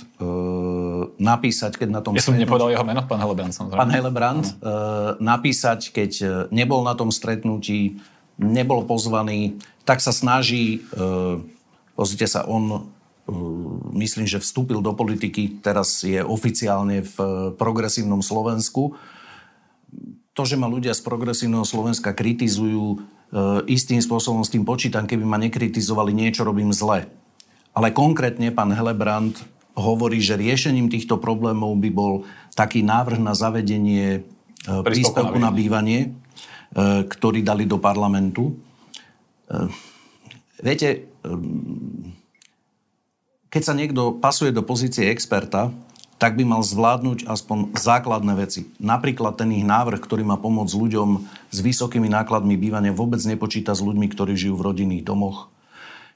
napísať, 1.16 1.80
keď 1.80 1.90
na 1.90 2.02
tom... 2.04 2.12
Ja 2.14 2.20
som 2.20 2.36
stretnutí... 2.36 2.44
nepovedal 2.44 2.70
jeho 2.76 2.86
meno, 2.86 3.02
pán 3.08 3.24
Helebrand. 3.24 3.56
Samozrejme. 3.56 3.80
Pán 3.80 3.92
Helebrand 3.96 4.46
e, 4.46 4.52
napísať, 5.24 5.80
keď 5.96 6.12
e, 6.20 6.28
nebol 6.52 6.84
na 6.84 6.94
tom 7.00 7.10
stretnutí, 7.10 8.04
nebol 8.36 8.84
pozvaný, 8.84 9.58
tak 9.88 10.04
sa 10.04 10.12
snaží, 10.12 10.84
e, 10.94 11.08
pozrite 11.96 12.28
sa, 12.28 12.44
on 12.44 12.92
myslím, 13.92 14.24
že 14.24 14.40
vstúpil 14.40 14.80
do 14.80 14.96
politiky, 14.96 15.60
teraz 15.60 16.00
je 16.00 16.24
oficiálne 16.24 17.04
v 17.04 17.16
progresívnom 17.60 18.24
Slovensku. 18.24 18.96
To, 20.32 20.44
že 20.48 20.56
ma 20.56 20.72
ľudia 20.72 20.96
z 20.96 21.04
progresívneho 21.04 21.68
Slovenska 21.68 22.16
kritizujú, 22.16 23.04
istým 23.68 24.00
spôsobom 24.00 24.48
s 24.48 24.54
tým 24.56 24.64
počítam, 24.64 25.04
keby 25.04 25.28
ma 25.28 25.36
nekritizovali, 25.44 26.16
niečo 26.16 26.48
robím 26.48 26.72
zle. 26.72 27.12
Ale 27.76 27.92
konkrétne 27.92 28.48
pán 28.56 28.72
Helebrand 28.72 29.36
hovorí, 29.78 30.18
že 30.18 30.42
riešením 30.42 30.90
týchto 30.90 31.22
problémov 31.22 31.78
by 31.78 31.90
bol 31.94 32.14
taký 32.58 32.82
návrh 32.82 33.22
na 33.22 33.38
zavedenie 33.38 34.26
príspevku 34.66 35.38
na 35.38 35.54
bývanie, 35.54 36.18
E, 36.68 37.08
ktorý 37.08 37.40
dali 37.48 37.64
do 37.64 37.80
parlamentu. 37.80 38.52
E, 39.48 39.72
viete, 40.60 41.08
e, 41.24 41.32
keď 43.48 43.62
sa 43.64 43.74
niekto 43.74 44.20
pasuje 44.20 44.52
do 44.52 44.68
pozície 44.68 45.08
experta, 45.08 45.72
tak 46.20 46.36
by 46.36 46.44
mal 46.44 46.66
zvládnuť 46.66 47.30
aspoň 47.30 47.78
základné 47.78 48.34
veci. 48.36 48.68
Napríklad 48.84 49.38
ten 49.40 49.54
ich 49.54 49.64
návrh, 49.64 50.02
ktorý 50.02 50.28
má 50.28 50.36
pomôcť 50.36 50.74
ľuďom 50.76 51.10
s 51.54 51.58
vysokými 51.62 52.10
nákladmi 52.10 52.58
bývania, 52.60 52.92
vôbec 52.92 53.22
nepočíta 53.24 53.72
s 53.72 53.86
ľuďmi, 53.86 54.12
ktorí 54.12 54.34
žijú 54.36 54.60
v 54.60 54.66
rodinných 54.66 55.08
domoch. 55.08 55.48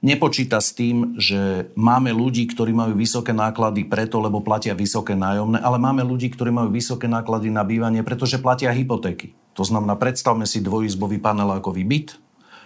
Nepočíta 0.02 0.58
s 0.58 0.74
tým, 0.74 1.14
že 1.22 1.70
máme 1.78 2.10
ľudí, 2.10 2.50
ktorí 2.50 2.74
majú 2.74 2.98
vysoké 2.98 3.38
náklady 3.38 3.86
preto, 3.86 4.18
lebo 4.18 4.42
platia 4.42 4.74
vysoké 4.74 5.14
nájomné, 5.14 5.62
ale 5.62 5.78
máme 5.78 6.02
ľudí, 6.02 6.34
ktorí 6.34 6.50
majú 6.50 6.74
vysoké 6.74 7.06
náklady 7.06 7.54
na 7.54 7.62
bývanie, 7.62 8.02
pretože 8.02 8.42
platia 8.42 8.74
hypotéky. 8.74 9.38
To 9.54 9.62
znamená, 9.62 9.94
predstavme 10.02 10.50
si 10.50 10.58
dvojizbový 10.66 11.22
panelákový 11.22 11.86
byt, 11.86 12.18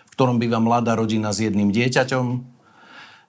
v 0.07 0.11
ktorom 0.15 0.39
býva 0.39 0.63
mladá 0.63 0.95
rodina 0.95 1.35
s 1.35 1.43
jedným 1.43 1.75
dieťaťom. 1.75 2.25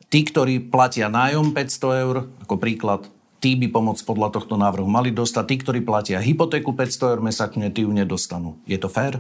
Tí, 0.07 0.21
ktorí 0.23 0.71
platia 0.71 1.11
nájom 1.11 1.51
500 1.51 2.05
eur, 2.07 2.17
ako 2.47 2.63
príklad, 2.63 3.11
tí 3.43 3.59
by 3.59 3.75
pomoc 3.75 3.99
podľa 4.07 4.39
tohto 4.39 4.55
návrhu 4.55 4.87
mali 4.87 5.11
dostať. 5.11 5.45
Tí, 5.51 5.57
ktorí 5.67 5.81
platia 5.83 6.23
hypotéku 6.23 6.79
500 6.79 7.11
eur 7.11 7.21
mesačne, 7.27 7.75
tí 7.75 7.83
ju 7.83 7.91
nedostanú. 7.91 8.55
Je 8.71 8.79
to 8.79 8.87
fér? 8.87 9.19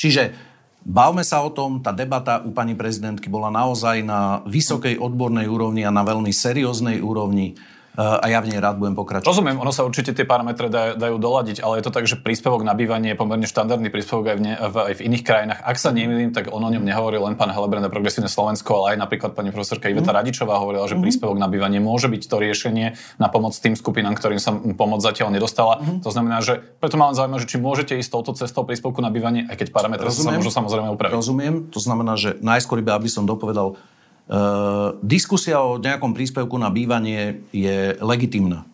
Čiže 0.00 0.53
bavme 0.84 1.24
sa 1.24 1.40
o 1.40 1.50
tom, 1.50 1.80
tá 1.80 1.90
debata 1.90 2.44
u 2.44 2.52
pani 2.52 2.76
prezidentky 2.76 3.32
bola 3.32 3.48
naozaj 3.48 4.04
na 4.04 4.44
vysokej 4.44 5.00
odbornej 5.00 5.48
úrovni 5.48 5.82
a 5.82 5.90
na 5.90 6.04
veľmi 6.04 6.30
serióznej 6.30 7.00
úrovni 7.00 7.56
a 7.94 8.26
ja 8.26 8.42
v 8.42 8.50
nej 8.50 8.58
rád 8.58 8.82
budem 8.82 8.98
pokračovať. 8.98 9.30
Rozumiem, 9.30 9.56
ono 9.62 9.70
sa 9.70 9.86
určite 9.86 10.10
tie 10.10 10.26
parametre 10.26 10.66
dajú, 10.66 10.98
dajú 10.98 11.16
doladiť, 11.22 11.62
ale 11.62 11.78
je 11.78 11.84
to 11.86 11.92
tak, 11.94 12.10
že 12.10 12.18
príspevok 12.18 12.66
na 12.66 12.74
bývanie 12.74 13.14
je 13.14 13.18
pomerne 13.18 13.46
štandardný 13.46 13.86
príspevok 13.94 14.34
aj 14.34 14.36
v, 14.36 14.42
ne, 14.42 14.52
v, 14.58 14.74
aj 14.90 14.94
v 14.98 15.00
iných 15.06 15.22
krajinách. 15.22 15.60
Ak 15.62 15.78
sa 15.78 15.94
nemýlim, 15.94 16.34
tak 16.34 16.50
on 16.50 16.58
o 16.58 16.70
ňom 16.74 16.82
nehovoril 16.82 17.22
len 17.22 17.38
pán 17.38 17.54
Helebrand 17.54 17.86
a 17.86 17.90
Progresívne 17.92 18.26
Slovensko, 18.26 18.82
ale 18.82 18.98
aj 18.98 19.06
napríklad 19.06 19.38
pani 19.38 19.54
profesorka 19.54 19.86
Iveta 19.86 20.10
mm. 20.10 20.18
Radičová 20.18 20.58
hovorila, 20.58 20.90
že 20.90 20.98
mm. 20.98 21.02
príspevok 21.06 21.38
na 21.38 21.46
bývanie 21.46 21.78
môže 21.78 22.10
byť 22.10 22.22
to 22.26 22.36
riešenie 22.42 22.98
na 23.22 23.28
pomoc 23.30 23.54
tým 23.54 23.78
skupinám, 23.78 24.18
ktorým 24.18 24.42
sa 24.42 24.50
pomoc 24.74 24.98
zatiaľ 24.98 25.30
nedostala. 25.30 25.78
Mm. 25.78 26.02
To 26.02 26.10
znamená, 26.10 26.42
že 26.42 26.66
preto 26.82 26.98
ma 26.98 27.14
len 27.14 27.16
zaujíma, 27.16 27.38
že 27.38 27.46
či 27.46 27.62
môžete 27.62 27.94
ísť 27.94 28.10
touto 28.10 28.34
cestou 28.34 28.66
príspevku 28.66 28.98
na 28.98 29.14
bývanie, 29.14 29.46
aj 29.46 29.54
keď 29.62 29.68
parametre 29.70 30.10
sa 30.10 30.34
môžu 30.34 30.50
samozrejme 30.50 30.90
upraviť. 30.98 31.14
Rozumiem, 31.14 31.70
to 31.70 31.78
znamená, 31.78 32.18
že 32.18 32.34
najskôr 32.42 32.82
iba 32.82 32.94
aby 32.94 33.10
som 33.10 33.26
dopovedal, 33.28 33.76
Uh, 34.24 34.96
diskusia 35.04 35.60
o 35.60 35.76
nejakom 35.76 36.16
príspevku 36.16 36.56
na 36.56 36.72
bývanie 36.72 37.44
je 37.52 37.92
legitimná. 38.00 38.64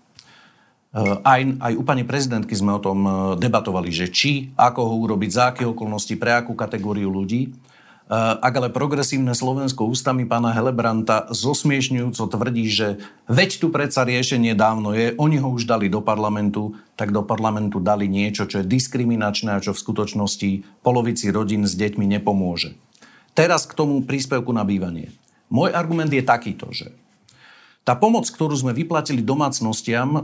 Uh, 0.94 1.18
aj, 1.26 1.58
aj 1.58 1.72
u 1.74 1.82
pani 1.82 2.06
prezidentky 2.06 2.54
sme 2.54 2.78
o 2.78 2.80
tom 2.82 2.98
uh, 3.02 3.14
debatovali, 3.34 3.90
že 3.90 4.06
či, 4.14 4.54
ako 4.54 4.80
ho 4.86 4.94
urobiť, 5.10 5.30
za 5.34 5.44
aké 5.50 5.66
okolnosti, 5.66 6.14
pre 6.14 6.38
akú 6.38 6.54
kategóriu 6.54 7.10
ľudí. 7.10 7.50
Ak 8.10 8.50
ale 8.58 8.74
progresívne 8.74 9.38
Slovensko 9.38 9.86
ústami 9.86 10.26
pána 10.26 10.50
Helebranta 10.50 11.30
zosmiešňujúco 11.30 12.26
tvrdí, 12.26 12.66
že 12.66 12.98
veď 13.30 13.62
tu 13.62 13.70
predsa 13.70 14.02
riešenie 14.02 14.58
dávno 14.58 14.90
je, 14.98 15.14
oni 15.14 15.38
ho 15.38 15.46
už 15.46 15.62
dali 15.62 15.86
do 15.86 16.02
parlamentu, 16.02 16.74
tak 16.98 17.14
do 17.14 17.22
parlamentu 17.22 17.78
dali 17.78 18.10
niečo, 18.10 18.50
čo 18.50 18.58
je 18.58 18.66
diskriminačné 18.66 19.54
a 19.54 19.62
čo 19.62 19.70
v 19.70 19.82
skutočnosti 19.86 20.82
polovici 20.82 21.30
rodín 21.30 21.62
s 21.70 21.78
deťmi 21.78 22.18
nepomôže. 22.18 22.74
Teraz 23.38 23.62
k 23.70 23.78
tomu 23.78 24.02
príspevku 24.02 24.50
na 24.50 24.66
bývanie. 24.66 25.14
Môj 25.50 25.74
argument 25.74 26.08
je 26.08 26.22
takýto, 26.22 26.70
že 26.70 26.94
tá 27.82 27.98
pomoc, 27.98 28.30
ktorú 28.30 28.54
sme 28.54 28.70
vyplatili 28.70 29.18
domácnostiam 29.18 30.10
e, 30.14 30.20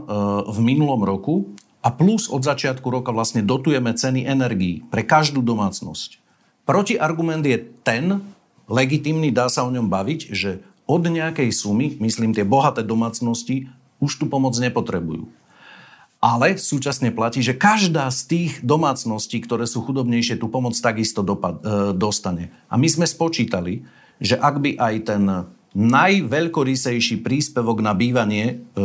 v 0.47 0.57
minulom 0.63 1.03
roku 1.03 1.51
a 1.83 1.91
plus 1.91 2.31
od 2.31 2.41
začiatku 2.41 2.87
roka 2.87 3.11
vlastne 3.11 3.43
dotujeme 3.43 3.91
ceny 3.91 4.23
energií 4.23 4.87
pre 4.87 5.03
každú 5.03 5.43
domácnosť. 5.43 6.23
Protiargument 6.63 7.43
je 7.43 7.59
ten, 7.83 8.23
legitimný, 8.71 9.31
dá 9.31 9.47
sa 9.47 9.63
o 9.63 9.71
ňom 9.71 9.87
baviť, 9.87 10.31
že 10.31 10.63
od 10.87 11.03
nejakej 11.03 11.51
sumy, 11.51 11.99
myslím 11.99 12.31
tie 12.31 12.47
bohaté 12.47 12.83
domácnosti, 12.83 13.67
už 13.99 14.23
tú 14.23 14.25
pomoc 14.31 14.55
nepotrebujú. 14.55 15.27
Ale 16.17 16.57
súčasne 16.57 17.13
platí, 17.13 17.45
že 17.45 17.53
každá 17.53 18.09
z 18.09 18.21
tých 18.25 18.51
domácností, 18.65 19.37
ktoré 19.43 19.69
sú 19.69 19.85
chudobnejšie, 19.85 20.41
tú 20.41 20.49
pomoc 20.49 20.73
takisto 20.73 21.21
dopad, 21.21 21.61
e, 21.61 21.93
dostane. 21.93 22.49
A 22.71 22.75
my 22.79 22.87
sme 22.89 23.05
spočítali, 23.05 23.85
že 24.17 24.35
ak 24.37 24.55
by 24.61 24.71
aj 24.77 24.95
ten 25.05 25.23
najveľkorysejší 25.77 27.21
príspevok 27.21 27.85
na 27.85 27.93
bývanie, 27.93 28.45
e, 28.49 28.81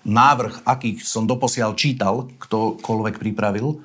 návrh, 0.00 0.64
aký 0.64 0.96
som 1.04 1.28
doposiaľ 1.28 1.76
čítal, 1.76 2.32
ktokoľvek 2.40 3.20
pripravil, 3.20 3.84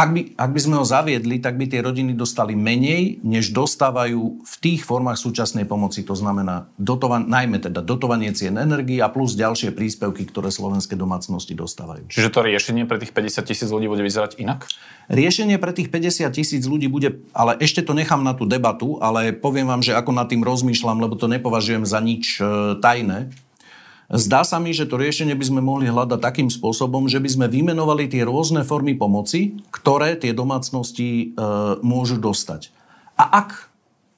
ak 0.00 0.08
by, 0.16 0.20
ak 0.32 0.50
by 0.56 0.60
sme 0.64 0.74
ho 0.80 0.84
zaviedli, 0.88 1.36
tak 1.44 1.60
by 1.60 1.68
tie 1.68 1.84
rodiny 1.84 2.16
dostali 2.16 2.56
menej, 2.56 3.20
než 3.20 3.52
dostávajú 3.52 4.40
v 4.40 4.54
tých 4.64 4.80
formách 4.80 5.20
súčasnej 5.20 5.68
pomoci. 5.68 6.08
To 6.08 6.16
znamená 6.16 6.72
dotovan, 6.80 7.28
najmä 7.28 7.60
teda 7.60 7.84
dotovanie 7.84 8.32
cien 8.32 8.56
energii 8.56 9.04
a 9.04 9.12
plus 9.12 9.36
ďalšie 9.36 9.76
príspevky, 9.76 10.24
ktoré 10.24 10.48
slovenské 10.48 10.96
domácnosti 10.96 11.52
dostávajú. 11.52 12.08
Čiže 12.08 12.32
to 12.32 12.40
riešenie 12.40 12.88
pre 12.88 12.96
tých 12.96 13.12
50 13.12 13.44
tisíc 13.44 13.68
ľudí 13.68 13.92
bude 13.92 14.00
vyzerať 14.00 14.40
inak? 14.40 14.64
Riešenie 15.12 15.60
pre 15.60 15.76
tých 15.76 15.92
50 15.92 16.32
tisíc 16.32 16.64
ľudí 16.64 16.88
bude, 16.88 17.20
ale 17.36 17.60
ešte 17.60 17.84
to 17.84 17.92
nechám 17.92 18.24
na 18.24 18.32
tú 18.32 18.48
debatu, 18.48 18.96
ale 19.04 19.36
poviem 19.36 19.68
vám, 19.68 19.84
že 19.84 19.92
ako 19.92 20.16
nad 20.16 20.32
tým 20.32 20.40
rozmýšľam, 20.40 20.96
lebo 20.96 21.20
to 21.20 21.28
nepovažujem 21.28 21.84
za 21.84 22.00
nič 22.00 22.40
e, 22.40 22.80
tajné 22.80 23.28
Zdá 24.10 24.42
sa 24.42 24.58
mi, 24.58 24.74
že 24.74 24.90
to 24.90 24.98
riešenie 24.98 25.38
by 25.38 25.46
sme 25.46 25.60
mohli 25.62 25.86
hľadať 25.86 26.18
takým 26.18 26.50
spôsobom, 26.50 27.06
že 27.06 27.22
by 27.22 27.30
sme 27.30 27.46
vymenovali 27.46 28.10
tie 28.10 28.26
rôzne 28.26 28.66
formy 28.66 28.98
pomoci, 28.98 29.62
ktoré 29.70 30.18
tie 30.18 30.34
domácnosti 30.34 31.30
e, 31.30 31.46
môžu 31.86 32.18
dostať. 32.18 32.74
A 33.14 33.46
ak 33.46 33.70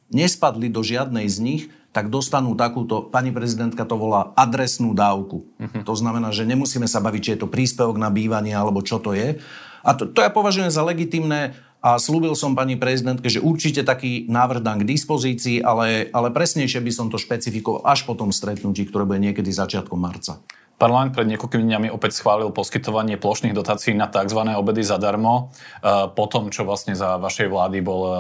nespadli 0.09 0.73
do 0.73 0.81
žiadnej 0.81 1.29
z 1.29 1.39
nich, 1.45 1.63
tak 1.93 2.09
dostanú 2.09 2.57
takúto, 2.57 3.05
pani 3.05 3.29
prezidentka 3.37 3.85
to 3.85 4.01
volá 4.01 4.33
adresnú 4.33 4.97
dávku. 4.97 5.45
Uh-huh. 5.45 5.85
To 5.85 5.93
znamená, 5.93 6.33
že 6.33 6.49
nemusíme 6.49 6.89
sa 6.89 7.05
baviť, 7.05 7.21
či 7.21 7.33
je 7.37 7.41
to 7.45 7.53
príspevok 7.53 8.01
na 8.01 8.09
bývanie 8.09 8.57
alebo 8.57 8.81
čo 8.81 8.97
to 8.97 9.13
je. 9.13 9.37
A 9.85 9.91
to, 9.93 10.09
to 10.09 10.25
ja 10.25 10.33
považujem 10.33 10.73
za 10.73 10.81
legitimné 10.81 11.53
a 11.83 11.99
slúbil 11.99 12.39
som 12.39 12.55
pani 12.55 12.79
prezidentke, 12.79 13.27
že 13.27 13.43
určite 13.43 13.83
taký 13.83 14.31
návrh 14.31 14.63
dám 14.63 14.87
k 14.87 14.89
dispozícii, 14.95 15.67
ale, 15.67 16.07
ale 16.15 16.31
presnejšie 16.31 16.79
by 16.79 16.93
som 16.95 17.11
to 17.11 17.19
špecifikoval 17.19 17.83
až 17.83 18.07
po 18.07 18.15
tom 18.15 18.31
stretnutí, 18.31 18.87
ktoré 18.87 19.03
bude 19.03 19.19
niekedy 19.19 19.51
začiatkom 19.51 19.99
marca. 19.99 20.39
Parlament 20.79 21.15
pred 21.15 21.31
niekoľkými 21.31 21.63
dňami 21.63 21.89
opäť 21.95 22.19
schválil 22.19 22.51
poskytovanie 22.51 23.15
plošných 23.15 23.55
dotácií 23.55 23.95
na 23.95 24.11
tzv. 24.11 24.41
obedy 24.59 24.83
zadarmo. 24.83 25.55
E, 25.79 26.11
po 26.11 26.27
tom, 26.27 26.51
čo 26.51 26.67
vlastne 26.67 26.99
za 26.99 27.23
vašej 27.23 27.47
vlády 27.47 27.79
bol, 27.87 28.03
e, 28.03 28.13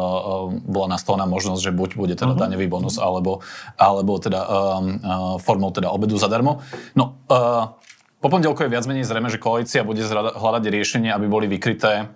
bola 0.62 0.94
nastavená 0.94 1.26
možnosť, 1.26 1.58
že 1.58 1.72
buď 1.74 1.90
bude 1.98 2.14
teda 2.14 2.38
uh-huh. 2.38 2.42
daňový 2.46 2.66
bonus, 2.70 3.02
alebo, 3.02 3.42
alebo 3.74 4.14
teda 4.22 4.46
um, 4.46 5.38
formou 5.42 5.74
teda 5.74 5.90
obedu 5.90 6.14
zadarmo. 6.22 6.62
No, 6.94 7.18
uh, 7.26 7.74
po 8.22 8.30
pondelku 8.30 8.62
je 8.62 8.70
viac 8.70 8.86
menej 8.86 9.02
zrejme, 9.02 9.26
že 9.26 9.42
koalícia 9.42 9.82
bude 9.82 9.98
hľadať 10.06 10.64
riešenie, 10.70 11.10
aby 11.10 11.26
boli 11.26 11.50
vykryté 11.50 12.06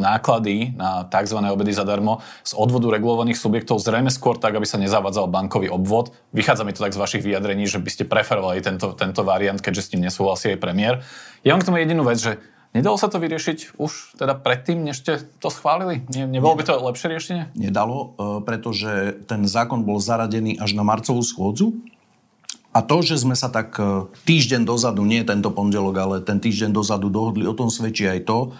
náklady 0.00 0.74
na 0.74 1.04
tzv. 1.06 1.38
obedy 1.44 1.76
zadarmo 1.76 2.24
z 2.42 2.56
odvodu 2.56 2.88
regulovaných 2.90 3.36
subjektov 3.36 3.78
zrejme 3.84 4.08
skôr 4.08 4.40
tak, 4.40 4.56
aby 4.56 4.64
sa 4.64 4.80
nezavádzal 4.80 5.28
bankový 5.28 5.68
obvod. 5.68 6.16
Vychádza 6.32 6.64
mi 6.64 6.72
to 6.72 6.82
tak 6.82 6.96
z 6.96 7.02
vašich 7.04 7.22
vyjadrení, 7.22 7.68
že 7.68 7.78
by 7.78 7.90
ste 7.92 8.08
preferovali 8.08 8.64
tento, 8.64 8.96
tento 8.96 9.20
variant, 9.20 9.60
keďže 9.60 9.82
s 9.84 9.90
tým 9.92 10.02
nesúhlasí 10.02 10.56
aj 10.56 10.58
premiér. 10.58 11.04
Ja 11.44 11.52
mám 11.52 11.62
k 11.62 11.68
tomu 11.68 11.78
jedinú 11.78 12.02
vec, 12.02 12.16
že 12.16 12.40
Nedalo 12.70 12.94
sa 12.94 13.10
to 13.10 13.18
vyriešiť 13.18 13.82
už 13.82 14.14
teda 14.14 14.38
predtým, 14.38 14.86
než 14.86 15.02
ste 15.02 15.18
to 15.42 15.50
schválili? 15.50 16.06
Ne, 16.14 16.30
nebolo 16.30 16.54
by 16.54 16.62
to 16.62 16.78
lepšie 16.78 17.10
riešenie? 17.10 17.42
Nedalo, 17.58 18.14
e, 18.14 18.46
pretože 18.46 19.18
ten 19.26 19.42
zákon 19.42 19.82
bol 19.82 19.98
zaradený 19.98 20.54
až 20.54 20.78
na 20.78 20.86
marcovú 20.86 21.18
schôdzu. 21.26 21.82
A 22.70 22.86
to, 22.86 23.02
že 23.02 23.18
sme 23.18 23.34
sa 23.34 23.50
tak 23.50 23.74
e, 23.82 24.06
týždeň 24.30 24.62
dozadu, 24.62 25.02
nie 25.02 25.26
tento 25.26 25.50
pondelok, 25.50 25.94
ale 25.98 26.16
ten 26.22 26.38
týždeň 26.38 26.70
dozadu 26.70 27.10
dohodli, 27.10 27.42
o 27.42 27.54
tom 27.54 27.66
svedčí 27.66 28.06
aj 28.06 28.30
to, 28.30 28.54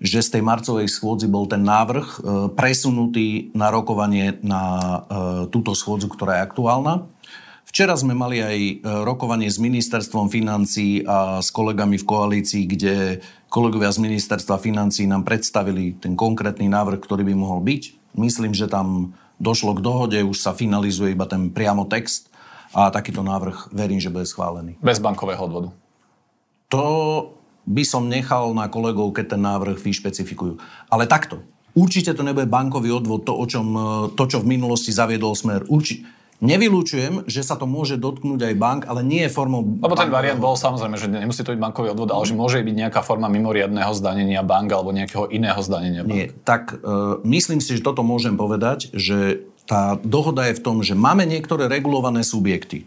že 0.00 0.24
z 0.24 0.28
tej 0.38 0.42
marcovej 0.42 0.88
schôdzi 0.88 1.28
bol 1.28 1.44
ten 1.44 1.60
návrh 1.60 2.06
e, 2.08 2.18
presunutý 2.56 3.52
na 3.52 3.68
rokovanie 3.68 4.40
na 4.40 4.62
e, 4.64 4.80
túto 5.52 5.76
schôdzu, 5.76 6.08
ktorá 6.08 6.40
je 6.40 6.46
aktuálna. 6.48 6.94
Včera 7.68 7.96
sme 7.96 8.12
mali 8.12 8.36
aj 8.36 8.84
rokovanie 8.84 9.48
s 9.48 9.56
ministerstvom 9.56 10.28
financí 10.28 11.08
a 11.08 11.40
s 11.40 11.48
kolegami 11.48 11.96
v 11.96 12.04
koalícii, 12.04 12.68
kde 12.68 13.24
kolegovia 13.48 13.88
z 13.88 14.02
ministerstva 14.02 14.60
financí 14.60 15.08
nám 15.08 15.24
predstavili 15.24 15.96
ten 15.96 16.12
konkrétny 16.12 16.68
návrh, 16.68 17.00
ktorý 17.00 17.24
by 17.24 17.32
mohol 17.32 17.64
byť. 17.64 18.12
Myslím, 18.20 18.52
že 18.52 18.68
tam 18.68 19.16
došlo 19.40 19.72
k 19.80 19.84
dohode, 19.88 20.20
už 20.20 20.36
sa 20.36 20.52
finalizuje 20.52 21.16
iba 21.16 21.24
ten 21.24 21.48
priamo 21.48 21.88
text 21.88 22.31
a 22.72 22.88
takýto 22.88 23.20
návrh 23.20 23.72
verím, 23.72 24.00
že 24.00 24.12
bude 24.12 24.24
schválený. 24.24 24.80
Bez 24.80 24.98
bankového 24.98 25.40
odvodu. 25.44 25.68
To 26.72 26.84
by 27.68 27.84
som 27.84 28.10
nechal 28.10 28.50
na 28.56 28.66
kolegov, 28.66 29.12
keď 29.14 29.36
ten 29.36 29.42
návrh 29.44 29.78
vyšpecifikujú. 29.78 30.58
Ale 30.88 31.06
takto. 31.06 31.44
Určite 31.72 32.12
to 32.12 32.26
nebude 32.26 32.52
bankový 32.52 32.92
odvod, 32.92 33.24
to, 33.24 33.32
o 33.32 33.44
čom, 33.48 33.66
e, 33.72 33.82
to 34.12 34.24
čo 34.28 34.44
v 34.44 34.50
minulosti 34.56 34.92
zaviedol 34.92 35.32
Smer. 35.32 35.64
Urči, 35.68 36.04
Nevylúčujem, 36.42 37.30
že 37.30 37.46
sa 37.46 37.54
to 37.54 37.70
môže 37.70 38.02
dotknúť 38.02 38.50
aj 38.50 38.54
bank, 38.58 38.80
ale 38.90 39.06
nie 39.06 39.22
je 39.22 39.30
formou... 39.30 39.62
Lebo 39.62 39.94
ten 39.94 40.10
variant 40.10 40.42
bol 40.42 40.58
samozrejme, 40.58 40.98
že 40.98 41.06
nemusí 41.06 41.46
to 41.46 41.54
byť 41.54 41.62
bankový 41.62 41.94
odvod, 41.94 42.10
ale 42.10 42.26
že 42.26 42.34
môže 42.34 42.58
byť 42.58 42.76
nejaká 42.82 42.98
forma 43.06 43.30
mimoriadného 43.30 43.94
zdanenia 43.94 44.42
bank 44.42 44.74
alebo 44.74 44.90
nejakého 44.90 45.30
iného 45.30 45.62
zdanenia 45.62 46.02
bank. 46.02 46.18
Nie, 46.18 46.34
tak 46.42 46.82
uh, 46.82 47.22
myslím 47.22 47.62
si, 47.62 47.78
že 47.78 47.86
toto 47.86 48.02
môžem 48.02 48.34
povedať, 48.34 48.90
že 48.90 49.46
tá 49.66 49.96
dohoda 50.02 50.50
je 50.50 50.58
v 50.58 50.64
tom, 50.64 50.82
že 50.82 50.98
máme 50.98 51.26
niektoré 51.26 51.70
regulované 51.70 52.26
subjekty. 52.26 52.86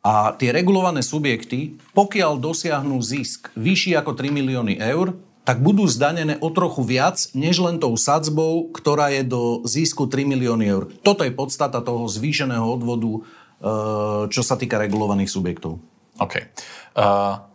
A 0.00 0.32
tie 0.32 0.48
regulované 0.48 1.04
subjekty, 1.04 1.76
pokiaľ 1.92 2.40
dosiahnu 2.40 2.96
zisk 3.04 3.52
vyšší 3.52 4.00
ako 4.00 4.16
3 4.16 4.32
milióny 4.32 4.80
eur, 4.80 5.12
tak 5.44 5.60
budú 5.60 5.84
zdanené 5.88 6.40
o 6.40 6.48
trochu 6.52 6.84
viac, 6.84 7.20
než 7.36 7.60
len 7.60 7.80
tou 7.80 7.92
sadzbou, 7.96 8.70
ktorá 8.72 9.12
je 9.12 9.24
do 9.24 9.64
zisku 9.68 10.08
3 10.08 10.24
milióny 10.24 10.64
eur. 10.68 10.88
Toto 11.04 11.24
je 11.24 11.32
podstata 11.32 11.84
toho 11.84 12.08
zvýšeného 12.08 12.64
odvodu, 12.64 13.12
e, 13.12 13.20
čo 14.30 14.42
sa 14.44 14.56
týka 14.56 14.78
regulovaných 14.78 15.32
subjektov. 15.32 15.80
OK. 16.20 16.34
Uh, 16.92 17.49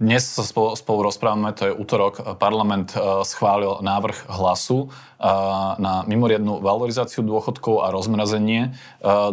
dnes 0.00 0.26
sa 0.26 0.42
spolu, 0.42 0.74
spolu 0.74 1.06
rozprávame, 1.06 1.54
to 1.54 1.70
je 1.70 1.76
útorok, 1.76 2.38
parlament 2.38 2.92
uh, 2.94 3.22
schválil 3.22 3.78
návrh 3.80 4.26
hlasu 4.26 4.88
uh, 4.88 5.78
na 5.78 6.02
mimoriadnú 6.04 6.58
valorizáciu 6.58 7.22
dôchodkov 7.22 7.86
a 7.86 7.94
rozmrazenie 7.94 8.76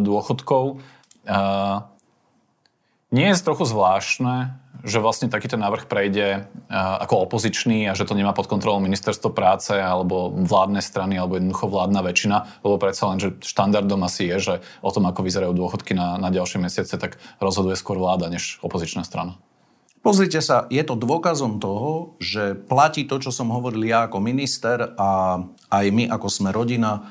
dôchodkov. 0.00 0.80
Nie 3.12 3.28
je 3.28 3.44
trochu 3.44 3.68
zvláštne, 3.68 4.56
že 4.82 4.98
vlastne 4.98 5.28
takýto 5.28 5.60
návrh 5.60 5.84
prejde 5.84 6.48
ako 6.72 7.28
opozičný 7.28 7.86
a 7.86 7.92
že 7.92 8.08
to 8.08 8.16
nemá 8.16 8.32
pod 8.32 8.48
kontrolou 8.48 8.80
ministerstvo 8.80 9.30
práce 9.30 9.76
alebo 9.76 10.32
vládne 10.32 10.80
strany 10.80 11.20
alebo 11.20 11.36
jednoducho 11.36 11.68
vládna 11.68 12.00
väčšina, 12.02 12.36
lebo 12.64 12.80
predsa 12.80 13.12
len, 13.12 13.20
že 13.20 13.36
štandardom 13.44 14.00
asi 14.02 14.32
je, 14.32 14.36
že 14.40 14.54
o 14.80 14.90
tom, 14.90 15.04
ako 15.06 15.22
vyzerajú 15.22 15.52
dôchodky 15.52 15.92
na, 15.92 16.16
na 16.16 16.32
ďalšie 16.32 16.58
mesiace, 16.58 16.96
tak 16.96 17.20
rozhoduje 17.36 17.76
skôr 17.76 18.00
vláda 18.00 18.32
než 18.32 18.58
opozičná 18.64 19.04
strana. 19.04 19.36
Pozrite 20.02 20.42
sa, 20.42 20.66
je 20.66 20.82
to 20.82 20.98
dôkazom 20.98 21.62
toho, 21.62 22.18
že 22.18 22.58
platí 22.66 23.06
to, 23.06 23.22
čo 23.22 23.30
som 23.30 23.54
hovoril 23.54 23.86
ja 23.86 24.10
ako 24.10 24.18
minister 24.18 24.98
a 24.98 25.38
aj 25.70 25.86
my 25.94 26.10
ako 26.10 26.26
sme 26.26 26.50
rodina, 26.50 27.06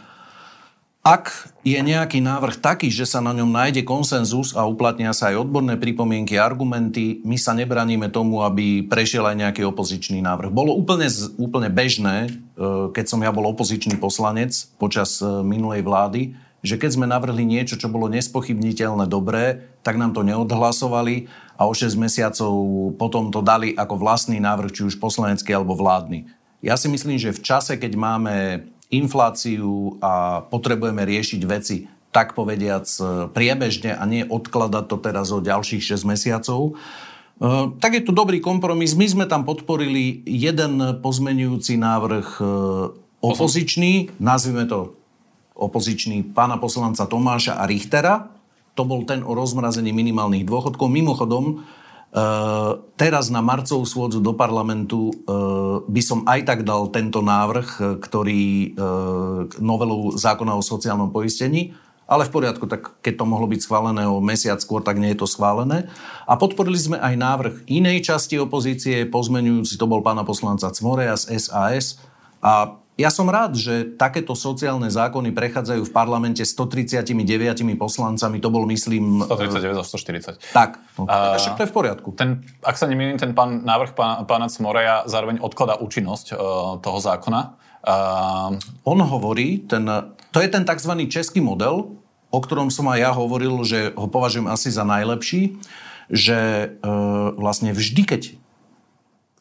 ak 1.02 1.50
je 1.66 1.82
nejaký 1.82 2.22
návrh 2.22 2.62
taký, 2.62 2.94
že 2.94 3.10
sa 3.10 3.26
na 3.26 3.34
ňom 3.34 3.50
nájde 3.50 3.82
konsenzus 3.82 4.54
a 4.54 4.70
uplatnia 4.70 5.18
sa 5.18 5.34
aj 5.34 5.50
odborné 5.50 5.74
pripomienky, 5.74 6.38
argumenty, 6.38 7.26
my 7.26 7.42
sa 7.42 7.58
nebraníme 7.58 8.06
tomu, 8.14 8.46
aby 8.46 8.86
prešiel 8.86 9.26
aj 9.26 9.40
nejaký 9.40 9.66
opozičný 9.66 10.22
návrh. 10.22 10.54
Bolo 10.54 10.78
úplne, 10.78 11.10
úplne 11.42 11.74
bežné, 11.74 12.30
e, 12.30 12.32
keď 12.94 13.06
som 13.10 13.18
ja 13.26 13.34
bol 13.34 13.50
opozičný 13.50 13.98
poslanec 13.98 14.54
počas 14.78 15.18
e, 15.18 15.42
minulej 15.42 15.82
vlády, 15.82 16.22
že 16.62 16.78
keď 16.78 16.90
sme 16.94 17.10
navrhli 17.10 17.42
niečo, 17.50 17.82
čo 17.82 17.90
bolo 17.90 18.06
nespochybniteľné 18.14 19.10
dobré, 19.10 19.74
tak 19.82 19.98
nám 19.98 20.14
to 20.14 20.22
neodhlasovali 20.22 21.26
a 21.62 21.70
o 21.70 21.78
6 21.78 21.94
mesiacov 21.94 22.54
potom 22.98 23.30
to 23.30 23.46
dali 23.46 23.78
ako 23.78 24.02
vlastný 24.02 24.42
návrh, 24.42 24.74
či 24.74 24.82
už 24.90 24.98
poslanecký 24.98 25.54
alebo 25.54 25.78
vládny. 25.78 26.26
Ja 26.66 26.74
si 26.74 26.90
myslím, 26.90 27.22
že 27.22 27.38
v 27.38 27.46
čase, 27.46 27.78
keď 27.78 27.94
máme 27.94 28.66
infláciu 28.90 30.02
a 30.02 30.42
potrebujeme 30.42 31.06
riešiť 31.06 31.42
veci 31.46 31.86
tak 32.10 32.34
povediac 32.34 32.84
priebežne 33.32 33.94
a 33.96 34.04
nie 34.10 34.26
odkladať 34.26 34.86
to 34.90 34.98
teraz 35.00 35.30
o 35.30 35.40
ďalších 35.40 35.96
6 35.96 36.04
mesiacov, 36.04 36.74
e, 37.40 37.72
tak 37.80 37.96
je 37.96 38.04
to 38.04 38.12
dobrý 38.12 38.44
kompromis. 38.44 38.98
My 38.98 39.08
sme 39.08 39.26
tam 39.30 39.48
podporili 39.48 40.20
jeden 40.28 41.00
pozmenujúci 41.00 41.80
návrh 41.80 42.28
e, 42.42 42.46
opozičný, 43.22 44.18
nazvime 44.20 44.68
to 44.68 44.98
opozičný 45.56 46.34
pána 46.34 46.58
poslanca 46.58 47.06
Tomáša 47.06 47.62
a 47.62 47.70
Richtera. 47.70 48.41
To 48.76 48.84
bol 48.88 49.04
ten 49.04 49.26
o 49.26 49.36
rozmrazení 49.36 49.92
minimálnych 49.92 50.48
dôchodkov. 50.48 50.88
Mimochodom, 50.88 51.64
Eh, 52.12 52.72
teraz 53.00 53.32
na 53.32 53.40
marcovú 53.40 53.88
schôdzu 53.88 54.20
do 54.20 54.36
parlamentu 54.36 55.16
eh, 55.16 55.80
by 55.88 56.02
som 56.04 56.28
aj 56.28 56.44
tak 56.44 56.60
dal 56.68 56.92
tento 56.92 57.24
návrh, 57.24 57.68
eh, 57.80 57.84
ktorý 58.04 58.44
novelu 59.64 60.20
zákona 60.20 60.60
o 60.60 60.60
sociálnom 60.60 61.08
poistení, 61.08 61.72
ale 62.12 62.28
v 62.28 62.34
poriadku, 62.36 62.68
tak 62.68 63.00
keď 63.00 63.24
to 63.24 63.24
mohlo 63.24 63.48
byť 63.48 63.64
schválené 63.64 64.04
o 64.04 64.20
mesiac 64.20 64.60
skôr, 64.60 64.84
tak 64.84 65.00
nie 65.00 65.16
je 65.16 65.24
to 65.24 65.28
schválené. 65.32 65.88
A 66.28 66.36
podporili 66.36 66.76
sme 66.76 67.00
aj 67.00 67.16
návrh 67.16 67.56
inej 67.72 68.04
časti 68.04 68.36
opozície, 68.36 69.08
pozmenujúci, 69.08 69.80
to 69.80 69.88
bol 69.88 70.04
pána 70.04 70.28
poslanca 70.28 70.68
Cmoreja 70.68 71.16
z 71.16 71.40
SAS. 71.40 71.96
A 72.44 72.81
ja 73.00 73.08
som 73.08 73.26
rád, 73.32 73.56
že 73.56 73.96
takéto 73.96 74.36
sociálne 74.36 74.92
zákony 74.92 75.32
prechádzajú 75.32 75.88
v 75.88 75.92
parlamente 75.96 76.44
139 76.44 77.16
poslancami. 77.80 78.38
To 78.44 78.52
bol, 78.52 78.68
myslím... 78.68 79.24
139 79.24 79.80
zo 79.80 79.86
140. 79.96 80.38
Tak, 80.52 80.78
no, 81.00 81.08
a, 81.08 81.40
však 81.40 81.56
to 81.56 81.64
je 81.64 81.70
v 81.72 81.76
poriadku. 81.76 82.10
Ten, 82.20 82.44
ak 82.60 82.76
sa 82.76 82.92
nemýlim, 82.92 83.16
ten 83.16 83.32
pán, 83.32 83.64
návrh 83.64 83.96
pán, 83.96 84.28
pána 84.28 84.52
Cmoreja 84.52 85.08
zároveň 85.08 85.40
odkladá 85.40 85.80
účinnosť 85.80 86.36
uh, 86.36 86.38
toho 86.84 87.00
zákona. 87.00 87.56
Uh, 87.82 88.60
On 88.86 89.00
hovorí, 89.00 89.64
ten, 89.66 89.88
to 90.30 90.38
je 90.44 90.50
ten 90.52 90.68
tzv. 90.68 90.94
český 91.08 91.40
model, 91.40 91.96
o 92.28 92.40
ktorom 92.44 92.70
som 92.70 92.92
aj 92.92 93.00
ja 93.00 93.12
hovoril, 93.16 93.64
že 93.64 93.96
ho 93.96 94.06
považujem 94.12 94.52
asi 94.52 94.68
za 94.68 94.84
najlepší, 94.84 95.58
že 96.12 96.70
uh, 96.84 97.34
vlastne 97.40 97.72
vždy, 97.72 98.04
keď 98.04 98.22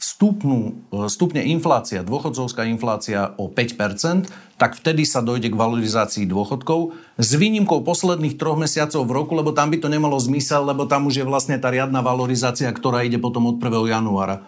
stupnú, 0.01 0.81
e, 0.89 1.07
stupne 1.13 1.45
inflácia, 1.45 2.01
dôchodcovská 2.01 2.65
inflácia 2.65 3.37
o 3.37 3.53
5%, 3.53 4.33
tak 4.57 4.81
vtedy 4.81 5.05
sa 5.05 5.21
dojde 5.21 5.53
k 5.53 5.61
valorizácii 5.61 6.25
dôchodkov 6.25 6.97
s 7.21 7.31
výnimkou 7.37 7.85
posledných 7.85 8.41
troch 8.41 8.57
mesiacov 8.57 9.05
v 9.05 9.13
roku, 9.13 9.33
lebo 9.37 9.53
tam 9.53 9.69
by 9.69 9.77
to 9.77 9.93
nemalo 9.93 10.17
zmysel, 10.17 10.65
lebo 10.65 10.89
tam 10.89 11.05
už 11.05 11.21
je 11.21 11.29
vlastne 11.29 11.61
tá 11.61 11.69
riadna 11.69 12.01
valorizácia, 12.01 12.73
ktorá 12.73 13.05
ide 13.05 13.21
potom 13.21 13.53
od 13.53 13.61
1. 13.61 13.69
januára. 13.93 14.41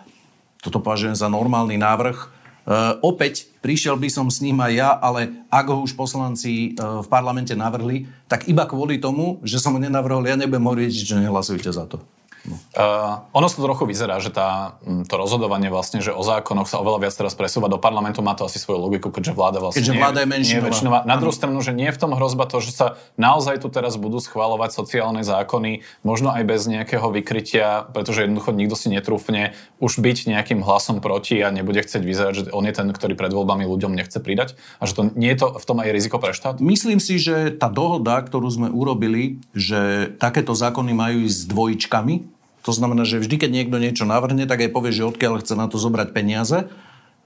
Toto 0.64 0.80
považujem 0.80 1.14
za 1.14 1.28
normálny 1.28 1.76
návrh 1.76 2.42
Uh, 2.62 2.94
opäť 3.02 3.50
prišiel 3.58 3.98
by 3.98 4.06
som 4.06 4.30
s 4.30 4.38
ním 4.38 4.62
aj 4.62 4.72
ja, 4.78 4.94
ale 4.94 5.34
ak 5.50 5.66
ho 5.66 5.82
už 5.82 5.98
poslanci 5.98 6.78
uh, 6.78 7.02
v 7.02 7.10
parlamente 7.10 7.50
navrhli, 7.58 8.06
tak 8.30 8.46
iba 8.46 8.62
kvôli 8.70 9.02
tomu, 9.02 9.42
že 9.42 9.58
som 9.58 9.74
ho 9.74 9.82
nenavrhol, 9.82 10.22
ja 10.22 10.38
nebudem 10.38 10.62
hovoriť, 10.62 10.94
že 10.94 11.26
nehlasujte 11.26 11.74
za 11.74 11.90
to. 11.90 11.98
No. 12.42 12.58
Uh, 12.74 13.22
ono 13.38 13.46
to 13.46 13.62
trochu 13.62 13.86
vyzerá, 13.86 14.18
že 14.18 14.34
tá, 14.34 14.74
to 14.82 15.14
rozhodovanie 15.14 15.70
vlastne, 15.70 16.02
že 16.02 16.10
o 16.10 16.26
zákonoch 16.26 16.66
sa 16.66 16.82
oveľa 16.82 17.06
viac 17.06 17.14
teraz 17.14 17.38
presúva 17.38 17.70
do 17.70 17.78
parlamentu, 17.78 18.18
má 18.18 18.34
to 18.34 18.50
asi 18.50 18.58
svoju 18.58 18.82
logiku, 18.82 19.14
keďže 19.14 19.30
vláda 19.30 19.62
vlastne 19.62 19.78
keďže 19.78 19.94
vláda 19.94 20.20
nie, 20.22 20.26
je 20.26 20.28
menšinová. 20.28 20.50
Nie 20.50 20.58
je 20.58 20.66
väčšinová. 20.66 20.98
Na 21.06 21.16
druhú 21.22 21.30
stranu, 21.30 21.58
že 21.62 21.70
nie 21.70 21.86
je 21.86 21.94
v 21.94 22.00
tom 22.02 22.12
hrozba 22.18 22.50
to, 22.50 22.58
že 22.58 22.74
sa 22.74 22.86
naozaj 23.14 23.62
tu 23.62 23.70
teraz 23.70 23.94
budú 23.94 24.18
schváľovať 24.18 24.74
sociálne 24.74 25.22
zákony, 25.22 25.86
možno 26.02 26.34
aj 26.34 26.42
bez 26.42 26.66
nejakého 26.66 27.06
vykrytia, 27.14 27.86
pretože 27.94 28.26
jednoducho 28.26 28.50
nikto 28.50 28.74
si 28.74 28.90
netrúfne 28.90 29.54
už 29.78 30.02
byť 30.02 30.34
nejakým 30.34 30.66
hlasom 30.66 30.98
proti 30.98 31.38
a 31.46 31.54
nebude 31.54 31.78
chcieť 31.78 32.02
vyzerať, 32.02 32.32
že 32.34 32.42
on 32.50 32.66
je 32.66 32.74
ten, 32.74 32.90
ktorý 32.90 33.14
pred 33.14 33.30
voľbami 33.30 33.70
ľuďom 33.70 33.94
nechce 33.94 34.18
pridať 34.18 34.58
a 34.82 34.90
že 34.90 34.98
to 34.98 35.02
nie 35.14 35.30
je 35.30 35.46
to 35.46 35.54
v 35.54 35.64
tom 35.64 35.78
aj 35.78 35.94
riziko 35.94 36.18
pre 36.18 36.34
štát? 36.34 36.58
Myslím 36.58 36.98
si, 36.98 37.22
že 37.22 37.54
tá 37.54 37.70
dohoda, 37.70 38.18
ktorú 38.18 38.50
sme 38.50 38.66
urobili, 38.66 39.38
že 39.54 40.10
takéto 40.18 40.58
zákony 40.58 40.90
majú 40.90 41.22
ísť 41.22 41.38
s 41.38 41.46
dvojičkami, 41.46 42.14
to 42.62 42.70
znamená, 42.70 43.02
že 43.02 43.18
vždy, 43.18 43.36
keď 43.42 43.50
niekto 43.50 43.76
niečo 43.82 44.06
navrhne, 44.06 44.46
tak 44.46 44.62
aj 44.62 44.70
povie, 44.70 44.94
že 44.94 45.06
odkiaľ 45.06 45.42
chce 45.42 45.58
na 45.58 45.66
to 45.66 45.82
zobrať 45.82 46.14
peniaze, 46.14 46.70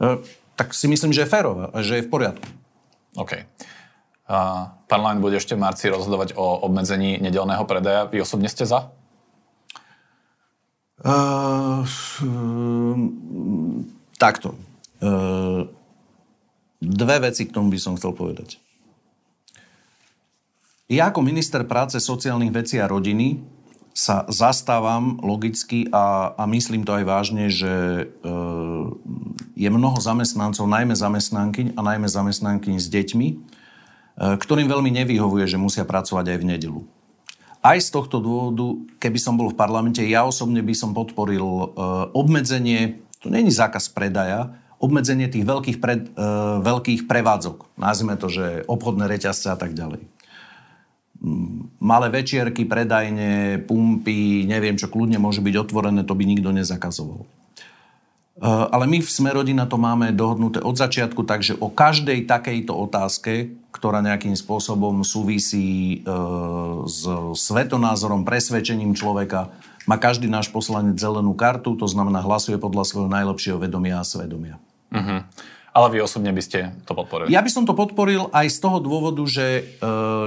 e, 0.01 0.21
tak 0.57 0.73
si 0.73 0.89
myslím, 0.89 1.13
že 1.13 1.29
je 1.29 1.33
férové 1.33 1.69
a 1.69 1.79
že 1.85 2.01
je 2.01 2.05
v 2.05 2.11
poriadku. 2.11 2.49
OK. 3.21 3.45
A 4.27 4.37
parlament 4.89 5.21
bude 5.23 5.37
ešte 5.39 5.55
v 5.55 5.63
marci 5.63 5.93
rozhodovať 5.93 6.35
o 6.35 6.65
obmedzení 6.67 7.21
nedelného 7.21 7.63
predaja. 7.69 8.09
Vy 8.09 8.25
osobne 8.25 8.51
ste 8.51 8.67
za? 8.67 8.91
Uh, 11.05 11.85
uh, 12.25 12.97
takto. 14.17 14.57
Uh, 14.99 15.69
dve 16.81 17.31
veci 17.31 17.45
k 17.45 17.55
tomu 17.55 17.69
by 17.71 17.79
som 17.79 17.95
chcel 17.95 18.17
povedať. 18.17 18.59
Ja 20.89 21.11
ako 21.11 21.23
minister 21.23 21.63
práce, 21.67 21.99
sociálnych 21.99 22.55
vecí 22.55 22.81
a 22.81 22.89
rodiny 22.91 23.56
sa 23.97 24.29
zastávam 24.29 25.17
logicky 25.25 25.89
a, 25.89 26.37
a 26.37 26.45
myslím 26.53 26.85
to 26.85 26.93
aj 26.93 27.05
vážne, 27.09 27.49
že 27.49 28.05
e, 28.05 28.05
je 29.57 29.69
mnoho 29.73 29.97
zamestnancov, 29.97 30.69
najmä 30.69 30.93
zamestnankyň 30.93 31.73
a 31.73 31.81
najmä 31.81 32.05
zamestnankyň 32.05 32.77
s 32.77 32.93
deťmi, 32.93 33.29
e, 33.33 33.37
ktorým 34.37 34.69
veľmi 34.69 34.93
nevyhovuje, 35.01 35.49
že 35.49 35.57
musia 35.57 35.89
pracovať 35.89 36.29
aj 36.29 36.39
v 36.45 36.45
nedelu. 36.45 36.81
Aj 37.65 37.81
z 37.81 37.89
tohto 37.89 38.21
dôvodu, 38.21 38.77
keby 39.01 39.17
som 39.17 39.41
bol 39.41 39.49
v 39.49 39.57
parlamente, 39.57 40.05
ja 40.05 40.29
osobne 40.29 40.61
by 40.61 40.77
som 40.77 40.93
podporil 40.93 41.41
e, 41.49 41.67
obmedzenie, 42.13 43.01
to 43.25 43.33
není 43.33 43.49
zákaz 43.49 43.97
predaja, 43.97 44.53
obmedzenie 44.77 45.33
tých 45.33 45.49
veľkých, 45.49 45.79
pred, 45.81 46.13
e, 46.13 46.21
veľkých 46.61 47.09
prevádzok. 47.09 47.81
Nazvime 47.81 48.21
to, 48.21 48.29
že 48.29 48.61
obchodné 48.69 49.09
reťazce 49.09 49.49
a 49.49 49.57
tak 49.57 49.73
ďalej 49.73 50.05
malé 51.81 52.07
večierky, 52.13 52.69
predajne, 52.69 53.63
pumpy, 53.65 54.45
neviem 54.45 54.77
čo, 54.77 54.91
kľudne 54.91 55.17
môže 55.17 55.41
byť 55.41 55.55
otvorené, 55.69 56.03
to 56.05 56.15
by 56.15 56.25
nikto 56.29 56.53
nezakazoval. 56.53 57.25
E, 57.25 57.29
ale 58.47 58.85
my 58.85 59.01
v 59.01 59.11
Smerodina 59.11 59.65
to 59.65 59.81
máme 59.81 60.13
dohodnuté 60.13 60.61
od 60.61 60.77
začiatku, 60.77 61.25
takže 61.25 61.57
o 61.57 61.73
každej 61.73 62.29
takejto 62.29 62.73
otázke, 62.77 63.57
ktorá 63.73 64.05
nejakým 64.05 64.37
spôsobom 64.37 65.05
súvisí 65.05 66.01
e, 66.05 66.13
s 66.85 67.05
svetonázorom, 67.37 68.29
presvedčením 68.29 68.93
človeka, 68.93 69.53
má 69.87 69.97
každý 69.97 70.27
náš 70.27 70.51
poslanec 70.51 70.99
zelenú 70.99 71.33
kartu, 71.33 71.79
to 71.79 71.87
znamená 71.87 72.19
hlasuje 72.21 72.59
podľa 72.59 72.85
svojho 72.91 73.09
najlepšieho 73.09 73.59
vedomia 73.63 74.03
a 74.03 74.05
svedomia. 74.05 74.59
Uh-huh. 74.91 75.23
Ale 75.77 75.93
vy 75.93 75.99
osobne 76.01 76.33
by 76.33 76.41
ste 76.41 76.73
to 76.89 76.97
podporili? 76.97 77.29
Ja 77.29 77.45
by 77.45 77.53
som 77.53 77.69
to 77.69 77.77
podporil 77.77 78.33
aj 78.33 78.49
z 78.49 78.59
toho 78.65 78.81
dôvodu, 78.81 79.21
že 79.29 79.45
e, 79.61 79.63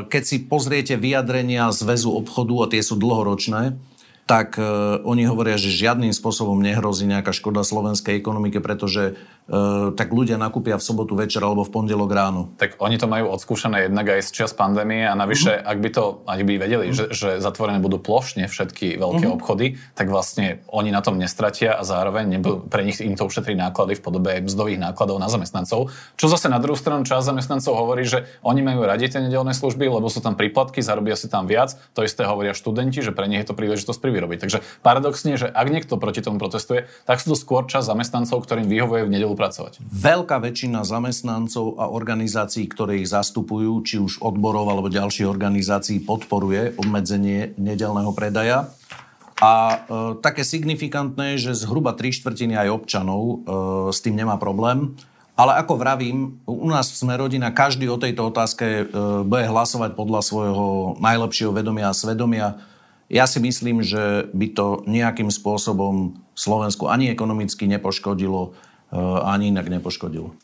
keď 0.05 0.21
si 0.21 0.45
pozriete 0.45 0.93
vyjadrenia 0.93 1.73
zväzu 1.73 2.13
obchodu, 2.13 2.53
a 2.61 2.65
tie 2.69 2.85
sú 2.85 3.01
dlhoročné, 3.01 3.73
tak 4.29 4.61
uh, 4.61 5.01
oni 5.09 5.25
hovoria, 5.25 5.57
že 5.57 5.73
žiadnym 5.73 6.13
spôsobom 6.13 6.61
nehrozí 6.61 7.09
nejaká 7.09 7.33
škoda 7.33 7.65
slovenskej 7.65 8.13
ekonomike, 8.21 8.61
pretože 8.61 9.17
uh, 9.49 9.89
tak 9.97 10.13
ľudia 10.13 10.37
nakúpia 10.37 10.77
v 10.77 10.85
sobotu 10.85 11.17
večer 11.17 11.41
alebo 11.41 11.65
v 11.65 11.73
pondelok 11.73 12.13
ráno. 12.13 12.53
Tak 12.61 12.77
oni 12.77 13.01
to 13.01 13.09
majú 13.09 13.33
odskúšané 13.33 13.89
jednak 13.89 14.05
aj 14.05 14.29
z 14.29 14.45
čas 14.45 14.53
pandémie 14.53 15.01
a 15.01 15.17
navyše, 15.17 15.57
uh-huh. 15.57 15.71
ak 15.73 15.77
by 15.81 15.89
to, 15.89 16.03
ak 16.29 16.39
by 16.45 16.53
vedeli, 16.61 16.93
uh-huh. 16.93 17.09
že, 17.09 17.17
že 17.17 17.29
zatvorené 17.41 17.81
budú 17.81 17.97
plošne 17.97 18.45
všetky 18.45 19.01
veľké 19.01 19.25
uh-huh. 19.25 19.37
obchody, 19.41 19.81
tak 19.97 20.13
vlastne 20.13 20.61
oni 20.69 20.93
na 20.93 21.01
tom 21.01 21.17
nestratia 21.17 21.73
a 21.73 21.81
zároveň 21.81 22.37
nebudú, 22.37 22.69
pre 22.69 22.85
nich 22.85 23.01
im 23.01 23.17
to 23.17 23.25
ušetrí 23.25 23.57
náklady 23.57 23.97
v 23.97 24.05
podobe 24.05 24.45
mzdových 24.45 24.77
nákladov 24.77 25.17
na 25.17 25.25
zamestnancov. 25.33 25.89
Čo 26.21 26.29
zase 26.29 26.53
na 26.53 26.61
druhú 26.61 26.77
stranu 26.77 27.01
časť 27.01 27.33
zamestnancov 27.33 27.73
hovorí, 27.73 28.05
že 28.05 28.29
oni 28.45 28.61
majú 28.61 28.85
radi 28.85 29.09
tie 29.09 29.25
nedelné 29.25 29.57
služby, 29.57 29.89
lebo 29.89 30.05
sú 30.05 30.21
tam 30.21 30.37
príplatky, 30.37 30.85
zarobia 30.85 31.17
si 31.17 31.25
tam 31.25 31.49
viac. 31.49 31.73
To 31.97 32.05
isté 32.05 32.29
hovoria 32.29 32.53
študenti, 32.53 33.01
že 33.01 33.09
pre 33.09 33.25
nich 33.25 33.41
je 33.41 33.49
to 33.49 33.57
príležitosť 33.57 34.18
vyrobiť. 34.19 34.39
Takže 34.43 34.59
paradoxne, 34.83 35.39
že 35.39 35.47
ak 35.47 35.67
niekto 35.71 35.95
proti 35.95 36.19
tomu 36.19 36.35
protestuje, 36.35 36.91
tak 37.07 37.23
sú 37.23 37.31
to 37.31 37.37
skôr 37.39 37.63
čas 37.71 37.87
zamestnancov, 37.87 38.43
ktorým 38.43 38.67
vyhovuje 38.67 39.07
v 39.07 39.13
nedelu 39.15 39.31
pracovať. 39.31 39.79
Veľká 39.79 40.43
väčšina 40.43 40.83
zamestnancov 40.83 41.79
a 41.79 41.87
organizácií, 41.87 42.67
ktoré 42.67 42.99
ich 42.99 43.07
zastupujú, 43.07 43.79
či 43.87 43.95
už 44.03 44.19
odborov 44.19 44.67
alebo 44.67 44.91
ďalších 44.91 45.25
organizácií, 45.25 46.03
podporuje 46.03 46.75
obmedzenie 46.75 47.55
nedelného 47.55 48.11
predaja. 48.11 48.67
A 49.39 49.51
e, 49.71 49.77
také 50.19 50.43
signifikantné, 50.43 51.39
že 51.39 51.55
zhruba 51.55 51.95
tri 51.95 52.11
štvrtiny 52.11 52.59
aj 52.59 52.75
občanov 52.75 53.23
e, 53.23 53.35
s 53.95 54.03
tým 54.03 54.19
nemá 54.19 54.35
problém. 54.35 54.99
Ale 55.39 55.55
ako 55.55 55.79
vravím, 55.79 56.43
u 56.43 56.67
nás 56.67 56.91
v 56.91 56.99
Smerodina 56.99 57.55
každý 57.55 57.87
o 57.87 57.95
tejto 57.95 58.27
otázke 58.27 58.67
e, 58.67 58.83
bude 59.23 59.47
hlasovať 59.47 59.95
podľa 59.95 60.19
svojho 60.19 60.67
najlepšieho 60.99 61.55
vedomia 61.55 61.87
a 61.87 61.95
svedomia. 61.95 62.59
Ja 63.09 63.25
si 63.25 63.41
myslím, 63.41 63.81
že 63.81 64.29
by 64.37 64.47
to 64.53 64.85
nejakým 64.85 65.33
spôsobom 65.33 66.21
Slovensku 66.37 66.85
ani 66.85 67.09
ekonomicky 67.09 67.65
nepoškodilo, 67.65 68.53
eh, 68.53 68.97
ani 69.25 69.49
inak 69.49 69.65
nepoškodilo. 69.67 70.37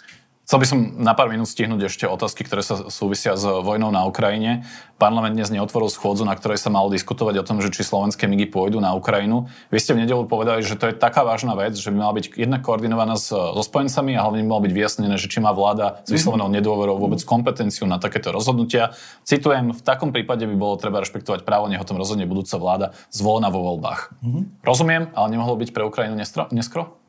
Chcel 0.45 0.61
by 0.61 0.67
som 0.69 0.79
na 1.01 1.17
pár 1.17 1.25
minút 1.33 1.49
stihnúť 1.49 1.89
ešte 1.89 2.05
otázky, 2.05 2.45
ktoré 2.45 2.61
sa 2.61 2.85
súvisia 2.93 3.33
s 3.33 3.41
vojnou 3.41 3.89
na 3.89 4.05
Ukrajine. 4.05 4.61
Parlament 5.01 5.33
dnes 5.33 5.49
neotvoril 5.49 5.89
schôdzu, 5.89 6.21
na 6.21 6.37
ktorej 6.37 6.61
sa 6.61 6.69
malo 6.69 6.93
diskutovať 6.93 7.41
o 7.41 7.47
tom, 7.49 7.65
že 7.65 7.73
či 7.73 7.81
slovenské 7.81 8.29
migy 8.29 8.45
pôjdu 8.45 8.77
na 8.77 8.93
Ukrajinu. 8.93 9.49
Vy 9.73 9.81
ste 9.81 9.97
v 9.97 10.05
nedelu 10.05 10.21
povedali, 10.29 10.61
že 10.61 10.77
to 10.77 10.93
je 10.93 10.93
taká 10.93 11.25
vážna 11.25 11.57
vec, 11.57 11.73
že 11.73 11.89
by 11.89 11.97
mala 11.97 12.13
byť 12.21 12.37
jednak 12.37 12.61
koordinovaná 12.61 13.17
so 13.17 13.57
spojencami 13.57 14.13
a 14.13 14.21
hlavne 14.21 14.45
by 14.45 14.47
malo 14.53 14.61
byť 14.69 14.73
vyjasnené, 14.77 15.17
že 15.17 15.33
či 15.33 15.41
má 15.41 15.49
vláda 15.49 16.05
s 16.05 16.13
vyslovenou 16.13 16.45
nedôverou 16.53 17.01
vôbec 17.01 17.25
kompetenciu 17.25 17.89
na 17.89 17.97
takéto 17.97 18.29
rozhodnutia. 18.29 18.93
Citujem, 19.25 19.73
v 19.73 19.81
takom 19.81 20.13
prípade 20.13 20.45
by 20.45 20.53
bolo 20.53 20.77
treba 20.77 21.01
rešpektovať 21.01 21.41
právo, 21.41 21.73
nech 21.73 21.81
o 21.81 21.89
tom 21.89 21.97
rozhodne 21.97 22.29
budúca 22.29 22.53
vláda 22.61 22.93
zvolená 23.09 23.49
vo 23.49 23.65
voľbách. 23.65 24.13
Mm-hmm. 24.21 24.43
Rozumiem, 24.61 25.09
ale 25.17 25.27
nemohlo 25.33 25.57
byť 25.57 25.73
pre 25.73 25.81
Ukrajinu 25.89 26.13
neskoro? 26.53 27.01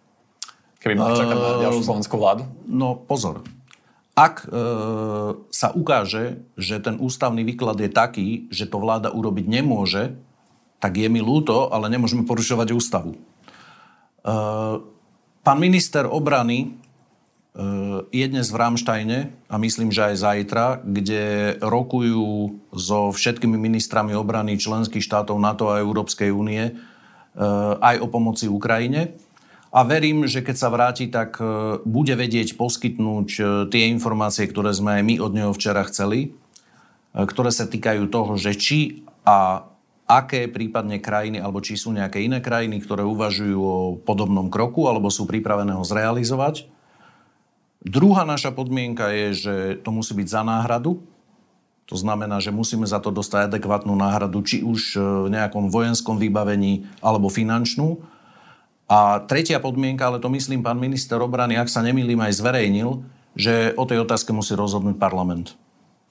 Keby 0.87 0.95
mali 0.95 1.19
čakať 1.19 1.35
na 1.35 1.51
ďalšiu 1.67 1.83
ehm, 1.83 1.89
slovenskú 1.91 2.15
vládu? 2.15 2.43
No 2.71 2.95
pozor. 2.95 3.43
Ak 4.15 4.47
e, 4.47 4.49
sa 5.51 5.69
ukáže, 5.75 6.47
že 6.55 6.79
ten 6.79 6.97
ústavný 7.03 7.43
výklad 7.43 7.77
je 7.83 7.91
taký, 7.91 8.29
že 8.55 8.71
to 8.71 8.79
vláda 8.79 9.11
urobiť 9.11 9.45
nemôže, 9.51 10.15
tak 10.79 10.95
je 10.95 11.11
mi 11.11 11.19
ľúto, 11.19 11.69
ale 11.75 11.91
nemôžeme 11.91 12.23
porušovať 12.23 12.69
ústavu. 12.71 13.13
E, 13.13 13.19
pán 15.43 15.59
minister 15.59 16.07
obrany 16.07 16.79
je 18.13 18.27
dnes 18.29 18.45
v 18.53 18.61
Ramštajne 18.61 19.19
a 19.49 19.57
myslím, 19.57 19.89
že 19.89 20.13
aj 20.13 20.21
zajtra, 20.21 20.67
kde 20.85 21.57
rokujú 21.65 22.53
so 22.77 23.09
všetkými 23.17 23.57
ministrami 23.57 24.13
obrany 24.13 24.61
členských 24.61 25.01
štátov 25.01 25.41
NATO 25.41 25.73
a 25.73 25.81
Európskej 25.81 26.29
únie 26.37 26.77
aj 27.81 27.97
o 28.05 28.13
pomoci 28.13 28.45
Ukrajine 28.45 29.17
a 29.77 29.85
verím, 29.85 30.25
že 30.25 30.41
keď 30.41 30.57
sa 30.57 30.73
vráti, 30.73 31.05
tak 31.13 31.37
e, 31.37 31.45
bude 31.85 32.17
vedieť 32.17 32.57
poskytnúť 32.57 33.29
e, 33.37 33.43
tie 33.69 33.93
informácie, 33.93 34.49
ktoré 34.49 34.73
sme 34.73 34.97
aj 34.97 35.03
my 35.05 35.15
od 35.21 35.33
neho 35.37 35.53
včera 35.53 35.85
chceli, 35.85 36.33
e, 37.13 37.21
ktoré 37.29 37.53
sa 37.53 37.69
týkajú 37.69 38.09
toho, 38.09 38.41
že 38.41 38.57
či 38.57 39.05
a 39.29 39.69
aké 40.09 40.49
prípadne 40.49 40.97
krajiny, 40.97 41.45
alebo 41.45 41.61
či 41.61 41.77
sú 41.77 41.93
nejaké 41.93 42.25
iné 42.25 42.41
krajiny, 42.41 42.81
ktoré 42.81 43.05
uvažujú 43.05 43.59
o 43.61 43.77
podobnom 44.01 44.49
kroku, 44.49 44.89
alebo 44.89 45.13
sú 45.13 45.29
pripravené 45.29 45.77
ho 45.77 45.85
zrealizovať. 45.85 46.65
Druhá 47.85 48.25
naša 48.25 48.57
podmienka 48.57 49.13
je, 49.13 49.29
že 49.37 49.55
to 49.85 49.93
musí 49.93 50.17
byť 50.17 50.29
za 50.31 50.43
náhradu. 50.47 51.05
To 51.87 51.97
znamená, 51.99 52.41
že 52.41 52.55
musíme 52.55 52.89
za 52.89 52.99
to 52.99 53.13
dostať 53.13 53.53
adekvátnu 53.53 53.93
náhradu, 53.95 54.43
či 54.43 54.65
už 54.65 54.99
v 55.27 55.29
nejakom 55.31 55.71
vojenskom 55.71 56.19
vybavení, 56.19 56.87
alebo 56.99 57.31
finančnú. 57.31 58.16
A 58.87 59.19
tretia 59.27 59.59
podmienka, 59.59 60.07
ale 60.07 60.23
to 60.23 60.31
myslím 60.31 60.63
pán 60.63 60.79
minister 60.79 61.19
obrany, 61.19 61.59
ak 61.59 61.67
sa 61.67 61.83
nemýlim, 61.83 62.23
aj 62.23 62.39
zverejnil, 62.39 63.03
že 63.35 63.75
o 63.75 63.85
tej 63.85 64.07
otázke 64.07 64.31
musí 64.31 64.55
rozhodnúť 64.55 64.97
parlament. 64.97 65.59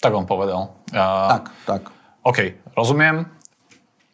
Tak 0.03 0.11
on 0.11 0.27
povedal. 0.27 0.75
Uh, 0.91 1.39
tak, 1.39 1.43
tak. 1.63 1.81
OK, 2.27 2.39
rozumiem. 2.75 3.31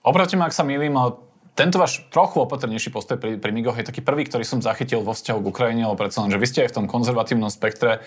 Opravte 0.06 0.38
ma, 0.38 0.46
ak 0.46 0.56
sa 0.56 0.62
mýlim, 0.62 0.94
ale 0.94 1.18
tento 1.58 1.82
váš 1.82 2.06
trochu 2.14 2.42
opatrnejší 2.46 2.94
postoj 2.94 3.18
pri, 3.20 3.42
pri 3.42 3.52
Migoch 3.52 3.76
je 3.76 3.86
taký 3.86 4.00
prvý, 4.06 4.24
ktorý 4.30 4.46
som 4.48 4.64
zachytil 4.64 5.04
vo 5.04 5.12
vzťahu 5.12 5.40
k 5.42 5.50
Ukrajine, 5.52 5.84
ale 5.84 6.00
predsa 6.00 6.24
len, 6.24 6.32
že 6.32 6.40
vy 6.40 6.48
ste 6.48 6.64
aj 6.64 6.72
v 6.72 6.78
tom 6.82 6.88
konzervatívnom 6.88 7.52
spektre 7.52 8.06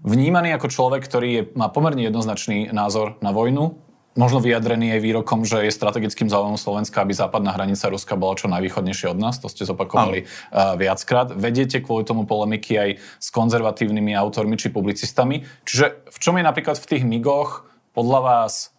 vnímaný 0.00 0.56
ako 0.56 0.72
človek, 0.72 1.02
ktorý 1.04 1.28
je, 1.28 1.42
má 1.58 1.68
pomerne 1.68 2.00
jednoznačný 2.00 2.72
názor 2.72 3.20
na 3.20 3.36
vojnu, 3.36 3.76
možno 4.18 4.42
vyjadrený 4.42 4.98
aj 4.98 5.00
výrokom, 5.06 5.46
že 5.46 5.62
je 5.66 5.72
strategickým 5.72 6.26
záujmom 6.26 6.58
Slovenska, 6.58 7.02
aby 7.06 7.14
západná 7.14 7.54
hranica 7.54 7.86
Ruska 7.86 8.18
bola 8.18 8.34
čo 8.34 8.50
najvýchodnejšia 8.50 9.14
od 9.14 9.18
nás. 9.22 9.38
To 9.38 9.46
ste 9.46 9.62
zopakovali 9.62 10.26
uh, 10.26 10.74
viackrát. 10.74 11.30
Vediete 11.30 11.78
kvôli 11.78 12.02
tomu 12.02 12.26
polemiky 12.26 12.74
aj 12.74 12.90
s 12.98 13.28
konzervatívnymi 13.30 14.12
autormi 14.18 14.58
či 14.58 14.74
publicistami. 14.74 15.46
Čiže 15.62 16.10
v 16.10 16.18
čom 16.18 16.34
je 16.38 16.44
napríklad 16.44 16.76
v 16.82 16.88
tých 16.90 17.04
migoch 17.06 17.70
podľa 17.94 18.20
vás 18.22 18.74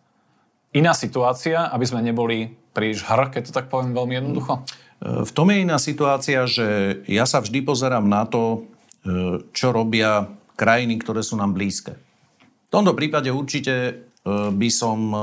iná 0.75 0.91
situácia, 0.91 1.67
aby 1.71 1.85
sme 1.87 2.03
neboli 2.03 2.55
príliš 2.71 3.03
hr, 3.03 3.31
keď 3.31 3.51
to 3.51 3.55
tak 3.55 3.67
poviem 3.67 3.91
veľmi 3.95 4.13
jednoducho? 4.19 4.53
E, 4.59 4.61
v 5.27 5.31
tom 5.31 5.47
je 5.51 5.63
iná 5.63 5.77
situácia, 5.79 6.47
že 6.47 6.99
ja 7.07 7.27
sa 7.27 7.43
vždy 7.43 7.59
pozerám 7.63 8.07
na 8.07 8.23
to, 8.23 8.67
e, 9.03 9.43
čo 9.51 9.75
robia 9.75 10.31
krajiny, 10.55 10.99
ktoré 10.99 11.23
sú 11.23 11.35
nám 11.35 11.55
blízke. 11.55 11.99
V 12.67 12.69
tomto 12.71 12.95
prípade 12.95 13.27
určite 13.27 14.07
by 14.25 14.69
som 14.69 14.99
e, 15.11 15.19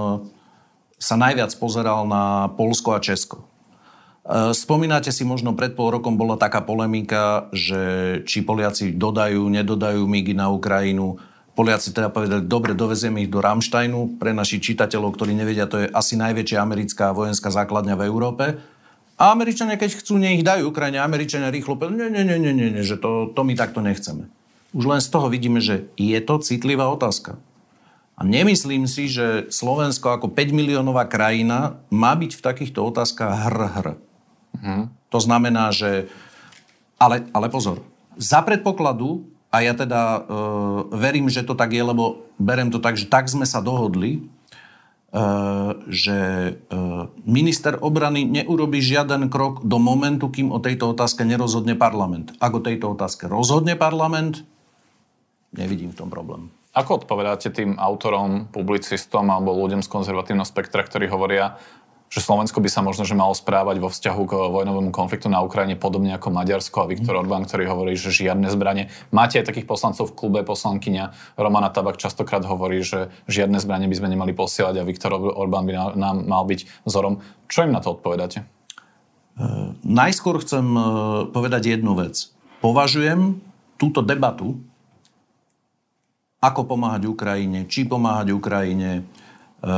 sa 0.98 1.14
najviac 1.14 1.54
pozeral 1.56 2.02
na 2.10 2.50
Polsko 2.58 2.98
a 2.98 3.02
Česko. 3.02 3.46
E, 4.26 4.50
spomínate 4.50 5.14
si, 5.14 5.22
možno 5.22 5.54
pred 5.54 5.78
pol 5.78 5.94
rokom 5.94 6.18
bola 6.18 6.34
taká 6.34 6.62
polemika, 6.66 7.46
že 7.54 7.80
či 8.26 8.42
Poliaci 8.42 8.94
dodajú, 8.94 9.46
nedodajú 9.46 10.02
migy 10.02 10.34
na 10.34 10.50
Ukrajinu. 10.50 11.18
Poliaci 11.54 11.90
teda 11.90 12.10
povedali, 12.10 12.46
dobre, 12.46 12.74
dovezieme 12.74 13.22
ich 13.26 13.30
do 13.30 13.42
Ramštajnu. 13.42 14.18
Pre 14.18 14.30
našich 14.30 14.62
čitateľov, 14.62 15.14
ktorí 15.14 15.34
nevedia, 15.34 15.66
to 15.66 15.82
je 15.82 15.90
asi 15.90 16.14
najväčšia 16.14 16.58
americká 16.58 17.10
vojenská 17.10 17.50
základňa 17.50 17.98
v 17.98 18.06
Európe. 18.06 18.44
A 19.18 19.34
Američania, 19.34 19.74
keď 19.74 19.98
chcú, 19.98 20.14
nech 20.14 20.38
ich 20.38 20.46
dajú 20.46 20.70
Ukrajine. 20.70 21.02
Američania 21.02 21.50
rýchlo 21.50 21.74
povedali, 21.74 22.14
nie, 22.14 22.22
nie, 22.22 22.38
nie, 22.38 22.54
nie, 22.54 22.68
nie, 22.78 22.84
že 22.86 22.94
to, 22.94 23.34
to 23.34 23.42
my 23.42 23.58
takto 23.58 23.82
nechceme. 23.82 24.30
Už 24.70 24.86
len 24.86 25.02
z 25.02 25.10
toho 25.10 25.26
vidíme, 25.26 25.58
že 25.58 25.90
je 25.98 26.18
to 26.22 26.38
citlivá 26.38 26.86
otázka. 26.94 27.42
A 28.18 28.26
nemyslím 28.26 28.90
si, 28.90 29.06
že 29.06 29.46
Slovensko 29.46 30.10
ako 30.10 30.34
5 30.34 30.50
miliónová 30.50 31.06
krajina 31.06 31.78
má 31.86 32.18
byť 32.18 32.34
v 32.34 32.44
takýchto 32.44 32.82
otázkach 32.82 33.30
hr-hr. 33.30 33.94
Mm. 34.58 34.90
To 35.14 35.18
znamená, 35.22 35.70
že... 35.70 36.10
Ale, 36.98 37.30
ale 37.30 37.46
pozor, 37.46 37.78
za 38.18 38.42
predpokladu, 38.42 39.22
a 39.54 39.62
ja 39.62 39.70
teda 39.72 40.02
e, 40.02 40.20
verím, 40.98 41.30
že 41.30 41.46
to 41.46 41.54
tak 41.54 41.70
je, 41.70 41.78
lebo 41.78 42.26
berem 42.42 42.74
to 42.74 42.82
tak, 42.82 42.98
že 42.98 43.06
tak 43.06 43.30
sme 43.30 43.46
sa 43.46 43.62
dohodli, 43.62 44.18
e, 44.18 44.20
že 45.86 46.18
e, 46.52 46.52
minister 47.22 47.78
obrany 47.78 48.26
neurobi 48.26 48.82
žiaden 48.82 49.30
krok 49.30 49.62
do 49.62 49.78
momentu, 49.78 50.26
kým 50.26 50.50
o 50.50 50.58
tejto 50.58 50.90
otázke 50.90 51.22
nerozhodne 51.22 51.78
parlament. 51.78 52.34
Ak 52.42 52.50
o 52.50 52.60
tejto 52.60 52.92
otázke 52.98 53.30
rozhodne 53.30 53.78
parlament, 53.78 54.42
nevidím 55.54 55.94
v 55.94 55.98
tom 56.02 56.10
problém. 56.10 56.50
Ako 56.78 57.02
odpovedáte 57.02 57.50
tým 57.50 57.74
autorom, 57.74 58.46
publicistom 58.46 59.26
alebo 59.34 59.50
ľuďom 59.50 59.82
z 59.82 59.90
konzervatívneho 59.90 60.46
spektra, 60.46 60.86
ktorí 60.86 61.10
hovoria, 61.10 61.58
že 62.06 62.22
Slovensko 62.22 62.62
by 62.62 62.70
sa 62.70 62.86
možno 62.86 63.02
že 63.02 63.18
malo 63.18 63.34
správať 63.34 63.82
vo 63.82 63.90
vzťahu 63.90 64.22
k 64.24 64.32
vojnovému 64.46 64.94
konfliktu 64.94 65.26
na 65.26 65.42
Ukrajine 65.42 65.74
podobne 65.74 66.14
ako 66.14 66.30
Maďarsko 66.30 66.86
a 66.86 66.90
Viktor 66.90 67.18
mhm. 67.18 67.20
Orbán, 67.26 67.42
ktorý 67.50 67.66
hovorí, 67.66 67.98
že 67.98 68.14
žiadne 68.14 68.46
zbranie. 68.46 68.94
Máte 69.10 69.42
aj 69.42 69.50
takých 69.50 69.66
poslancov 69.66 70.14
v 70.14 70.16
klube, 70.16 70.40
poslankyňa 70.46 71.34
Romana 71.34 71.68
Tabak 71.74 71.98
častokrát 71.98 72.46
hovorí, 72.46 72.86
že 72.86 73.10
žiadne 73.26 73.58
zbranie 73.58 73.90
by 73.90 73.98
sme 73.98 74.14
nemali 74.14 74.30
posielať 74.30 74.78
a 74.78 74.86
Viktor 74.86 75.18
Orbán 75.18 75.66
by 75.66 75.98
nám 75.98 76.16
mal 76.30 76.46
byť 76.46 76.86
vzorom. 76.86 77.26
Čo 77.50 77.66
im 77.66 77.74
na 77.74 77.82
to 77.82 77.98
odpovedáte? 77.98 78.46
Uh, 79.34 79.74
najskôr 79.82 80.38
chcem 80.46 80.64
uh, 80.78 81.26
povedať 81.26 81.74
jednu 81.74 81.98
vec. 81.98 82.30
Považujem 82.62 83.38
túto 83.78 84.02
debatu 84.02 84.58
ako 86.38 86.74
pomáhať 86.74 87.10
Ukrajine, 87.10 87.66
či 87.66 87.82
pomáhať 87.82 88.30
Ukrajine, 88.30 89.02
e, 89.58 89.70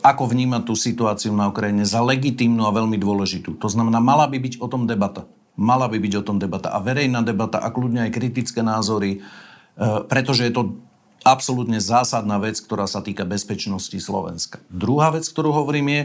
ako 0.00 0.22
vnímať 0.24 0.62
tú 0.64 0.74
situáciu 0.76 1.36
na 1.36 1.52
Ukrajine 1.52 1.84
za 1.84 2.00
legitímnu 2.00 2.64
a 2.64 2.72
veľmi 2.72 2.96
dôležitú. 2.96 3.60
To 3.60 3.68
znamená, 3.68 4.00
mala 4.00 4.24
by 4.24 4.40
byť 4.40 4.54
o 4.64 4.66
tom 4.68 4.88
debata. 4.88 5.28
Mala 5.60 5.92
by 5.92 6.00
byť 6.00 6.12
o 6.16 6.24
tom 6.24 6.40
debata 6.40 6.72
a 6.72 6.80
verejná 6.80 7.20
debata 7.20 7.60
a 7.60 7.68
kľudne 7.68 8.08
aj 8.08 8.16
kritické 8.16 8.64
názory, 8.64 9.20
e, 9.20 9.88
pretože 10.08 10.48
je 10.48 10.52
to 10.56 10.80
absolútne 11.20 11.76
zásadná 11.84 12.40
vec, 12.40 12.56
ktorá 12.56 12.88
sa 12.88 13.04
týka 13.04 13.28
bezpečnosti 13.28 13.96
Slovenska. 14.00 14.64
Druhá 14.72 15.12
vec, 15.12 15.28
ktorú 15.28 15.52
hovorím 15.52 15.92
je, 15.92 16.02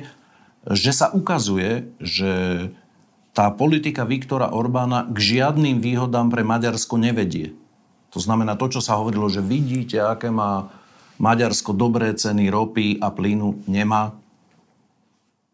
že 0.76 0.92
sa 0.92 1.08
ukazuje, 1.14 1.88
že 2.04 2.32
tá 3.36 3.52
politika 3.52 4.08
Viktora 4.08 4.52
Orbána 4.52 5.08
k 5.12 5.40
žiadnym 5.40 5.84
výhodám 5.84 6.32
pre 6.32 6.44
Maďarsko 6.44 6.96
nevedie. 7.00 7.56
To 8.16 8.24
znamená 8.24 8.56
to, 8.56 8.72
čo 8.72 8.80
sa 8.80 8.96
hovorilo, 8.96 9.28
že 9.28 9.44
vidíte, 9.44 10.00
aké 10.00 10.32
má 10.32 10.72
Maďarsko 11.20 11.76
dobré 11.76 12.16
ceny 12.16 12.48
ropy 12.48 13.04
a 13.04 13.12
plynu, 13.12 13.60
nemá. 13.68 14.16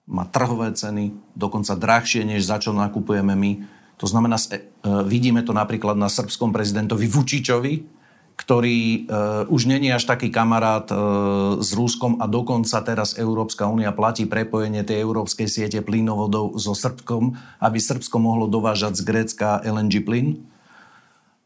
Má 0.06 0.30
trhové 0.30 0.70
ceny, 0.78 1.10
dokonca 1.34 1.74
drahšie, 1.74 2.22
než 2.22 2.46
za 2.46 2.62
čo 2.62 2.70
nakupujeme 2.70 3.34
my. 3.34 3.52
To 3.98 4.06
znamená, 4.06 4.38
e, 4.38 4.62
vidíme 5.10 5.42
to 5.42 5.58
napríklad 5.58 5.98
na 5.98 6.10
srbskom 6.10 6.54
prezidentovi 6.54 7.06
Vučičovi, 7.10 7.74
ktorý 8.38 8.78
e, 8.78 9.00
už 9.50 9.70
není 9.70 9.94
až 9.94 10.10
taký 10.10 10.34
kamarát 10.34 10.90
e, 10.90 10.96
s 11.62 11.74
Rúskom 11.78 12.18
a 12.18 12.26
dokonca 12.26 12.82
teraz 12.82 13.18
Európska 13.18 13.70
únia 13.70 13.94
platí 13.94 14.26
prepojenie 14.26 14.82
tej 14.82 15.06
európskej 15.06 15.46
siete 15.46 15.80
plynovodov 15.86 16.58
so 16.58 16.74
Srbskom, 16.74 17.38
aby 17.62 17.78
Srbsko 17.78 18.18
mohlo 18.18 18.50
dovážať 18.50 18.98
z 18.98 19.06
Grécka 19.06 19.62
LNG 19.62 20.02
plyn. 20.02 20.51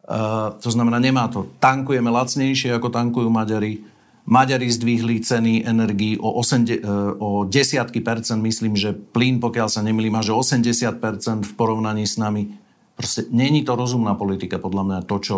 Uh, 0.06 0.54
to 0.62 0.70
znamená, 0.70 1.02
nemá 1.02 1.26
to. 1.34 1.50
Tankujeme 1.58 2.14
lacnejšie, 2.14 2.78
ako 2.78 2.94
tankujú 2.94 3.26
Maďari. 3.26 3.82
Maďari 4.26 4.70
zdvihli 4.70 5.22
ceny 5.22 5.66
energii 5.66 6.18
o, 6.22 6.42
8, 6.42 6.42
uh, 6.42 6.66
e, 6.66 6.78
o 7.18 7.30
desiatky 7.46 8.02
percent. 8.06 8.42
Myslím, 8.42 8.78
že 8.78 8.94
plyn, 8.94 9.42
pokiaľ 9.42 9.68
sa 9.70 9.82
nemýlim, 9.86 10.14
má 10.14 10.22
že 10.22 10.34
80 10.34 11.02
percent 11.02 11.42
v 11.46 11.54
porovnaní 11.58 12.06
s 12.06 12.22
nami. 12.22 12.54
Proste 12.94 13.26
není 13.34 13.66
to 13.66 13.74
rozumná 13.74 14.14
politika, 14.14 14.62
podľa 14.62 14.84
mňa, 14.86 15.00
to, 15.10 15.16
čo 15.22 15.38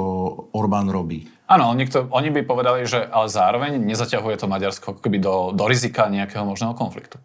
Orbán 0.51 0.91
robí. 0.91 1.27
Áno, 1.47 1.71
niekto, 1.71 2.07
oni 2.11 2.31
by 2.31 2.43
povedali, 2.43 2.83
že 2.83 3.07
ale 3.07 3.31
zároveň 3.31 3.79
nezaťahuje 3.81 4.35
to 4.35 4.51
Maďarsko 4.51 4.99
akoby 4.99 5.19
do, 5.19 5.55
do 5.55 5.63
rizika 5.67 6.11
nejakého 6.11 6.43
možného 6.43 6.75
konfliktu 6.75 7.17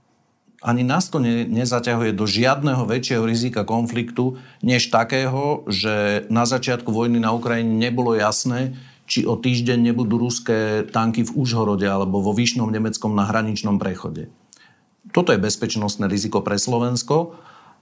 ani 0.63 0.87
nás 0.87 1.11
to 1.11 1.19
ne, 1.19 1.43
nezaťahuje 1.45 2.15
do 2.15 2.23
žiadneho 2.23 2.87
väčšieho 2.87 3.27
rizika 3.27 3.67
konfliktu, 3.67 4.39
než 4.63 4.89
takého, 4.95 5.67
že 5.67 6.25
na 6.31 6.47
začiatku 6.47 6.89
vojny 6.95 7.19
na 7.19 7.35
Ukrajine 7.35 7.75
nebolo 7.75 8.15
jasné, 8.15 8.79
či 9.11 9.27
o 9.27 9.35
týždeň 9.35 9.93
nebudú 9.93 10.17
ruské 10.17 10.87
tanky 10.87 11.27
v 11.27 11.35
Užhorode 11.35 11.85
alebo 11.85 12.23
vo 12.23 12.31
Výšnom 12.33 12.71
Nemeckom 12.71 13.13
na 13.13 13.27
hraničnom 13.27 13.77
prechode. 13.77 14.31
Toto 15.11 15.35
je 15.35 15.43
bezpečnostné 15.43 16.07
riziko 16.07 16.41
pre 16.41 16.57
Slovensko. 16.57 17.35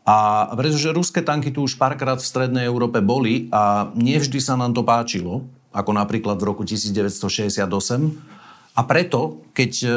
A 0.08 0.48
pretože 0.56 0.96
ruské 0.96 1.20
tanky 1.20 1.52
tu 1.52 1.68
už 1.68 1.76
párkrát 1.76 2.16
v 2.16 2.24
Strednej 2.24 2.64
Európe 2.64 3.04
boli 3.04 3.52
a 3.52 3.92
nevždy 3.92 4.40
sa 4.40 4.56
nám 4.56 4.72
to 4.72 4.80
páčilo, 4.80 5.44
ako 5.76 5.92
napríklad 5.92 6.40
v 6.40 6.48
roku 6.48 6.64
1968, 6.64 7.68
a 8.80 8.88
preto, 8.88 9.44
keď 9.52 9.72
e, 9.84 9.88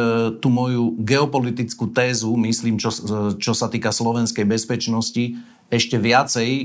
tú 0.43 0.51
moju 0.51 0.99
geopolitickú 0.99 1.95
tézu, 1.95 2.35
myslím, 2.35 2.75
čo, 2.75 2.91
e, 2.91 3.39
čo 3.39 3.55
sa 3.55 3.71
týka 3.71 3.95
slovenskej 3.95 4.43
bezpečnosti, 4.43 5.39
ešte 5.71 5.95
viacej 5.95 6.51
e, 6.51 6.63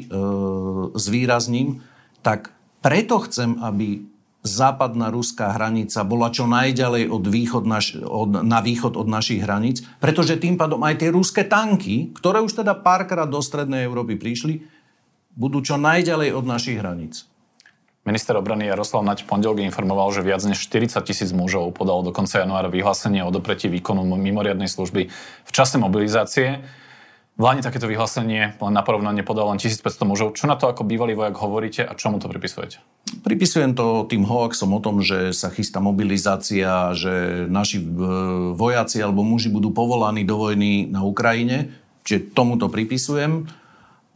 zvýrazním, 0.99 1.79
tak 2.27 2.51
preto 2.83 3.23
chcem, 3.23 3.63
aby 3.63 4.03
západná 4.43 5.15
ruská 5.15 5.55
hranica 5.55 6.03
bola 6.03 6.35
čo 6.35 6.51
najďalej 6.51 7.07
od 7.07 7.25
východ 7.31 7.65
naš, 7.71 7.95
od, 8.03 8.43
na 8.43 8.59
východ 8.67 8.99
od 8.99 9.07
našich 9.07 9.39
hraníc, 9.39 9.87
pretože 10.03 10.43
tým 10.43 10.59
pádom 10.59 10.83
aj 10.83 10.99
tie 10.99 11.15
ruské 11.15 11.47
tanky, 11.47 12.11
ktoré 12.19 12.43
už 12.43 12.67
teda 12.67 12.75
párkrát 12.75 13.31
do 13.31 13.39
Strednej 13.39 13.87
Európy 13.87 14.19
prišli, 14.19 14.67
budú 15.39 15.63
čo 15.63 15.79
najďalej 15.79 16.35
od 16.35 16.45
našich 16.51 16.83
hraníc. 16.83 17.28
Minister 18.09 18.33
obrany 18.41 18.73
Jaroslav 18.73 19.05
Naď 19.05 19.29
pondelok 19.29 19.61
informoval, 19.61 20.09
že 20.17 20.25
viac 20.25 20.41
než 20.41 20.57
40 20.65 20.97
tisíc 21.05 21.29
mužov 21.37 21.77
podalo 21.77 22.01
do 22.01 22.09
konca 22.09 22.41
januára 22.41 22.73
vyhlásenie 22.73 23.21
o 23.21 23.29
dopretí 23.29 23.69
výkonu 23.69 24.01
mimoriadnej 24.01 24.65
služby 24.65 25.13
v 25.45 25.51
čase 25.53 25.77
mobilizácie. 25.77 26.65
V 27.37 27.45
Lani 27.45 27.61
takéto 27.61 27.85
vyhlásenie 27.85 28.57
len 28.57 28.73
na 28.73 28.81
porovnanie 28.81 29.21
podal 29.21 29.53
len 29.53 29.61
1500 29.61 30.09
mužov. 30.09 30.33
Čo 30.41 30.49
na 30.49 30.57
to 30.57 30.73
ako 30.73 30.89
bývalý 30.89 31.13
vojak 31.13 31.37
hovoríte 31.37 31.85
a 31.85 31.93
čomu 31.93 32.17
to 32.17 32.33
pripisujete? 32.33 32.81
Pripisujem 33.21 33.77
to 33.77 34.09
tým 34.09 34.25
hoaxom 34.25 34.73
o 34.73 34.81
tom, 34.81 35.05
že 35.05 35.37
sa 35.37 35.53
chystá 35.53 35.79
mobilizácia, 35.79 36.97
že 36.97 37.45
naši 37.47 37.79
e, 37.79 37.87
vojaci 38.57 39.05
alebo 39.05 39.21
muži 39.21 39.53
budú 39.53 39.69
povolaní 39.71 40.25
do 40.25 40.41
vojny 40.41 40.89
na 40.89 41.05
Ukrajine. 41.05 41.77
Čiže 42.09 42.33
tomu 42.33 42.57
to 42.57 42.73
pripisujem. 42.73 43.53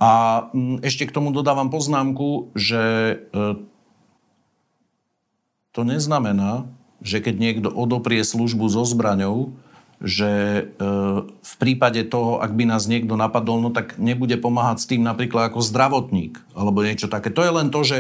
A 0.03 0.11
ešte 0.83 1.07
k 1.07 1.15
tomu 1.15 1.31
dodávam 1.31 1.71
poznámku, 1.71 2.57
že 2.59 2.83
e, 3.31 3.71
to 5.73 5.89
neznamená, 5.89 6.69
že 7.03 7.19
keď 7.19 7.35
niekto 7.37 7.69
odoprie 7.73 8.23
službu 8.23 8.69
so 8.69 8.85
zbraňou, 8.87 9.57
že 10.03 10.31
e, 10.31 10.63
v 11.27 11.55
prípade 11.59 12.03
toho, 12.07 12.43
ak 12.43 12.53
by 12.53 12.67
nás 12.67 12.91
niekto 12.91 13.15
napadol, 13.15 13.63
no 13.63 13.71
tak 13.71 13.97
nebude 13.97 14.35
pomáhať 14.39 14.83
s 14.83 14.89
tým 14.91 15.03
napríklad 15.03 15.51
ako 15.51 15.63
zdravotník 15.63 16.43
alebo 16.53 16.83
niečo 16.83 17.07
také. 17.07 17.31
To 17.31 17.43
je 17.43 17.53
len 17.55 17.71
to, 17.71 17.81
že 17.87 17.99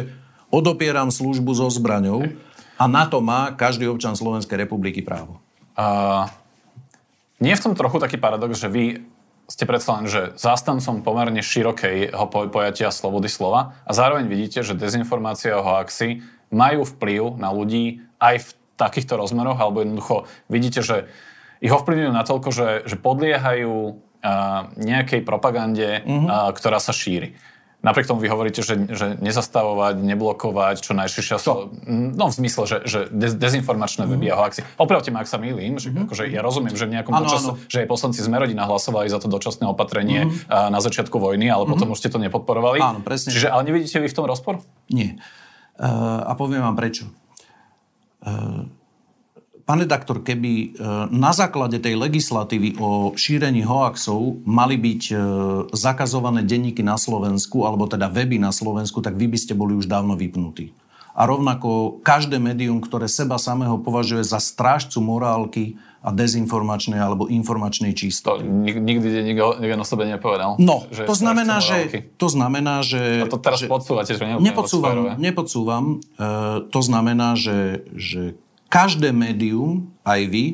odopieram 0.50 1.14
službu 1.14 1.50
so 1.54 1.70
zbraňou 1.70 2.34
a 2.76 2.84
na 2.90 3.06
to 3.06 3.22
má 3.22 3.54
každý 3.54 3.86
občan 3.86 4.18
Slovenskej 4.18 4.66
republiky 4.66 5.00
právo. 5.00 5.38
A 5.78 6.26
nie 7.38 7.54
je 7.54 7.58
v 7.58 7.64
tom 7.70 7.74
trochu 7.78 8.02
taký 8.02 8.18
paradox, 8.18 8.58
že 8.58 8.68
vy 8.70 9.02
ste 9.51 9.64
predsa 9.68 10.01
len, 10.01 10.07
že 10.09 10.32
zástancom 10.38 11.05
pomerne 11.05 11.43
širokého 11.45 12.24
pojatia 12.51 12.88
slobody 12.95 13.28
slova 13.28 13.76
a 13.84 13.93
zároveň 13.93 14.30
vidíte, 14.30 14.64
že 14.64 14.78
dezinformácia 14.78 15.59
o 15.59 15.66
hoaxi 15.66 16.24
majú 16.53 16.84
vplyv 16.84 17.40
na 17.40 17.51
ľudí 17.51 18.05
aj 18.22 18.36
v 18.45 18.49
takýchto 18.76 19.18
rozmeroch, 19.18 19.59
alebo 19.61 19.82
jednoducho 19.82 20.28
vidíte, 20.49 20.80
že 20.80 21.11
ich 21.62 21.70
ovplyvňujú 21.70 22.11
natoľko, 22.11 22.49
že, 22.51 22.68
že 22.90 22.97
podliehajú 22.99 23.72
uh, 23.72 23.95
nejakej 24.78 25.22
propagande, 25.22 26.03
uh-huh. 26.03 26.26
uh, 26.26 26.51
ktorá 26.51 26.82
sa 26.82 26.90
šíri. 26.90 27.38
Napriek 27.82 28.06
tomu 28.06 28.22
vy 28.22 28.30
hovoríte, 28.30 28.62
že, 28.62 28.78
že 28.94 29.18
nezastavovať, 29.18 29.98
neblokovať, 30.06 30.86
čo 30.86 30.94
najširšia... 30.94 31.36
So, 31.42 31.74
no 31.90 32.30
v 32.30 32.34
zmysle, 32.38 32.62
že, 32.70 32.78
že 32.86 32.98
dez, 33.10 33.34
dezinformačné 33.34 34.06
weby 34.06 34.30
mm. 34.30 34.32
a 34.32 34.36
hoaxy. 34.38 34.62
Opravte 34.78 35.10
ma, 35.10 35.26
ak 35.26 35.28
sa 35.28 35.42
mýlim, 35.42 35.82
že, 35.82 35.90
mm. 35.90 36.06
akože 36.06 36.30
ja 36.30 36.46
rozumiem, 36.46 36.78
že 36.78 36.86
v 36.86 36.94
nejakom 36.94 37.10
ano, 37.10 37.58
že 37.66 37.82
aj 37.82 37.86
poslanci 37.90 38.22
z 38.22 38.30
Merodina 38.30 38.70
hlasovali 38.70 39.10
za 39.10 39.18
to 39.18 39.26
dočasné 39.26 39.66
opatrenie 39.66 40.30
mm. 40.30 40.70
na 40.70 40.78
začiatku 40.78 41.18
vojny, 41.18 41.50
ale 41.50 41.66
mm. 41.66 41.70
potom 41.74 41.90
už 41.90 41.98
ste 41.98 42.06
to 42.06 42.22
nepodporovali. 42.22 42.78
Áno, 42.78 43.02
presne. 43.02 43.34
Čiže, 43.34 43.50
ale 43.50 43.66
nevidíte 43.66 43.98
vy 43.98 44.06
v 44.06 44.14
tom 44.14 44.30
rozpor? 44.30 44.62
Nie. 44.86 45.18
Uh, 45.74 46.22
a 46.22 46.38
poviem 46.38 46.62
vám 46.62 46.78
prečo. 46.78 47.10
Uh, 48.22 48.70
Pán 49.62 49.78
redaktor, 49.78 50.26
keby 50.26 50.52
e, 50.52 50.66
na 51.14 51.30
základe 51.30 51.78
tej 51.78 51.94
legislatívy 51.94 52.82
o 52.82 53.14
šírení 53.14 53.62
hoaxov 53.62 54.42
mali 54.42 54.74
byť 54.74 55.02
e, 55.10 55.14
zakazované 55.70 56.42
denníky 56.42 56.82
na 56.82 56.98
Slovensku, 56.98 57.62
alebo 57.62 57.86
teda 57.86 58.10
weby 58.10 58.42
na 58.42 58.50
Slovensku, 58.50 58.98
tak 58.98 59.14
vy 59.14 59.30
by 59.30 59.38
ste 59.38 59.54
boli 59.54 59.78
už 59.78 59.86
dávno 59.86 60.18
vypnutí. 60.18 60.74
A 61.12 61.28
rovnako 61.28 62.00
každé 62.00 62.40
médium, 62.40 62.80
ktoré 62.80 63.04
seba 63.06 63.36
samého 63.36 63.78
považuje 63.78 64.24
za 64.24 64.40
strážcu 64.40 64.98
morálky 65.04 65.76
a 66.02 66.10
dezinformačnej 66.10 66.98
alebo 66.98 67.30
informačnej 67.30 67.94
čistoty. 67.94 68.42
To 68.42 68.50
nikdy 68.82 69.30
nikto, 69.30 69.54
o 69.54 69.86
sebe 69.86 70.08
nepovedal. 70.08 70.58
No, 70.58 70.90
že 70.90 71.06
to, 71.06 71.14
znamená, 71.14 71.62
že, 71.62 72.10
to 72.18 72.26
znamená, 72.26 72.82
že... 72.82 73.22
A 73.22 73.30
to 73.30 73.38
teraz 73.38 73.62
že, 73.62 73.70
podsúvate, 73.70 74.18
že 74.18 74.24
nepodsúvam, 74.42 75.14
nepodsúvam. 75.20 75.84
E, 76.18 76.26
to 76.66 76.80
znamená, 76.82 77.38
že, 77.38 77.86
že 77.94 78.34
každé 78.72 79.12
médium, 79.12 79.92
aj 80.00 80.32
vy, 80.32 80.44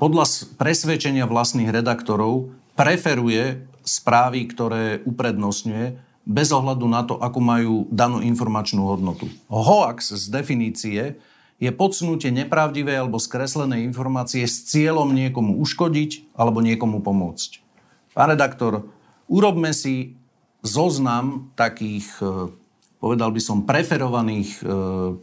podľa 0.00 0.56
presvedčenia 0.56 1.28
vlastných 1.28 1.68
redaktorov 1.68 2.48
preferuje 2.72 3.68
správy, 3.84 4.48
ktoré 4.48 5.04
uprednostňuje, 5.04 6.08
bez 6.24 6.48
ohľadu 6.56 6.86
na 6.88 7.04
to, 7.04 7.20
ako 7.20 7.38
majú 7.44 7.74
danú 7.92 8.24
informačnú 8.24 8.88
hodnotu. 8.88 9.28
Hoax 9.52 10.16
z 10.16 10.24
definície 10.32 11.20
je 11.60 11.68
podsunutie 11.68 12.32
nepravdivej 12.32 12.96
alebo 12.96 13.20
skreslenej 13.20 13.84
informácie 13.84 14.48
s 14.48 14.64
cieľom 14.64 15.12
niekomu 15.12 15.60
uškodiť 15.60 16.32
alebo 16.32 16.64
niekomu 16.64 17.04
pomôcť. 17.04 17.60
Pán 18.16 18.32
redaktor, 18.32 18.88
urobme 19.28 19.76
si 19.76 20.16
zoznam 20.64 21.52
takých, 21.60 22.08
eh, 22.24 22.48
povedal 22.96 23.28
by 23.36 23.40
som, 23.44 23.68
preferovaných 23.68 24.50
eh, 24.60 24.68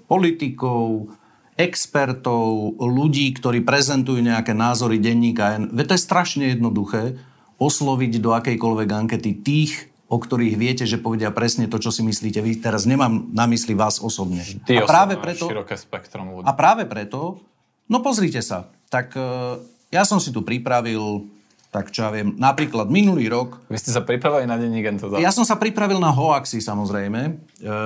politikov, 0.05 1.09
expertov, 1.57 2.77
ľudí, 2.77 3.33
ktorí 3.33 3.65
prezentujú 3.65 4.21
nejaké 4.21 4.53
názory 4.53 5.01
denníka. 5.01 5.57
Veď 5.73 5.85
to 5.91 5.95
je 5.97 6.05
strašne 6.05 6.45
jednoduché 6.53 7.17
osloviť 7.57 8.21
do 8.21 8.37
akejkoľvek 8.37 8.89
ankety 8.93 9.31
tých, 9.41 9.89
o 10.07 10.21
ktorých 10.21 10.55
viete, 10.55 10.85
že 10.85 11.01
povedia 11.01 11.33
presne 11.33 11.65
to, 11.65 11.81
čo 11.81 11.89
si 11.89 12.05
myslíte 12.05 12.39
vy. 12.45 12.61
Teraz 12.61 12.85
nemám 12.85 13.27
na 13.33 13.49
mysli 13.49 13.73
vás 13.73 13.97
osobne. 13.97 14.45
A 14.69 14.85
práve 14.85 15.17
preto, 15.17 15.49
široké 15.49 15.75
spektrum 15.75 16.37
ľudí. 16.37 16.45
A 16.45 16.53
práve 16.53 16.85
preto, 16.85 17.41
no 17.89 17.99
pozrite 18.05 18.39
sa, 18.45 18.69
tak 18.93 19.17
uh, 19.17 19.57
ja 19.89 20.05
som 20.05 20.21
si 20.21 20.29
tu 20.29 20.45
pripravil 20.45 21.25
tak 21.67 21.91
čo 21.91 22.07
ja 22.07 22.11
viem, 22.15 22.31
napríklad 22.39 22.87
minulý 22.87 23.27
rok... 23.27 23.59
Vy 23.67 23.77
ste 23.77 23.91
sa 23.91 23.99
pripravili 23.99 24.47
na 24.47 24.55
denník 24.55 24.87
N2? 24.97 25.19
Ja 25.19 25.35
som 25.35 25.43
sa 25.43 25.59
pripravil 25.59 25.99
na 25.99 26.15
hoaxy 26.15 26.63
samozrejme, 26.63 27.21
e, 27.27 27.31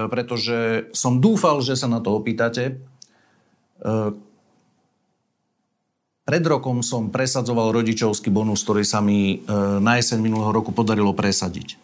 pretože 0.08 0.88
som 0.94 1.18
dúfal, 1.18 1.60
že 1.66 1.74
sa 1.74 1.90
na 1.90 1.98
to 1.98 2.14
opýtate. 2.14 2.78
Ehm, 3.82 4.22
pred 6.22 6.44
rokom 6.46 6.86
som 6.86 7.10
presadzoval 7.10 7.74
rodičovský 7.74 8.30
bonus, 8.30 8.62
ktorý 8.62 8.86
sa 8.86 9.02
mi 9.02 9.42
ehm, 9.42 9.82
na 9.82 9.98
jeseň 9.98 10.22
minulého 10.22 10.54
roku 10.54 10.70
podarilo 10.70 11.12
presadiť. 11.18 11.78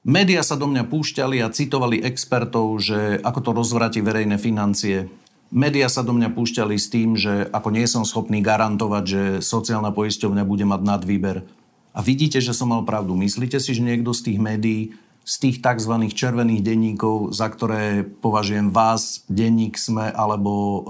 Média 0.00 0.40
sa 0.40 0.56
do 0.56 0.64
mňa 0.64 0.88
púšťali 0.88 1.44
a 1.44 1.52
citovali 1.52 2.00
expertov, 2.00 2.72
že 2.80 3.20
ako 3.20 3.40
to 3.44 3.50
rozvráti 3.52 4.00
verejné 4.00 4.40
financie. 4.40 5.12
Média 5.52 5.92
sa 5.92 6.00
do 6.00 6.16
mňa 6.16 6.32
púšťali 6.32 6.76
s 6.80 6.88
tým, 6.88 7.20
že 7.20 7.44
ako 7.52 7.68
nie 7.68 7.84
som 7.84 8.08
schopný 8.08 8.40
garantovať, 8.40 9.04
že 9.04 9.22
sociálna 9.44 9.92
poisťovňa 9.92 10.44
bude 10.48 10.64
mať 10.64 10.80
nadvýber. 10.80 11.44
A 11.92 12.00
vidíte, 12.00 12.40
že 12.40 12.56
som 12.56 12.72
mal 12.72 12.86
pravdu. 12.88 13.12
Myslíte 13.12 13.60
si, 13.60 13.76
že 13.76 13.84
niekto 13.84 14.16
z 14.16 14.30
tých 14.30 14.38
médií 14.40 14.96
z 15.24 15.34
tých 15.38 15.56
tzv. 15.62 15.94
červených 16.10 16.64
denníkov, 16.64 17.36
za 17.36 17.46
ktoré 17.46 18.02
považujem 18.02 18.72
vás, 18.74 19.22
denník 19.30 19.78
SME 19.78 20.10
alebo 20.10 20.52
e, 20.52 20.80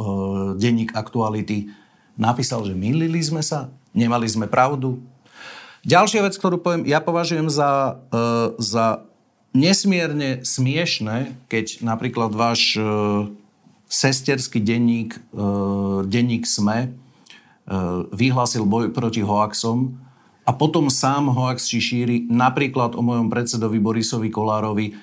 denník 0.56 0.96
aktuality, 0.96 1.68
napísal, 2.16 2.64
že 2.64 2.72
mýlili 2.72 3.20
sme 3.20 3.44
sa, 3.44 3.68
nemali 3.92 4.24
sme 4.30 4.46
pravdu. 4.48 5.02
Ďalšia 5.84 6.24
vec, 6.24 6.36
ktorú 6.36 6.60
poviem, 6.60 6.84
ja 6.88 7.00
považujem 7.00 7.48
za, 7.48 8.00
e, 8.12 8.22
za 8.60 9.04
nesmierne 9.50 10.46
smiešne, 10.46 11.34
keď 11.50 11.82
napríklad 11.82 12.30
váš 12.30 12.78
e, 12.78 12.82
sesterský 13.90 14.62
denník, 14.62 15.18
e, 15.18 15.20
denník 16.06 16.46
SME 16.46 16.86
e, 16.86 16.90
vyhlásil 18.14 18.62
boj 18.62 18.94
proti 18.94 19.26
hoaxom, 19.26 19.98
a 20.44 20.50
potom 20.56 20.88
sám 20.88 21.30
hoax 21.30 21.68
či 21.68 21.78
šíri 21.78 22.16
napríklad 22.28 22.96
o 22.96 23.02
mojom 23.04 23.28
predsedovi 23.28 23.78
Borisovi 23.78 24.32
Kolárovi. 24.32 24.96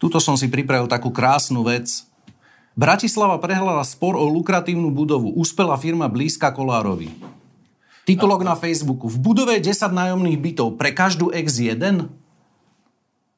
Tuto 0.00 0.18
som 0.18 0.34
si 0.34 0.50
pripravil 0.50 0.90
takú 0.90 1.14
krásnu 1.14 1.62
vec. 1.62 2.08
Bratislava 2.72 3.36
prehrala 3.36 3.84
spor 3.84 4.16
o 4.16 4.24
lukratívnu 4.26 4.88
budovu. 4.90 5.30
Uspela 5.36 5.76
firma 5.76 6.08
blízka 6.08 6.50
Kolárovi. 6.50 7.12
Titulok 8.02 8.42
na 8.42 8.58
Facebooku. 8.58 9.06
V 9.06 9.20
budove 9.22 9.54
10 9.54 9.78
nájomných 9.92 10.38
bytov. 10.40 10.74
Pre 10.74 10.90
každú 10.90 11.30
X1? 11.30 12.10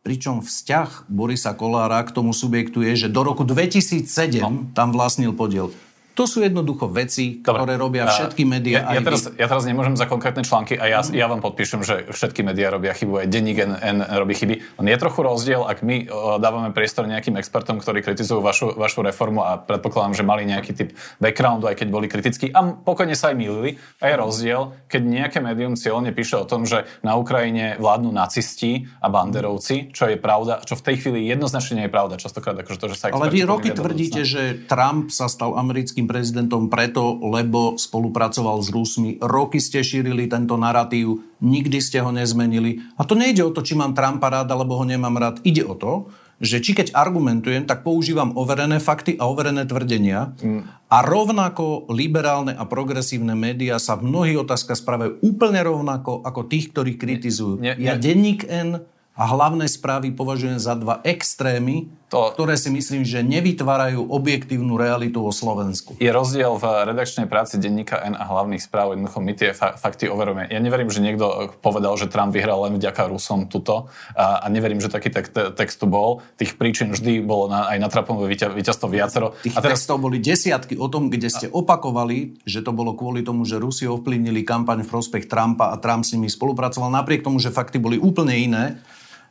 Pričom 0.01 0.41
vzťah 0.41 1.09
Borisa 1.09 1.53
Kolára 1.53 2.01
k 2.05 2.13
tomu 2.13 2.33
subjektu 2.33 2.81
je, 2.85 3.05
že 3.05 3.09
do 3.13 3.25
roku 3.25 3.45
2007 3.45 4.09
no. 4.41 4.69
tam 4.73 4.93
vlastnil 4.93 5.37
podiel. 5.37 5.73
To 6.15 6.31
sú 6.31 6.47
jednoducho 6.47 6.87
veci, 6.87 7.43
Dobre. 7.43 7.67
ktoré 7.67 7.75
robia 7.75 8.07
všetky 8.07 8.47
médiá. 8.47 8.87
Ja, 8.87 8.99
ja, 8.99 9.03
teraz, 9.03 9.27
ja 9.35 9.47
teraz 9.51 9.67
nemôžem 9.67 9.99
za 9.99 10.07
konkrétne 10.07 10.47
články 10.47 10.79
a 10.79 10.87
ja, 10.87 11.03
mm. 11.03 11.11
ja 11.11 11.27
vám 11.27 11.43
podpíšem, 11.43 11.83
že 11.83 12.07
všetky 12.07 12.47
médiá 12.47 12.71
robia 12.71 12.95
chybu, 12.95 13.19
aj 13.19 13.27
denník 13.27 13.59
N, 13.59 13.75
N 13.75 13.99
robí 14.23 14.39
chyby. 14.39 14.79
Len 14.79 14.87
je 14.87 14.99
trochu 15.03 15.27
rozdiel, 15.27 15.67
ak 15.67 15.83
my 15.83 16.07
dávame 16.39 16.71
priestor 16.71 17.11
nejakým 17.11 17.35
expertom, 17.35 17.83
ktorí 17.83 18.07
kritizujú 18.07 18.39
vašu, 18.39 18.79
vašu 18.79 19.03
reformu 19.03 19.43
a 19.43 19.59
predpokladám, 19.59 20.15
že 20.15 20.23
mali 20.23 20.47
nejaký 20.47 20.73
typ 20.79 20.95
backgroundu, 21.19 21.67
aj 21.67 21.83
keď 21.83 21.89
boli 21.91 22.07
kritickí 22.07 22.55
a 22.55 22.63
pokojne 22.63 23.19
sa 23.19 23.35
aj 23.35 23.37
milili. 23.37 23.83
A 23.99 24.15
je 24.15 24.15
rozdiel, 24.15 24.61
keď 24.87 25.03
nejaké 25.03 25.39
médium 25.43 25.75
cieľne 25.75 26.15
píše 26.15 26.39
o 26.39 26.47
tom, 26.47 26.63
že 26.63 26.87
na 27.03 27.19
Ukrajine 27.19 27.75
vládnu 27.83 28.15
nacisti 28.15 28.87
a 29.03 29.11
banderovci, 29.11 29.91
čo 29.91 30.07
je 30.07 30.15
pravda, 30.15 30.63
čo 30.63 30.79
v 30.79 30.83
tej 30.87 30.97
chvíli 31.03 31.27
jednoznačne 31.27 31.83
nie 31.83 31.87
je 31.91 31.93
pravda. 31.93 32.23
Častokrát 32.23 32.55
akože 32.55 32.79
to, 32.79 32.87
že 32.95 32.97
sa 33.03 33.11
Ale 33.11 33.35
vy 33.35 33.43
roky 33.43 33.75
tvrdíte, 33.75 34.23
že 34.23 34.63
Trump 34.71 35.11
sa 35.11 35.27
stal 35.27 35.59
americkým 35.59 36.04
americkým 36.05 36.07
prezidentom 36.07 36.69
preto, 36.69 37.17
lebo 37.25 37.81
spolupracoval 37.81 38.61
s 38.61 38.69
Rusmi. 38.71 39.17
Roky 39.19 39.59
ste 39.59 39.81
šírili 39.81 40.29
tento 40.29 40.61
narratív, 40.61 41.25
nikdy 41.41 41.81
ste 41.81 42.05
ho 42.05 42.13
nezmenili. 42.13 42.85
A 43.01 43.09
to 43.09 43.17
nejde 43.17 43.43
o 43.45 43.51
to, 43.51 43.65
či 43.65 43.75
mám 43.75 43.97
Trumpa 43.97 44.29
rád, 44.29 44.53
alebo 44.53 44.77
ho 44.77 44.85
nemám 44.85 45.17
rád. 45.17 45.41
Ide 45.43 45.65
o 45.65 45.75
to, 45.75 46.13
že 46.43 46.61
či 46.61 46.75
keď 46.75 46.93
argumentujem, 46.93 47.65
tak 47.65 47.87
používam 47.87 48.35
overené 48.37 48.83
fakty 48.83 49.17
a 49.17 49.31
overené 49.31 49.65
tvrdenia. 49.65 50.35
Mm. 50.43 50.67
A 50.91 50.97
rovnako 51.01 51.89
liberálne 51.89 52.53
a 52.53 52.67
progresívne 52.67 53.33
médiá 53.39 53.81
sa 53.81 53.97
v 53.97 54.11
mnohých 54.13 54.43
otázkach 54.45 54.79
správajú 54.79 55.25
úplne 55.25 55.63
rovnako 55.63 56.21
ako 56.27 56.41
tých, 56.51 56.75
ktorí 56.75 56.99
kritizujú. 56.99 57.63
Nie, 57.63 57.79
nie, 57.79 57.87
ja 57.87 57.95
denník 57.97 58.45
N 58.51 58.83
a 59.15 59.23
hlavné 59.31 59.71
správy 59.71 60.11
považujem 60.11 60.59
za 60.59 60.75
dva 60.75 60.99
extrémy, 61.07 61.87
to... 62.09 62.35
ktoré 62.35 62.57
si 62.57 62.73
myslím, 62.73 63.05
že 63.05 63.25
nevytvárajú 63.25 64.09
objektívnu 64.09 64.77
realitu 64.77 65.23
o 65.25 65.33
Slovensku. 65.33 65.97
Je 66.01 66.11
rozdiel 66.11 66.55
v 66.57 66.65
redakčnej 66.89 67.29
práci 67.31 67.57
denníka 67.61 68.01
N 68.05 68.15
a 68.15 68.25
hlavných 68.25 68.63
správ, 68.63 68.97
jednoducho 68.97 69.19
my 69.21 69.33
tie 69.37 69.51
fa- 69.53 69.77
fakty 69.77 70.09
overujeme. 70.09 70.49
Ja 70.49 70.61
neverím, 70.61 70.89
že 70.93 71.05
niekto 71.05 71.55
povedal, 71.65 71.95
že 72.01 72.11
Trump 72.11 72.35
vyhral 72.35 72.65
len 72.69 72.77
vďaka 72.81 73.09
Rusom 73.09 73.47
tuto 73.49 73.89
a, 74.15 74.45
a 74.45 74.47
neverím, 74.49 74.83
že 74.83 74.91
taký 74.91 75.11
tek- 75.11 75.55
text 75.55 75.81
tu 75.81 75.87
bol. 75.91 76.25
Tých 76.41 76.57
príčin 76.57 76.91
vždy 76.91 77.23
bolo 77.23 77.51
na, 77.51 77.69
aj 77.71 77.79
na 77.79 77.89
Trumpové 77.93 78.31
víťazstvo 78.31 78.89
viacero. 78.91 79.37
Tých 79.45 79.55
a 79.55 79.61
teraz... 79.63 79.85
textov 79.85 80.01
boli 80.01 80.19
desiatky 80.19 80.75
o 80.81 80.89
tom, 80.91 81.13
kde 81.13 81.29
ste 81.31 81.47
opakovali, 81.53 82.41
že 82.49 82.65
to 82.65 82.73
bolo 82.75 82.97
kvôli 82.97 83.21
tomu, 83.23 83.45
že 83.45 83.61
Rusi 83.61 83.87
ovplyvnili 83.87 84.43
kampaň 84.43 84.83
v 84.83 84.91
prospech 84.91 85.31
Trumpa 85.31 85.71
a 85.71 85.79
Trump 85.79 86.03
s 86.03 86.15
nimi 86.17 86.27
spolupracoval, 86.27 86.91
napriek 86.91 87.27
tomu, 87.27 87.39
že 87.43 87.53
fakty 87.53 87.79
boli 87.79 88.01
úplne 88.01 88.35
iné. 88.35 88.65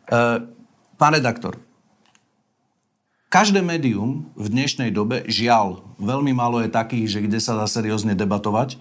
E, 0.08 0.40
pán 0.96 1.12
redaktor, 1.16 1.58
Každé 3.34 3.66
médium 3.66 4.30
v 4.38 4.46
dnešnej 4.46 4.94
dobe, 4.94 5.26
žiaľ, 5.26 5.82
veľmi 5.98 6.38
málo 6.38 6.62
je 6.62 6.70
takých, 6.70 7.18
že 7.18 7.20
kde 7.26 7.42
sa 7.42 7.58
dá 7.58 7.66
seriózne 7.66 8.14
debatovať, 8.14 8.78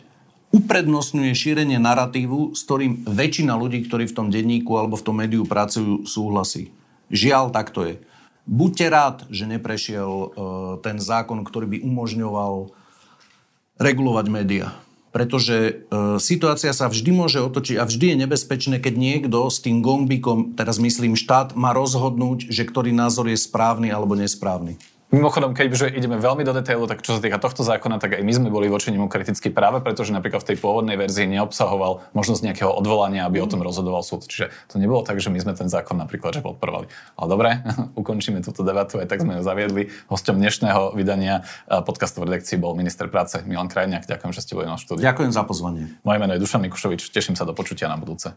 uprednostňuje 0.53 1.33
šírenie 1.33 1.81
narratívu, 1.81 2.53
s 2.53 2.61
ktorým 2.69 3.01
väčšina 3.09 3.57
ľudí, 3.57 3.81
ktorí 3.89 4.13
v 4.13 4.13
tom 4.13 4.29
denníku 4.29 4.77
alebo 4.77 5.01
v 5.01 5.07
tom 5.09 5.25
médiu 5.25 5.49
pracujú, 5.49 6.05
súhlasí. 6.05 6.69
Žiaľ, 7.09 7.49
tak 7.49 7.73
to 7.73 7.81
je. 7.89 7.95
Buďte 8.45 8.87
rád, 8.93 9.17
že 9.33 9.49
neprešiel 9.49 10.05
uh, 10.05 10.29
ten 10.85 11.01
zákon, 11.01 11.49
ktorý 11.49 11.73
by 11.73 11.79
umožňoval 11.89 12.77
regulovať 13.81 14.27
médiá 14.29 14.77
pretože 15.13 15.57
e, 15.61 15.73
situácia 16.17 16.73
sa 16.73 16.89
vždy 16.89 17.13
môže 17.13 17.39
otočiť 17.39 17.77
a 17.77 17.85
vždy 17.85 18.17
je 18.17 18.21
nebezpečné, 18.25 18.77
keď 18.81 18.95
niekto 18.97 19.47
s 19.53 19.61
tým 19.61 19.85
gombikom, 19.85 20.57
teraz 20.57 20.81
myslím 20.81 21.15
štát, 21.15 21.53
má 21.53 21.77
rozhodnúť, 21.77 22.49
že 22.49 22.65
ktorý 22.65 22.97
názor 22.97 23.29
je 23.29 23.37
správny 23.37 23.93
alebo 23.93 24.17
nesprávny. 24.17 24.81
Mimochodom, 25.13 25.53
keď 25.53 25.93
ideme 25.93 26.17
veľmi 26.17 26.41
do 26.41 26.57
detailu, 26.57 26.89
tak 26.89 27.05
čo 27.05 27.13
sa 27.13 27.21
týka 27.21 27.37
tohto 27.37 27.61
zákona, 27.61 28.01
tak 28.01 28.17
aj 28.17 28.25
my 28.25 28.33
sme 28.33 28.49
boli 28.49 28.73
voči 28.73 28.89
nemu 28.89 29.13
kriticky 29.13 29.53
práve 29.53 29.85
preto, 29.85 30.09
že 30.09 30.17
napríklad 30.17 30.41
v 30.41 30.49
tej 30.49 30.57
pôvodnej 30.57 30.97
verzii 30.97 31.29
neobsahoval 31.37 32.17
možnosť 32.17 32.41
nejakého 32.49 32.73
odvolania, 32.73 33.29
aby 33.29 33.37
mm. 33.37 33.45
o 33.45 33.51
tom 33.53 33.61
rozhodoval 33.61 34.01
súd. 34.01 34.25
Čiže 34.25 34.49
to 34.73 34.81
nebolo 34.81 35.05
tak, 35.05 35.21
že 35.21 35.29
my 35.29 35.37
sme 35.37 35.53
ten 35.53 35.69
zákon 35.69 36.01
napríklad 36.01 36.33
že 36.33 36.41
podporovali. 36.41 36.89
Ale 37.21 37.29
dobre, 37.29 37.61
ukončíme 38.01 38.41
túto 38.41 38.65
debatu, 38.65 39.05
aj 39.05 39.13
tak 39.13 39.21
sme 39.21 39.37
ju 39.37 39.43
zaviedli. 39.45 39.93
Hostom 40.09 40.41
dnešného 40.41 40.97
vydania 40.97 41.45
eh, 41.45 41.85
podcastu 41.85 42.25
v 42.25 42.33
redakcii 42.33 42.57
bol 42.57 42.73
minister 42.73 43.05
práce 43.13 43.37
Milan 43.45 43.69
Krajniak. 43.69 44.09
Ďakujem, 44.09 44.33
že 44.33 44.41
ste 44.41 44.57
boli 44.57 44.65
na 44.65 44.81
štúdiu. 44.81 45.05
Ďakujem 45.05 45.29
za 45.29 45.45
pozvanie. 45.45 45.93
Moje 46.09 46.19
meno 46.25 46.33
je 46.33 46.41
Dušan 46.41 46.65
Mikušovič, 46.65 47.13
teším 47.13 47.37
sa 47.37 47.45
do 47.45 47.53
počutia 47.53 47.93
na 47.93 48.01
budúce. 48.01 48.33